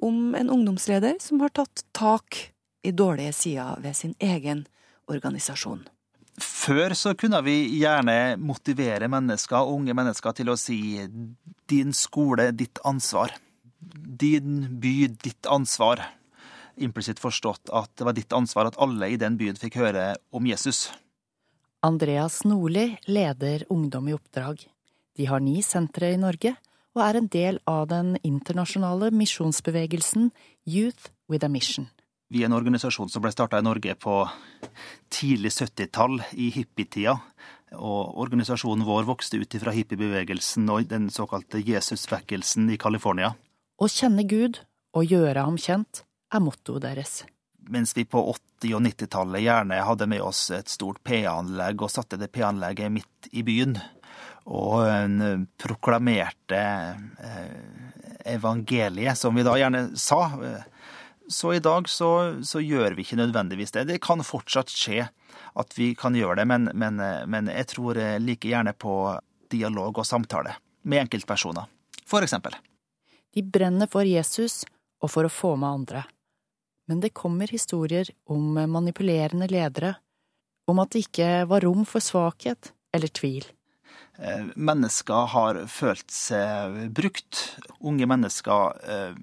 om 0.02 0.36
en 0.36 0.50
ungdomsleder 0.50 1.18
som 1.20 1.42
har 1.42 1.50
tatt 1.50 1.84
tak 1.92 2.54
i 2.84 2.92
dårlige 2.92 3.34
sider 3.34 3.82
ved 3.82 3.96
sin 3.96 4.16
egen 4.20 4.68
organisasjon. 5.08 5.88
Før 6.38 6.94
så 6.94 7.16
kunne 7.18 7.42
vi 7.42 7.80
gjerne 7.80 8.38
motivere 8.38 9.10
mennesker, 9.10 9.66
unge 9.66 9.94
mennesker 9.98 10.32
til 10.38 10.50
å 10.50 10.58
si 10.58 11.02
'din 11.68 11.94
skole, 11.94 12.52
ditt 12.52 12.80
ansvar' 12.86 13.34
din 14.20 14.80
by, 14.80 15.08
ditt 15.08 15.46
ansvar. 15.46 16.02
Implisitt 16.76 17.20
forstått 17.20 17.72
at 17.74 17.92
det 17.98 18.06
var 18.06 18.16
ditt 18.18 18.34
ansvar 18.34 18.70
at 18.70 18.78
alle 18.82 19.10
i 19.10 19.20
den 19.20 19.38
byen 19.38 19.58
fikk 19.58 19.80
høre 19.82 20.16
om 20.30 20.48
Jesus. 20.48 20.88
Andreas 21.86 22.44
Nordli 22.46 22.98
leder 23.08 23.66
Ungdom 23.74 24.10
i 24.10 24.16
oppdrag. 24.18 24.62
De 25.18 25.26
har 25.26 25.42
ni 25.42 25.62
sentre 25.66 26.12
i 26.14 26.20
Norge, 26.22 26.54
og 26.98 27.04
er 27.06 27.20
en 27.20 27.30
del 27.30 27.60
av 27.70 27.86
den 27.92 28.16
internasjonale 28.26 29.12
misjonsbevegelsen 29.14 30.32
Youth 30.66 31.12
with 31.30 31.46
a 31.46 31.50
Mission. 31.52 31.92
Vi 32.28 32.42
er 32.42 32.50
en 32.50 32.58
organisasjon 32.58 33.12
som 33.12 33.24
ble 33.24 33.32
starta 33.32 33.62
i 33.62 33.64
Norge 33.64 33.94
på 33.96 34.16
tidlig 35.14 35.54
70-tall, 35.56 36.20
i 36.36 36.50
hippietida. 36.52 37.16
Og 37.78 38.18
organisasjonen 38.24 38.84
vår 38.88 39.06
vokste 39.08 39.40
ut 39.40 39.56
fra 39.62 39.72
hippiebevegelsen 39.76 40.68
og 40.72 40.90
den 40.92 41.08
såkalte 41.14 41.62
Jesusvekkelsen 41.64 42.68
i 42.74 42.80
California. 42.82 43.34
Å 43.78 43.88
kjenne 43.92 44.26
Gud 44.28 44.60
og 44.98 45.08
gjøre 45.08 45.46
ham 45.46 45.60
kjent 45.62 46.04
er 46.34 46.44
mottoet 46.44 46.84
deres. 46.84 47.22
Mens 47.68 47.94
vi 47.96 48.08
på 48.08 48.20
80- 48.32 48.74
og 48.76 48.84
90-tallet 48.88 49.44
gjerne 49.44 49.80
hadde 49.84 50.08
med 50.10 50.24
oss 50.24 50.48
et 50.56 50.72
stort 50.72 51.04
P-anlegg 51.08 51.84
og 51.84 51.92
satte 51.92 52.20
det 52.20 52.32
P-anlegget 52.36 52.92
midt 52.92 53.30
i 53.36 53.44
byen, 53.48 53.76
og 54.48 54.88
en 54.88 55.46
proklamerte 55.60 56.60
eh, 56.60 58.32
evangeliet, 58.34 59.20
som 59.20 59.36
vi 59.36 59.44
da 59.44 59.58
gjerne 59.60 59.90
sa. 60.00 60.22
Så 61.28 61.54
i 61.58 61.64
dag 61.64 61.90
så, 61.92 62.12
så, 62.44 62.62
gjør 62.64 62.96
vi 62.96 63.04
ikke 63.04 63.20
nødvendigvis 63.20 63.76
det. 63.76 63.88
Det 63.90 64.00
kan 64.04 64.24
fortsatt 64.24 64.72
skje 64.72 65.10
at 65.58 65.76
vi 65.76 65.92
kan 66.00 66.16
gjøre 66.16 66.40
det, 66.40 66.48
men, 66.48 66.70
men, 66.74 67.02
men 67.28 67.52
jeg 67.52 67.68
tror 67.74 68.00
like 68.24 68.48
gjerne 68.48 68.72
på 68.72 68.96
dialog 69.52 70.00
og 70.00 70.08
samtale 70.08 70.56
med 70.88 71.08
enkeltpersoner, 71.08 71.68
for 72.08 72.24
eksempel. 72.24 72.56
De 73.36 73.44
brenner 73.44 73.90
for 73.92 74.08
Jesus 74.08 74.64
og 75.04 75.12
for 75.12 75.28
å 75.28 75.34
få 75.34 75.56
med 75.60 75.82
andre. 75.82 76.04
Men 76.88 77.02
det 77.04 77.16
kommer 77.18 77.52
historier 77.52 78.08
om 78.32 78.56
manipulerende 78.72 79.50
ledere, 79.52 79.98
om 80.68 80.80
at 80.80 80.94
det 80.94 81.04
ikke 81.08 81.44
var 81.50 81.66
rom 81.68 81.84
for 81.88 82.04
svakhet 82.04 82.72
eller 82.96 83.12
tvil. 83.12 83.44
Eh, 84.18 84.46
mennesker 84.56 85.30
har 85.34 85.60
følt 85.70 86.12
seg 86.14 86.88
brukt. 86.98 87.42
Unge 87.80 88.08
mennesker 88.10 88.80
eh, 88.90 89.18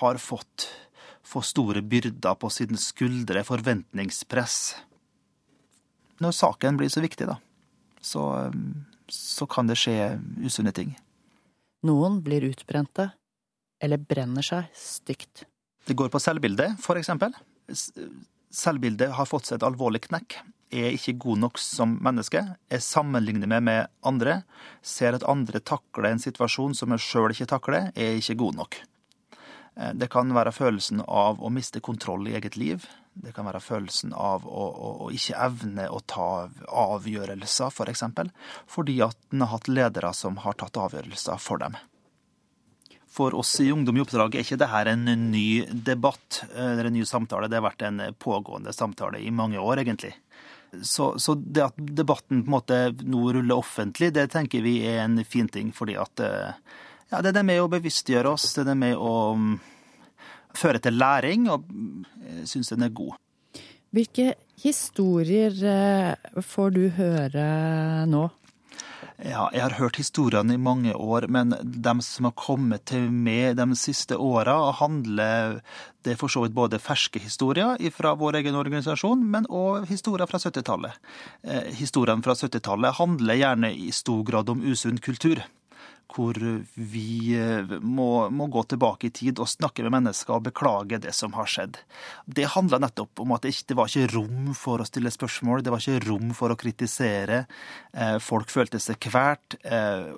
har 0.00 0.20
fått 0.20 0.68
for 1.24 1.46
store 1.46 1.80
byrder 1.80 2.36
på 2.36 2.50
sine 2.52 2.76
skuldre, 2.80 3.44
forventningspress. 3.48 4.58
Når 6.20 6.36
saken 6.36 6.76
blir 6.78 6.92
så 6.92 7.02
viktig, 7.02 7.26
da, 7.26 7.38
så, 8.04 8.52
så 9.08 9.48
kan 9.50 9.70
det 9.70 9.78
skje 9.80 9.96
usunne 10.44 10.74
ting. 10.76 10.92
Noen 11.84 12.20
blir 12.24 12.44
utbrente, 12.46 13.08
eller 13.82 14.00
brenner 14.00 14.44
seg 14.44 14.68
stygt. 14.78 15.46
Det 15.84 15.96
går 15.96 16.12
på 16.12 16.20
selvbildet, 16.22 16.78
for 16.80 17.00
eksempel. 17.00 17.34
Selvbildet 18.54 19.16
har 19.16 19.28
fått 19.28 19.48
seg 19.48 19.58
et 19.58 19.66
alvorlig 19.66 20.04
knekk. 20.06 20.38
Er 20.74 20.96
ikke 20.96 21.14
god 21.22 21.38
nok 21.44 21.60
som 21.62 21.98
menneske. 22.02 22.40
Jeg 22.72 22.82
sammenligner 22.82 23.50
meg 23.50 23.62
med 23.62 23.92
andre. 24.02 24.40
Ser 24.82 25.14
at 25.14 25.26
andre 25.30 25.62
takler 25.62 26.10
en 26.10 26.22
situasjon 26.22 26.74
som 26.74 26.94
jeg 26.94 27.04
sjøl 27.04 27.34
ikke 27.34 27.50
takler. 27.52 27.92
Er 27.94 28.18
ikke 28.18 28.40
god 28.42 28.58
nok. 28.58 28.80
Eh, 29.76 29.92
Det 29.94 30.10
kan 30.10 30.34
være 30.34 30.52
følelsen 30.52 31.04
av 31.06 31.38
å 31.42 31.50
miste 31.50 31.80
kontroll 31.80 32.26
i 32.28 32.34
eget 32.34 32.56
liv. 32.56 32.86
Det 33.14 33.32
kan 33.34 33.46
være 33.46 33.62
følelsen 33.62 34.12
av 34.12 34.46
å, 34.46 34.66
å, 34.66 34.90
å 35.06 35.10
ikke 35.14 35.38
evne 35.38 35.86
å 35.86 36.00
ta 36.02 36.48
avgjørelser, 36.66 37.70
f.eks. 37.70 37.76
For 37.76 37.92
eksempel, 37.92 38.30
fordi 38.66 38.98
at 39.06 39.18
en 39.30 39.44
har 39.46 39.52
hatt 39.54 39.70
ledere 39.70 40.10
som 40.14 40.40
har 40.42 40.58
tatt 40.58 40.76
avgjørelser 40.76 41.38
for 41.38 41.62
dem. 41.62 41.78
For 43.14 43.34
oss 43.38 43.60
i 43.62 43.70
Ungdom 43.70 43.94
i 43.94 44.02
oppdrag 44.02 44.34
er 44.34 44.42
ikke 44.42 44.58
dette 44.58 44.90
en 44.90 45.06
ny 45.30 45.62
debatt 45.70 46.40
eh, 46.48 46.72
eller 46.72 46.90
en 46.90 46.96
ny 46.98 47.04
samtale. 47.06 47.46
Det 47.46 47.60
har 47.60 47.68
vært 47.68 47.86
en 47.86 48.02
pågående 48.18 48.74
samtale 48.74 49.22
i 49.22 49.30
mange 49.30 49.62
år, 49.62 49.84
egentlig. 49.84 50.10
Så, 50.82 51.14
så 51.18 51.34
det 51.34 51.64
at 51.64 51.76
debatten 51.76 52.42
på 52.42 52.48
en 52.48 52.54
måte 52.56 52.78
nå 53.02 53.26
ruller 53.36 53.56
offentlig, 53.56 54.12
det 54.14 54.30
tenker 54.32 54.64
vi 54.64 54.80
er 54.88 55.04
en 55.04 55.20
fin 55.24 55.48
ting. 55.48 55.72
Fordi 55.76 55.96
at 56.00 56.24
eh, 56.24 56.56
ja, 57.12 57.20
det 57.22 57.34
er 57.36 57.46
med 57.46 57.62
å 57.62 57.70
bevisstgjøre 57.72 58.32
oss, 58.34 58.52
det 58.58 58.66
er 58.70 58.80
med 58.80 58.96
å 58.98 59.34
mm, 59.38 59.52
føre 60.58 60.80
til 60.82 60.98
læring, 60.98 61.48
og 61.52 61.68
jeg 62.24 62.48
syns 62.50 62.72
den 62.74 62.86
er 62.88 62.94
god. 62.96 63.18
Hvilke 63.94 64.32
historier 64.64 65.54
eh, 65.70 66.40
får 66.42 66.74
du 66.74 66.82
høre 66.96 67.44
nå? 68.10 68.26
Ja, 69.22 69.46
jeg 69.54 69.62
har 69.62 69.76
hørt 69.78 70.00
historiene 70.00 70.56
i 70.56 70.60
mange 70.60 70.90
år, 70.90 71.28
men 71.30 71.54
de 71.62 71.92
som 72.02 72.26
har 72.26 72.34
kommet 72.34 72.82
til 72.90 73.06
meg 73.14 73.54
de 73.60 73.66
siste 73.78 74.18
åra, 74.18 74.56
handler 74.74 75.60
det 76.04 76.12
er 76.12 76.18
for 76.20 76.32
så 76.32 76.42
vidt 76.42 76.56
både 76.56 76.80
ferske 76.82 77.22
historier 77.22 77.78
fra 77.94 78.12
vår 78.18 78.40
egen 78.42 78.58
organisasjon, 78.58 79.22
men 79.22 79.46
òg 79.46 79.86
historier 79.88 80.28
fra 80.28 80.40
70-tallet. 80.42 80.98
Eh, 81.46 81.70
historiene 81.78 82.26
fra 82.26 82.34
70-tallet 82.36 82.98
handler 82.98 83.38
gjerne 83.38 83.70
i 83.70 83.92
stor 83.94 84.24
grad 84.26 84.50
om 84.52 84.66
usunn 84.66 84.98
kultur. 84.98 85.40
Hvor 86.10 86.36
vi 86.74 87.34
eh, 87.38 87.74
må, 87.80 88.08
må, 88.30 88.48
gå 88.52 88.62
tilbake 88.70 89.08
i 89.08 89.14
tid 89.14 89.40
og 89.42 89.50
snakke 89.50 89.82
med 89.86 89.94
mennesker 89.96 90.36
og 90.36 90.44
beklage 90.48 91.00
det 91.02 91.14
som 91.16 91.34
har 91.38 91.48
skjedd. 91.50 91.80
Det 92.26 92.50
handla 92.54 92.80
nettopp 92.84 93.24
om 93.24 93.34
at 93.34 93.44
det, 93.44 93.54
ikke, 93.54 93.68
det 93.70 93.78
var 93.78 93.90
ikke 93.90 94.12
rom 94.14 94.52
for 94.58 94.82
å 94.82 94.88
stille 94.88 95.12
spørsmål, 95.14 95.64
det 95.64 95.74
var 95.74 95.82
ikke 95.82 96.04
rom 96.08 96.34
for 96.36 96.54
å 96.54 96.58
kritisere. 96.60 97.44
Eh, 97.92 98.16
folk 98.22 98.52
følte 98.52 98.82
seg 98.82 99.00
kvært. 99.02 99.58
Eh, 99.64 100.12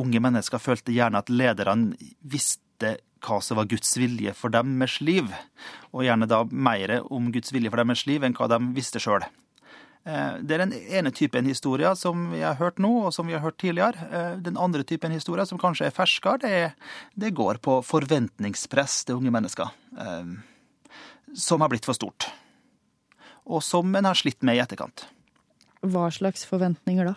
unge 0.00 0.24
mennesker 0.24 0.62
følte 0.62 0.94
gjerne 0.96 1.22
at 1.22 1.32
lederne 1.32 2.12
visste 2.22 2.96
hva 3.22 3.38
som 3.44 3.60
var 3.60 3.68
Guds 3.70 3.94
vilje 4.00 4.32
for 4.34 4.50
deres 4.50 4.98
liv, 5.04 5.28
og 5.92 6.02
gjerne 6.06 6.26
da 6.30 6.42
mer 6.50 6.98
om 7.04 7.30
Guds 7.34 7.54
vilje 7.54 7.70
for 7.70 7.82
deres 7.82 8.06
liv 8.10 8.24
enn 8.26 8.34
hva 8.38 8.50
de 8.50 8.58
visste 8.74 9.02
sjøl. 9.02 9.22
Det 10.02 10.54
er 10.56 10.64
den 10.64 10.72
ene 10.74 11.12
typen 11.14 11.46
historier 11.46 11.94
som 11.94 12.24
vi 12.32 12.40
har 12.42 12.56
hørt 12.58 12.80
nå, 12.82 12.90
og 13.06 13.12
som 13.14 13.28
vi 13.28 13.36
har 13.36 13.44
hørt 13.44 13.60
tidligere. 13.62 14.34
Den 14.42 14.58
andre 14.58 14.82
typen 14.82 15.14
historier, 15.14 15.46
som 15.46 15.60
kanskje 15.62 15.86
er 15.86 15.94
ferskere, 15.94 16.40
det, 16.42 16.62
det, 17.14 17.30
går 17.38 17.60
på 17.62 17.76
forventningspress 17.86 19.04
til 19.06 19.20
unge 19.20 19.30
mennesker. 19.30 19.70
Som 21.38 21.62
har 21.62 21.70
blitt 21.70 21.86
for 21.86 21.94
stort. 21.94 22.26
Og 23.46 23.62
som 23.62 23.94
en 23.94 24.10
har 24.10 24.18
slitt 24.18 24.42
med 24.42 24.58
i 24.58 24.64
etterkant. 24.64 25.06
Hva 25.82 26.04
slags 26.14 26.44
forventninger 26.46 27.08
da? 27.08 27.12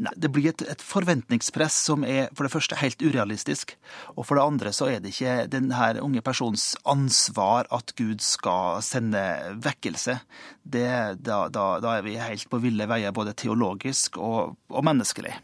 Nei, 0.00 0.12
det 0.16 0.30
blir 0.32 0.48
et, 0.48 0.62
et, 0.64 0.80
forventningspress 0.80 1.74
som 1.90 2.04
er 2.08 2.30
for 2.32 2.46
det 2.46 2.52
første 2.54 2.78
helt 2.80 3.02
urealistisk. 3.04 3.74
Og 4.14 4.24
for 4.24 4.40
det 4.40 4.46
andre 4.46 4.72
så 4.72 4.88
er 4.88 5.02
det 5.04 5.12
ikke 5.12 5.34
denne 5.52 5.90
unge 6.00 6.22
persons 6.24 6.70
ansvar 6.88 7.68
at 7.76 7.92
Gud 7.98 8.24
skal 8.24 8.80
sende 8.86 9.20
vekkelse. 9.60 10.16
Det, 10.64 10.88
da, 11.20 11.42
da, 11.52 11.66
da, 11.84 11.98
er 11.98 12.08
vi 12.08 12.16
helt 12.16 12.48
på 12.48 12.62
ville 12.64 12.88
veier 12.88 13.12
både 13.12 13.36
teologisk 13.36 14.16
og, 14.16 14.56
og 14.72 14.88
menneskelig. 14.88 15.36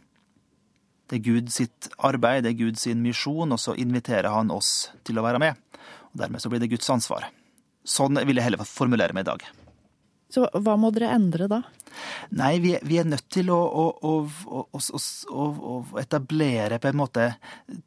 Det 1.13 1.21
er 1.21 1.27
Gud 1.29 1.53
sitt 1.53 1.93
arbeid, 2.01 2.47
det 2.47 2.55
er 2.55 2.61
Gud 2.63 2.81
sin 2.81 3.05
misjon, 3.05 3.53
og 3.53 3.61
så 3.61 3.77
inviterer 3.77 4.33
han 4.33 4.49
oss 4.55 4.89
til 5.05 5.21
å 5.21 5.27
være 5.29 5.43
med. 5.45 5.61
Og 6.09 6.25
Dermed 6.25 6.41
så 6.41 6.49
blir 6.49 6.63
det 6.63 6.73
Guds 6.73 6.89
ansvar. 6.89 7.29
Sånn 7.85 8.17
vil 8.17 8.41
jeg 8.41 8.49
heller 8.49 8.65
formulere 8.65 9.13
meg 9.13 9.27
i 9.27 9.35
dag. 9.35 9.53
Så 10.33 10.47
hva 10.65 10.79
må 10.81 10.89
dere 10.95 11.11
endre 11.13 11.45
da? 11.51 11.61
Nei, 12.41 12.55
vi, 12.63 12.71
vi 12.89 12.97
er 13.03 13.09
nødt 13.09 13.27
til 13.35 13.51
å, 13.53 13.59
å, 13.61 14.15
å, 14.49 14.63
å, 14.73 15.75
etablere 16.01 16.79
på 16.81 16.89
en 16.89 16.97
måte 16.97 17.27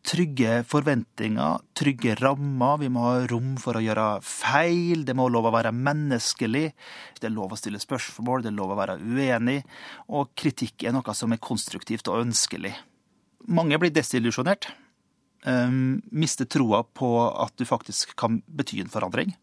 trygge 0.06 0.60
forventninger, 0.70 1.64
trygge 1.78 2.14
rammer. 2.20 2.78
Vi 2.84 2.92
må 2.94 3.08
ha 3.08 3.16
rom 3.32 3.56
for 3.62 3.80
å 3.80 3.82
gjøre 3.82 4.08
feil. 4.26 5.02
Det 5.08 5.16
må 5.18 5.26
lov 5.34 5.50
å 5.50 5.56
være 5.56 5.74
menneskelig. 5.74 6.68
Det 7.18 7.32
er 7.32 7.34
lov 7.34 7.56
å 7.56 7.60
stille 7.60 7.82
spørsmål, 7.82 8.46
det 8.46 8.54
er 8.54 8.60
lov 8.60 8.76
å 8.76 8.80
være 8.80 9.00
uenig. 9.02 9.64
Og 10.14 10.36
kritikk 10.38 10.86
er 10.86 10.94
noe 10.94 11.18
som 11.18 11.34
er 11.34 11.42
konstruktivt 11.42 12.12
og 12.14 12.28
ønskelig. 12.28 12.76
Mange 13.50 13.82
blir 13.82 13.94
desillusjonert. 13.94 14.70
Um, 15.46 16.00
mister 16.10 16.48
troa 16.50 16.80
på 16.98 17.10
at 17.30 17.54
du 17.58 17.66
faktisk 17.70 18.16
kan 18.18 18.40
bety 18.50 18.80
en 18.82 18.94
forandring. 18.94 19.34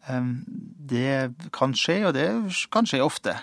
Det 0.00 1.50
kan 1.54 1.74
skje, 1.76 1.98
og 2.08 2.14
det 2.16 2.26
kan 2.72 2.88
skje 2.88 3.02
ofte. 3.04 3.34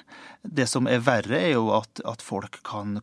Det 0.41 0.65
som 0.69 0.87
er 0.89 1.03
verre, 1.05 1.37
er 1.37 1.53
jo 1.53 1.69
at, 1.77 2.01
at 2.07 2.23
folk 2.25 2.59
kan 2.67 2.97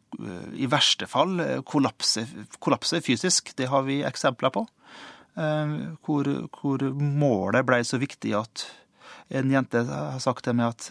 i 0.53 0.69
verste 0.71 1.07
fall 1.11 1.39
kollapse, 1.69 2.27
kollapse, 2.59 3.01
fysisk. 3.05 3.55
Det 3.57 3.71
har 3.71 3.87
vi 3.87 4.03
eksempler 4.07 4.53
på. 4.55 4.67
Hvor, 5.35 6.31
hvor 6.59 6.87
målet 6.95 7.67
ble 7.67 7.81
så 7.87 7.99
viktig 8.03 8.35
at 8.39 8.67
en 9.35 9.51
jente 9.51 9.81
har 9.89 10.21
sagt 10.23 10.45
til 10.47 10.57
meg 10.59 10.75
at 10.75 10.91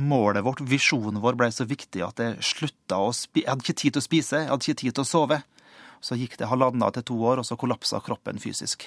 målet 0.00 0.44
vårt, 0.44 0.62
visjonen 0.68 1.22
vår, 1.22 1.38
ble 1.38 1.50
så 1.52 1.66
viktig 1.68 2.04
at 2.06 2.20
jeg 2.22 2.44
slutta 2.44 3.00
å 3.02 3.10
spise. 3.14 3.42
Jeg 3.44 3.50
hadde 3.50 3.66
ikke 3.66 3.80
tid 3.80 3.96
til 3.96 4.02
å 4.02 4.06
spise, 4.06 4.42
jeg 4.42 4.52
hadde 4.52 4.68
ikke 4.68 4.82
tid 4.82 4.96
til 4.96 5.04
å 5.04 5.08
sove. 5.08 5.40
Så 6.04 6.18
gikk 6.20 6.36
det 6.40 6.50
halvannet 6.50 6.98
til 6.98 7.08
to 7.10 7.18
år, 7.24 7.40
og 7.40 7.48
så 7.48 7.56
kollapsa 7.58 8.00
kroppen 8.04 8.40
fysisk. 8.42 8.86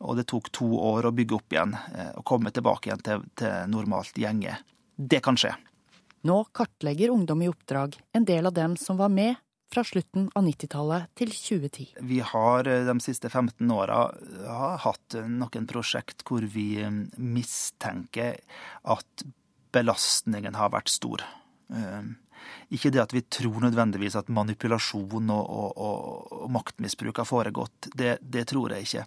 Og 0.00 0.16
det 0.16 0.26
tok 0.32 0.48
to 0.56 0.68
år 0.80 1.08
å 1.08 1.12
bygge 1.12 1.36
opp 1.36 1.52
igjen 1.52 1.74
og 2.16 2.24
komme 2.24 2.52
tilbake 2.54 2.88
igjen 2.88 3.02
til, 3.04 3.26
til 3.36 3.68
normalt 3.68 4.16
gjenge. 4.16 4.54
Det 4.96 5.20
kan 5.24 5.36
skje. 5.36 5.52
Nå 6.28 6.42
kartlegger 6.56 7.12
Ungdom 7.12 7.42
i 7.42 7.48
oppdrag 7.48 7.98
en 8.16 8.24
del 8.28 8.48
av 8.48 8.56
dem 8.56 8.76
som 8.80 8.96
var 9.00 9.12
med 9.12 9.36
fra 9.70 9.84
slutten 9.86 10.26
av 10.34 10.44
90-tallet 10.44 11.10
til 11.18 11.30
2010. 11.30 11.92
Vi 12.10 12.18
har 12.26 12.66
de 12.66 12.96
siste 13.02 13.30
15 13.30 13.70
åra 13.70 14.08
hatt 14.82 15.16
noen 15.30 15.68
prosjekt 15.70 16.24
hvor 16.26 16.42
vi 16.42 16.82
mistenker 17.16 18.40
at 18.82 19.24
belastningen 19.72 20.58
har 20.58 20.72
vært 20.74 20.90
stor. 20.90 21.22
Ikke 22.74 22.90
det 22.90 23.02
at 23.04 23.14
vi 23.14 23.22
tror 23.22 23.62
nødvendigvis 23.62 24.18
at 24.18 24.32
manipulasjon 24.34 25.30
og, 25.30 25.44
og, 25.44 25.70
og, 25.78 26.32
og 26.42 26.52
maktmisbruk 26.56 27.22
har 27.22 27.28
foregått, 27.28 27.92
det, 27.94 28.16
det 28.20 28.48
tror 28.50 28.74
jeg 28.74 28.88
ikke. 28.88 29.06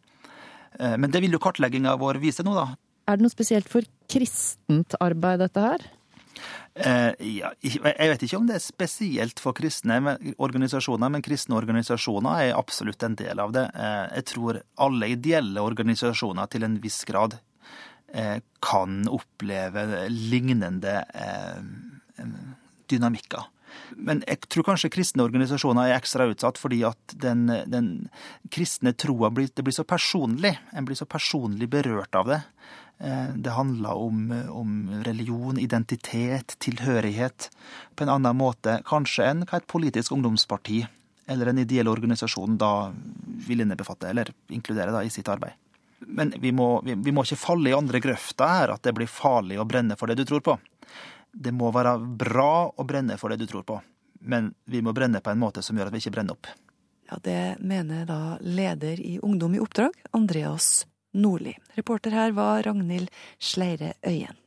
Men 0.80 1.11
det 1.13 1.19
vil 1.21 1.36
jo 1.36 1.41
kartlegginga 1.43 1.93
vår 2.01 2.17
vise 2.24 2.45
nå, 2.45 2.55
da. 2.57 2.71
Er 3.09 3.19
det 3.19 3.26
noe 3.26 3.34
spesielt 3.34 3.67
for 3.69 3.86
kristent 4.11 4.95
arbeid, 5.03 5.41
dette 5.43 5.63
her? 5.63 5.84
Eh, 6.74 7.13
ja, 7.38 7.51
jeg 7.61 8.09
vet 8.09 8.24
ikke 8.26 8.38
om 8.39 8.47
det 8.49 8.55
er 8.57 8.63
spesielt 8.63 9.41
for 9.41 9.53
kristne 9.53 9.99
organisasjoner, 10.41 11.11
men 11.13 11.24
kristne 11.26 11.57
organisasjoner 11.59 12.47
er 12.47 12.57
absolutt 12.57 13.05
en 13.05 13.17
del 13.19 13.41
av 13.43 13.53
det. 13.53 13.67
Eh, 13.78 14.05
jeg 14.17 14.28
tror 14.34 14.61
alle 14.82 15.11
ideelle 15.13 15.61
organisasjoner 15.61 16.49
til 16.49 16.65
en 16.65 16.80
viss 16.82 17.03
grad 17.09 17.38
eh, 18.09 18.39
kan 18.65 19.03
oppleve 19.05 20.07
lignende 20.09 21.01
dynamikker. 22.89 23.49
Men 23.95 24.24
jeg 24.28 24.43
tror 24.51 24.67
kanskje 24.71 24.91
kristne 24.93 25.26
organisasjoner 25.26 25.89
er 25.89 25.97
ekstra 25.97 26.28
utsatt 26.32 26.59
fordi 26.61 26.84
at 26.88 27.17
den, 27.19 27.45
den 27.69 27.91
kristne 28.53 28.93
troa 28.93 29.32
blir, 29.34 29.51
blir 29.59 29.76
så 29.76 29.86
personlig. 29.88 30.55
En 30.74 30.88
blir 30.88 30.99
så 30.99 31.07
personlig 31.09 31.69
berørt 31.74 32.15
av 32.15 32.32
det. 32.32 32.41
Det 33.36 33.51
handler 33.51 33.99
om, 33.99 34.19
om, 34.53 34.76
religion, 35.03 35.57
identitet, 35.59 36.55
tilhørighet 36.63 37.49
på 37.97 38.05
en 38.05 38.11
annen 38.13 38.38
måte 38.39 38.78
kanskje 38.88 39.26
enn 39.28 39.47
hva 39.49 39.59
et 39.59 39.67
politisk 39.67 40.13
ungdomsparti 40.15 40.86
eller 41.26 41.49
en 41.49 41.59
ideell 41.59 41.88
organisasjon 41.88 42.57
da 42.59 42.91
vil 43.47 43.63
innebefatte, 43.63 44.09
eller 44.09 44.32
inkludere 44.51 44.91
da 44.91 45.03
i 45.03 45.11
sitt 45.11 45.30
arbeid. 45.32 45.55
Men 46.03 46.34
vi 46.39 46.51
må, 46.51 46.82
vi, 46.84 46.97
vi 46.99 47.13
må 47.15 47.24
ikke 47.24 47.39
falle 47.39 47.71
i 47.71 47.76
andre 47.76 48.01
grøfta 48.03 48.49
her, 48.49 48.74
at 48.76 48.84
det 48.84 48.95
blir 48.97 49.07
farlig 49.07 49.59
å 49.59 49.67
brenne 49.67 49.95
for 49.99 50.11
det 50.11 50.19
du 50.19 50.26
tror 50.28 50.43
på. 50.43 50.57
Det 51.34 51.51
må 51.51 51.71
være 51.73 51.97
bra 51.99 52.69
å 52.69 52.86
brenne 52.86 53.17
for 53.17 53.34
det 53.34 53.41
du 53.41 53.47
tror 53.49 53.65
på, 53.65 53.79
men 54.21 54.53
vi 54.69 54.84
må 54.86 54.93
brenne 54.93 55.21
på 55.21 55.34
en 55.34 55.41
måte 55.41 55.63
som 55.65 55.77
gjør 55.77 55.89
at 55.89 55.95
vi 55.95 56.03
ikke 56.03 56.13
brenner 56.13 56.38
opp. 56.38 56.47
Ja, 57.09 57.17
Det 57.21 57.57
mener 57.59 58.05
da 58.05 58.38
leder 58.41 58.99
i 59.01 59.19
Ungdom 59.19 59.55
i 59.55 59.59
oppdrag, 59.59 59.97
Andreas 60.11 60.86
Nordli. 61.13 61.57
Reporter 61.75 62.11
her 62.11 62.31
var 62.31 62.63
Ragnhild 62.63 63.09
Sleire 63.39 63.93
Øyen. 64.05 64.38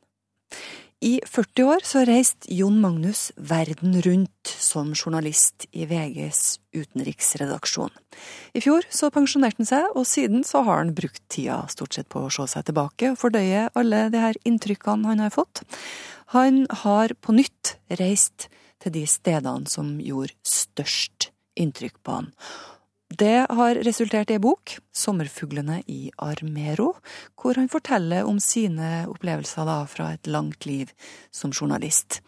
I 1.05 1.19
40 1.29 1.67
år 1.69 1.83
så 1.85 2.07
reiste 2.09 2.49
Jon 2.57 2.79
Magnus 2.81 3.29
verden 3.37 3.99
rundt 4.01 4.49
som 4.49 4.95
journalist 4.97 5.67
i 5.77 5.85
VGs 5.85 6.57
utenriksredaksjon. 6.73 7.93
I 8.57 8.63
fjor 8.65 8.87
så 8.89 9.11
pensjonerte 9.13 9.61
han 9.61 9.69
seg, 9.69 9.91
og 9.93 10.09
siden 10.09 10.41
så 10.49 10.63
har 10.65 10.81
han 10.81 10.95
brukt 10.97 11.21
tida 11.29 11.59
stort 11.69 11.99
sett 11.99 12.09
på 12.09 12.25
å 12.25 12.33
se 12.33 12.47
seg 12.49 12.65
tilbake 12.71 13.13
og 13.13 13.21
fordøye 13.21 13.67
alle 13.77 14.07
de 14.15 14.23
her 14.25 14.41
inntrykkene 14.49 15.13
han 15.13 15.21
har 15.21 15.35
fått. 15.37 15.67
Han 16.33 16.65
har 16.85 17.13
på 17.21 17.37
nytt 17.37 17.77
reist 18.01 18.49
til 18.81 18.97
de 18.97 19.05
stedene 19.05 19.69
som 19.69 19.99
gjorde 20.01 20.33
størst 20.49 21.29
inntrykk 21.61 22.01
på 22.01 22.23
han. 22.23 22.33
Det 23.07 23.47
har 23.55 23.79
resultert 23.87 24.31
i 24.31 24.35
ei 24.35 24.43
bok, 24.43 24.79
'Sommerfuglene 24.91 25.83
i 25.87 26.11
Armero', 26.19 26.97
hvor 27.39 27.55
han 27.55 27.69
forteller 27.71 28.27
om 28.27 28.41
sine 28.43 29.07
opplevelser 29.07 29.65
da 29.65 29.85
fra 29.87 30.09
et 30.15 30.27
langt 30.27 30.67
liv 30.67 30.91
som 31.31 31.53
journalist. 31.53 32.21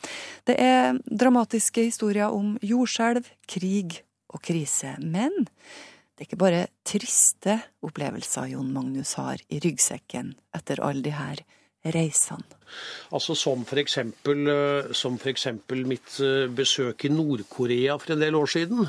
Det 0.47 0.55
er 0.55 0.95
dramatiske 1.11 1.83
historier 1.83 2.31
om 2.31 2.55
jordskjelv, 2.62 3.26
krig 3.49 4.05
og 4.31 4.41
krise. 4.43 4.95
Men 5.03 5.35
det 6.14 6.22
er 6.22 6.29
ikke 6.31 6.39
bare 6.47 6.68
triste 6.87 7.59
opplevelser 7.83 8.55
Jon 8.55 8.70
Magnus 8.72 9.16
har 9.18 9.43
i 9.51 9.59
ryggsekken 9.59 10.37
etter 10.55 10.79
alle 10.79 11.03
de 11.03 11.11
her 11.11 11.43
reisene. 11.83 12.47
Altså 13.11 13.35
Som 13.35 13.66
f.eks. 13.66 13.99
Eksempel 15.26 15.85
mitt 15.87 16.20
eh, 16.22 16.47
besøk 16.47 17.05
i 17.05 17.11
Nord-Korea 17.11 17.99
for 17.99 18.14
en 18.14 18.22
del 18.22 18.39
år 18.39 18.47
siden. 18.47 18.87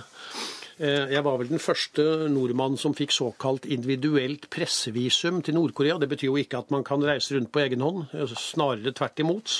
Eh, 0.79 1.09
jeg 1.11 1.23
var 1.25 1.35
vel 1.41 1.49
den 1.51 1.59
første 1.59 2.03
nordmann 2.31 2.77
som 2.79 2.93
fikk 2.95 3.11
såkalt 3.11 3.65
individuelt 3.67 4.45
pressevisum 4.53 5.41
til 5.43 5.57
Nord-Korea. 5.57 5.97
Det 5.99 6.07
betyr 6.07 6.29
jo 6.29 6.37
ikke 6.39 6.61
at 6.61 6.71
man 6.71 6.85
kan 6.87 7.03
reise 7.03 7.35
rundt 7.35 7.51
på 7.51 7.59
egen 7.65 7.83
hånd, 7.83 8.05
eh, 8.15 8.31
snarere 8.31 8.93
tvert 8.95 9.19
imot. 9.19 9.57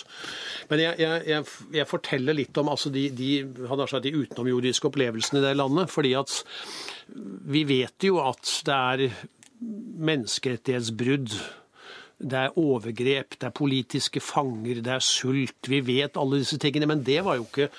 Men 0.70 0.86
jeg, 0.86 0.96
jeg, 1.04 1.28
jeg, 1.28 1.44
jeg 1.76 1.90
forteller 1.92 2.40
litt 2.40 2.62
om 2.62 2.72
altså, 2.72 2.90
de, 2.90 3.10
de, 3.12 3.44
de, 3.44 4.16
utenomjordiske 4.16 4.88
opplevelsene 4.88 5.44
i 5.44 5.48
det 5.50 5.58
landet. 5.60 5.92
fordi 5.92 6.16
at 6.16 6.44
vi 7.52 7.66
vet 7.68 8.08
jo 8.08 8.22
at 8.24 8.56
det 8.66 8.80
er 8.80 9.10
menneskerettighetsbrudd 10.00 11.36
det 12.20 12.36
er 12.36 12.58
overgrep, 12.60 13.38
det 13.40 13.48
er 13.48 13.56
politiske 13.56 14.20
fanger, 14.20 14.82
det 14.84 14.92
er 14.92 15.04
sult. 15.04 15.70
Vi 15.72 15.80
vet 15.80 16.18
alle 16.20 16.42
disse 16.42 16.58
tingene, 16.60 16.88
men 16.90 17.04
det 17.04 17.22
var 17.24 17.38
jo 17.40 17.46
ikke 17.48 17.70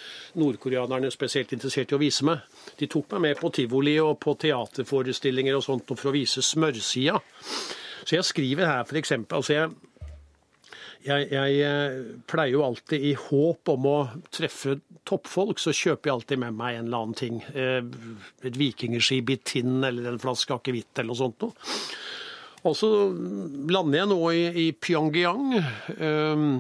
nordkoreanerne 0.41 1.11
spesielt 1.13 1.53
interessert 1.53 1.93
i 1.93 1.99
å 1.99 2.01
vise 2.01 2.25
meg. 2.25 2.41
De 2.81 2.89
tok 2.89 3.11
meg 3.15 3.27
med 3.27 3.41
på 3.41 3.51
tivoli 3.55 3.99
og 4.01 4.17
på 4.23 4.35
teaterforestillinger 4.41 5.59
og 5.59 5.65
sånt 5.67 5.93
for 5.93 6.11
å 6.11 6.17
vise 6.17 6.43
smørsida. 6.45 7.21
Så 8.05 8.17
jeg 8.17 8.27
skriver 8.27 8.69
her 8.69 8.87
f.eks. 8.87 9.13
Altså 9.29 9.57
jeg, 9.57 9.73
jeg, 11.05 11.27
jeg, 11.33 11.59
eh, 11.65 11.99
pleier 12.29 12.57
jo 12.57 12.65
alltid 12.65 13.05
i 13.11 13.15
håp 13.17 13.73
om 13.73 13.89
å 13.91 13.99
treffe 14.33 14.79
toppfolk, 15.09 15.61
så 15.61 15.75
kjøper 15.77 16.11
jeg 16.11 16.17
alltid 16.17 16.43
med 16.43 16.57
meg 16.57 16.79
en 16.79 16.89
eller 16.89 17.05
annen 17.05 17.19
ting. 17.21 17.41
Eh, 17.53 17.81
et 18.49 18.61
vikingskip 18.61 19.33
i 19.33 19.41
tinn 19.45 19.81
eller 19.85 20.13
en 20.13 20.23
flaske 20.23 20.57
akevitt 20.57 20.93
eller 20.99 21.13
noe 21.13 21.21
sånt 21.21 21.45
noe. 21.45 21.71
Og 22.69 22.77
så 22.77 22.89
lander 23.73 24.03
jeg 24.03 24.09
nå 24.11 24.21
i, 24.37 24.43
i 24.65 24.67
Pyongyang. 24.77 25.55
Um, 25.97 26.51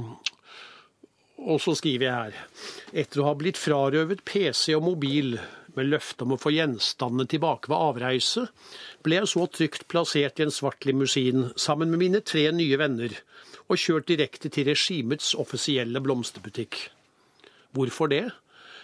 og 1.40 1.60
så 1.60 1.74
skriver 1.76 2.06
jeg 2.06 2.14
her 2.16 3.02
Etter 3.02 3.22
å 3.22 3.26
ha 3.28 3.34
blitt 3.36 3.60
frarøvet 3.60 4.24
PC 4.28 4.74
og 4.76 4.86
mobil 4.88 5.36
med 5.76 5.88
løfte 5.90 6.26
om 6.26 6.34
å 6.34 6.40
få 6.40 6.52
gjenstandene 6.54 7.28
tilbake 7.30 7.70
ved 7.70 7.78
avreise, 7.78 8.46
ble 9.04 9.20
jeg 9.20 9.30
så 9.32 9.46
trygt 9.50 9.86
plassert 9.92 10.40
i 10.40 10.46
en 10.46 10.54
svart 10.54 10.86
limousin 10.88 11.50
sammen 11.56 11.92
med 11.92 12.02
mine 12.02 12.20
tre 12.26 12.46
nye 12.54 12.78
venner 12.80 13.16
og 13.70 13.78
kjørt 13.78 14.08
direkte 14.10 14.50
til 14.50 14.66
regimets 14.70 15.32
offisielle 15.38 16.02
blomsterbutikk. 16.02 16.78
Hvorfor 17.76 18.10
det? 18.10 18.26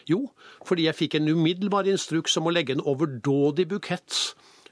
Jo, 0.07 0.29
fordi 0.67 0.87
jeg 0.87 0.99
fikk 1.01 1.19
en 1.19 1.33
umiddelbar 1.35 1.89
instruks 1.91 2.37
om 2.39 2.47
å 2.47 2.55
legge 2.55 2.77
en 2.77 2.85
overdådig 2.87 3.67
bukett 3.73 4.21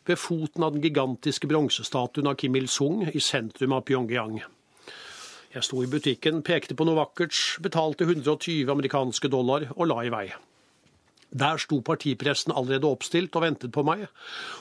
ved 0.06 0.20
foten 0.20 0.62
av 0.62 0.74
den 0.74 0.84
gigantiske 0.84 1.48
bronsestatuen 1.50 2.30
av 2.30 2.38
Kim 2.38 2.54
Il-sung 2.58 3.08
i 3.10 3.22
sentrum 3.22 3.74
av 3.74 3.86
Pyongyang. 3.88 4.42
Jeg 5.54 5.66
sto 5.66 5.82
i 5.82 5.90
butikken, 5.90 6.42
pekte 6.46 6.74
på 6.74 6.86
noe 6.86 6.98
vakkert, 6.98 7.38
betalte 7.62 8.06
120 8.06 8.70
amerikanske 8.70 9.30
dollar 9.30 9.68
og 9.74 9.86
la 9.90 10.02
i 10.02 10.10
vei. 10.14 10.26
Der 11.34 11.58
sto 11.58 11.80
partipressen 11.82 12.54
allerede 12.54 12.86
oppstilt 12.86 13.34
og 13.34 13.42
ventet 13.42 13.72
på 13.74 13.82
meg, 13.86 14.06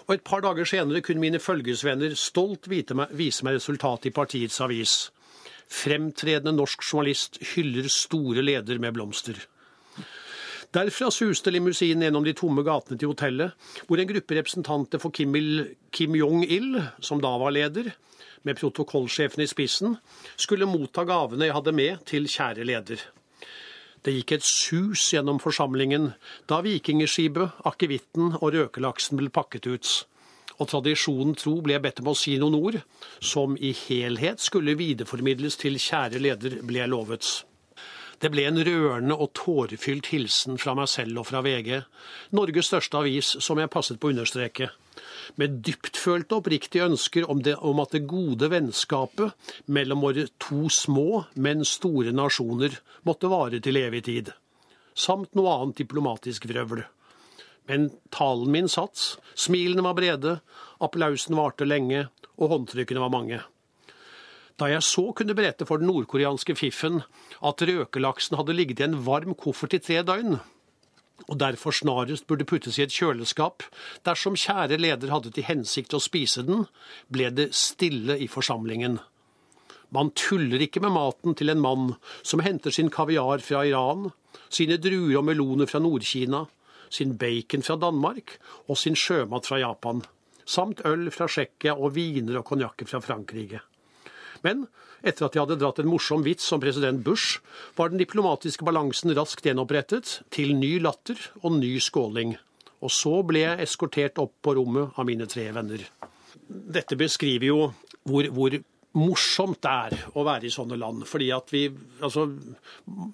og 0.08 0.16
et 0.16 0.24
par 0.26 0.42
dager 0.42 0.66
senere 0.66 1.04
kunne 1.06 1.22
mine 1.22 1.42
følgesvenner 1.42 2.16
stolt 2.18 2.66
vise 2.70 3.46
meg 3.46 3.60
resultatet 3.60 4.10
i 4.10 4.16
partiets 4.16 4.58
avis. 4.66 4.96
Fremtredende 5.70 6.56
norsk 6.56 6.82
journalist 6.82 7.38
hyller 7.54 7.90
store 7.94 8.42
leder 8.42 8.82
med 8.82 8.98
blomster. 8.98 9.38
Derfra 10.74 11.12
suste 11.14 11.54
limousinen 11.54 12.08
gjennom 12.08 12.26
de 12.26 12.34
tomme 12.34 12.64
gatene 12.66 12.98
til 12.98 13.12
hotellet, 13.12 13.54
hvor 13.86 14.02
en 14.02 14.10
gruppe 14.10 14.40
representanter 14.40 15.02
for 15.02 15.14
Kim, 15.14 15.36
Kim 15.94 16.18
Jong-il, 16.18 16.80
som 16.98 17.22
da 17.22 17.36
var 17.38 17.54
leder, 17.54 17.92
med 18.44 18.58
protokollsjefen 18.58 19.46
i 19.46 19.48
spissen, 19.48 20.00
skulle 20.36 20.68
motta 20.68 21.06
gavene 21.06 21.46
jeg 21.46 21.54
hadde 21.54 21.78
med 21.78 22.02
til 22.10 22.26
kjære 22.26 22.66
leder. 22.66 23.06
Det 24.04 24.12
gikk 24.18 24.34
et 24.36 24.44
sus 24.44 25.06
gjennom 25.14 25.40
forsamlingen 25.40 26.10
da 26.52 26.60
vikingskipet, 26.66 27.62
akevitten 27.70 28.34
og 28.42 28.50
røkelaksen 28.56 29.20
ble 29.20 29.32
pakket 29.32 29.70
ut. 29.70 29.94
Og 30.60 30.70
tradisjonen 30.70 31.38
tro 31.40 31.56
ble 31.64 31.78
jeg 31.78 31.86
bedt 31.86 32.04
om 32.04 32.12
å 32.12 32.18
si 32.18 32.36
noen 32.42 32.60
ord, 32.60 32.82
som 33.24 33.56
i 33.58 33.72
helhet 33.86 34.44
skulle 34.44 34.76
videreformidles 34.80 35.58
til 35.64 35.80
kjære 35.82 36.22
leder, 36.22 36.60
ble 36.68 36.84
jeg 36.84 36.92
lovet. 36.92 37.32
Det 38.24 38.30
ble 38.32 38.46
en 38.48 38.56
rørende 38.64 39.16
og 39.20 39.34
tårefylt 39.36 40.08
hilsen 40.14 40.56
fra 40.62 40.72
meg 40.80 40.88
selv 40.88 41.20
og 41.20 41.26
fra 41.28 41.42
VG, 41.44 41.82
Norges 42.32 42.70
største 42.70 43.02
avis, 43.02 43.34
som 43.44 43.60
jeg 43.60 43.72
passet 43.74 44.00
på 44.00 44.08
å 44.08 44.14
understreke, 44.14 44.70
med 45.36 45.58
dyptfølte 45.68 46.38
oppriktige 46.40 46.88
ønsker 46.88 47.28
om, 47.28 47.42
det, 47.44 47.58
om 47.60 47.82
at 47.84 47.92
det 47.92 48.06
gode 48.08 48.48
vennskapet 48.54 49.52
mellom 49.68 50.06
våre 50.08 50.30
to 50.40 50.70
små, 50.72 51.26
men 51.36 51.68
store 51.68 52.16
nasjoner 52.16 52.80
måtte 53.04 53.28
vare 53.28 53.60
til 53.60 53.82
evig 53.82 54.06
tid, 54.08 54.32
samt 54.96 55.36
noe 55.36 55.58
annet 55.58 55.84
diplomatisk 55.84 56.48
vrøvl. 56.48 56.86
Men 57.68 57.92
talen 58.16 58.56
min 58.56 58.72
satt, 58.72 59.18
smilene 59.36 59.84
var 59.84 60.00
brede, 60.00 60.38
applausen 60.80 61.36
varte 61.36 61.68
lenge, 61.68 62.08
og 62.40 62.56
håndtrykkene 62.56 63.04
var 63.04 63.12
mange 63.12 63.44
da 64.62 64.70
jeg 64.70 64.86
så 64.86 65.10
kunne 65.18 65.36
berette 65.38 65.66
for 65.66 65.82
den 65.82 65.90
nordkoreanske 65.90 66.56
fiffen 66.58 67.02
at 67.42 67.64
røkelaksen 67.68 68.38
hadde 68.38 68.56
ligget 68.56 68.84
i 68.84 68.88
en 68.88 69.00
varm 69.06 69.34
koffert 69.38 69.76
i 69.78 69.82
tre 69.82 70.02
døgn, 70.06 70.38
og 71.30 71.40
derfor 71.40 71.76
snarest 71.76 72.28
burde 72.28 72.46
puttes 72.46 72.78
i 72.80 72.86
et 72.86 72.94
kjøleskap 72.94 73.64
dersom 74.06 74.38
kjære 74.40 74.80
leder 74.82 75.14
hadde 75.14 75.32
til 75.34 75.48
hensikt 75.48 75.96
å 75.96 76.02
spise 76.04 76.44
den, 76.46 76.66
ble 77.08 77.30
det 77.32 77.52
stille 77.58 78.18
i 78.20 78.28
forsamlingen. 78.28 79.00
Man 79.94 80.10
tuller 80.18 80.62
ikke 80.66 80.82
med 80.82 80.96
maten 80.96 81.38
til 81.38 81.54
en 81.54 81.62
mann 81.62 81.92
som 82.26 82.42
henter 82.42 82.74
sin 82.74 82.90
kaviar 82.94 83.44
fra 83.46 83.62
Iran, 83.70 84.10
sine 84.50 84.80
druer 84.82 85.20
og 85.20 85.28
meloner 85.30 85.70
fra 85.70 85.82
Nord-Kina, 85.84 86.48
sin 86.90 87.14
bacon 87.18 87.66
fra 87.66 87.78
Danmark 87.82 88.38
og 88.68 88.78
sin 88.78 88.98
sjømat 88.98 89.50
fra 89.50 89.62
Japan, 89.62 90.02
samt 90.46 90.82
øl 90.90 91.12
fra 91.14 91.30
Tsjekkia 91.30 91.78
og 91.78 91.94
viner 91.96 92.42
og 92.42 92.50
konjakker 92.50 92.90
fra 92.90 93.02
Frankrike. 93.06 93.62
Men 94.44 94.66
etter 95.04 95.28
at 95.28 95.36
de 95.36 95.42
hadde 95.42 95.60
dratt 95.60 95.82
en 95.84 95.90
morsom 95.92 96.24
vits 96.26 96.48
om 96.56 96.62
president 96.64 97.02
Bush, 97.04 97.42
var 97.76 97.92
den 97.92 98.02
diplomatiske 98.02 98.66
balansen 98.68 99.14
raskt 99.18 99.48
gjenopprettet, 99.48 100.20
til 100.34 100.56
ny 100.56 100.78
latter 100.84 101.20
og 101.44 101.58
ny 101.60 101.76
skåling. 101.84 102.38
Og 102.84 102.92
så 102.92 103.18
ble 103.28 103.46
jeg 103.46 103.64
eskortert 103.64 104.20
opp 104.24 104.36
på 104.44 104.56
rommet 104.60 105.00
av 105.00 105.08
mine 105.08 105.28
tre 105.32 105.50
venner. 105.56 105.84
Dette 106.48 107.00
beskriver 107.00 107.50
jo 107.50 107.60
hvor, 108.08 108.28
hvor 108.36 108.56
morsomt 109.00 109.62
det 109.64 109.72
er 109.72 110.18
å 110.20 110.24
være 110.28 110.48
i 110.48 110.54
sånne 110.54 110.78
land. 110.80 111.06
Fordi 111.10 111.30
at 111.34 111.52
vi, 111.54 111.66
altså, 112.04 112.28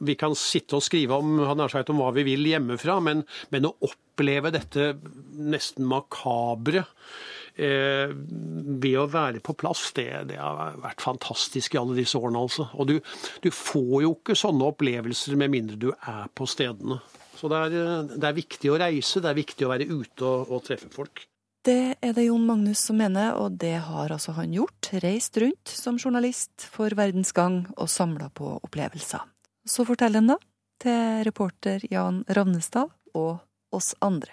vi 0.06 0.16
kan 0.20 0.36
sitte 0.38 0.80
og 0.80 0.86
skrive 0.86 1.20
om, 1.22 1.40
sagt, 1.72 1.92
om 1.94 2.02
hva 2.02 2.12
vi 2.16 2.26
vil 2.28 2.50
hjemmefra, 2.52 3.00
men, 3.04 3.24
men 3.54 3.70
å 3.70 3.76
oppleve 3.88 4.52
dette 4.56 4.92
nesten 5.40 5.88
makabre 5.90 6.84
ved 7.60 8.96
å 9.00 9.08
være 9.12 9.42
på 9.44 9.56
plass, 9.60 9.90
det, 9.98 10.08
det, 10.30 10.38
har 10.40 10.78
vært 10.80 11.04
fantastisk 11.04 11.76
i 11.76 11.80
alle 11.82 11.98
disse 11.98 12.20
årene. 12.20 12.44
altså. 12.46 12.70
Og 12.80 12.88
du, 12.90 12.96
du, 13.44 13.50
får 13.52 13.96
jo 14.06 14.14
ikke 14.16 14.38
sånne 14.40 14.70
opplevelser 14.72 15.36
med 15.40 15.54
mindre 15.54 15.80
du 15.80 15.90
er 15.94 16.30
på 16.34 16.48
stedene. 16.50 17.02
Så 17.40 17.52
det 17.52 17.60
er, 17.68 18.08
det 18.16 18.28
er 18.28 18.38
viktig 18.38 18.72
å 18.72 18.80
reise, 18.80 19.22
det 19.24 19.32
er 19.32 19.38
viktig 19.38 19.68
å 19.68 19.74
være 19.74 19.90
ute 19.90 20.28
og, 20.28 20.56
og 20.56 20.64
treffe 20.68 20.92
folk. 20.94 21.26
Det 21.68 21.96
er 22.00 22.14
det 22.16 22.24
Jon 22.24 22.46
Magnus 22.48 22.82
som 22.88 22.96
mener, 23.00 23.34
og 23.36 23.58
det 23.60 23.76
har 23.84 24.14
altså 24.16 24.32
han 24.38 24.54
gjort. 24.56 24.94
Reist 25.04 25.36
rundt 25.44 25.72
som 25.72 26.00
journalist 26.00 26.64
for 26.72 26.94
Verdens 26.96 27.34
Gang 27.36 27.66
og 27.76 27.92
samla 27.92 28.30
på 28.32 28.56
opplevelser. 28.64 29.26
Så 29.68 29.84
forteller 29.88 30.24
han 30.24 30.32
da 30.32 30.38
til 30.80 31.26
reporter 31.28 31.84
Jan 31.92 32.24
Ravnestad 32.32 32.88
og 33.20 33.42
oss 33.76 33.92
andre. 34.00 34.32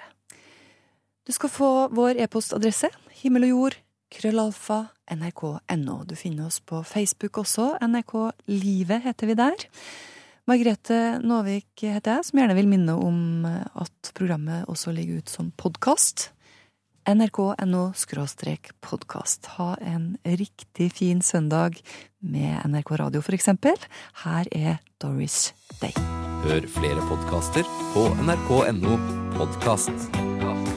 Du 1.27 1.35
skal 1.35 1.51
få 1.51 1.71
vår 1.91 2.23
e-postadresse 2.23 2.93
himmel 3.23 3.49
og 3.49 3.53
jord 3.53 3.79
krøllalfa 4.13 4.85
nrk.no. 5.17 5.97
Du 6.07 6.15
finner 6.19 6.49
oss 6.49 6.61
på 6.61 6.83
Facebook 6.87 7.43
også. 7.43 7.75
NRK 7.83 8.15
Livet 8.51 9.05
heter 9.07 9.31
vi 9.31 9.39
der. 9.39 9.67
Margrethe 10.47 11.19
Nåvik 11.27 11.83
heter 11.83 12.19
jeg, 12.19 12.29
som 12.29 12.39
gjerne 12.39 12.55
vil 12.55 12.71
minne 12.71 12.95
om 12.95 13.47
at 13.47 14.13
programmet 14.15 14.69
også 14.71 14.95
ligger 14.95 15.23
ut 15.23 15.33
som 15.33 15.51
podkast. 15.59 16.31
nrk.no 17.07 17.93
podkast. 18.81 19.47
Ha 19.59 19.75
en 19.81 20.17
riktig 20.25 20.93
fin 20.93 21.23
søndag 21.23 21.83
med 22.21 22.63
NRK 22.67 22.91
Radio, 22.99 23.21
for 23.21 23.35
eksempel. 23.35 23.75
Her 24.25 24.47
er 24.53 24.79
Doris 25.03 25.55
Day. 25.81 25.95
Hør 26.47 26.67
flere 26.67 27.03
podkaster 27.11 27.67
på 27.95 28.09
nrk.no 28.23 28.99
podkast. 29.35 30.76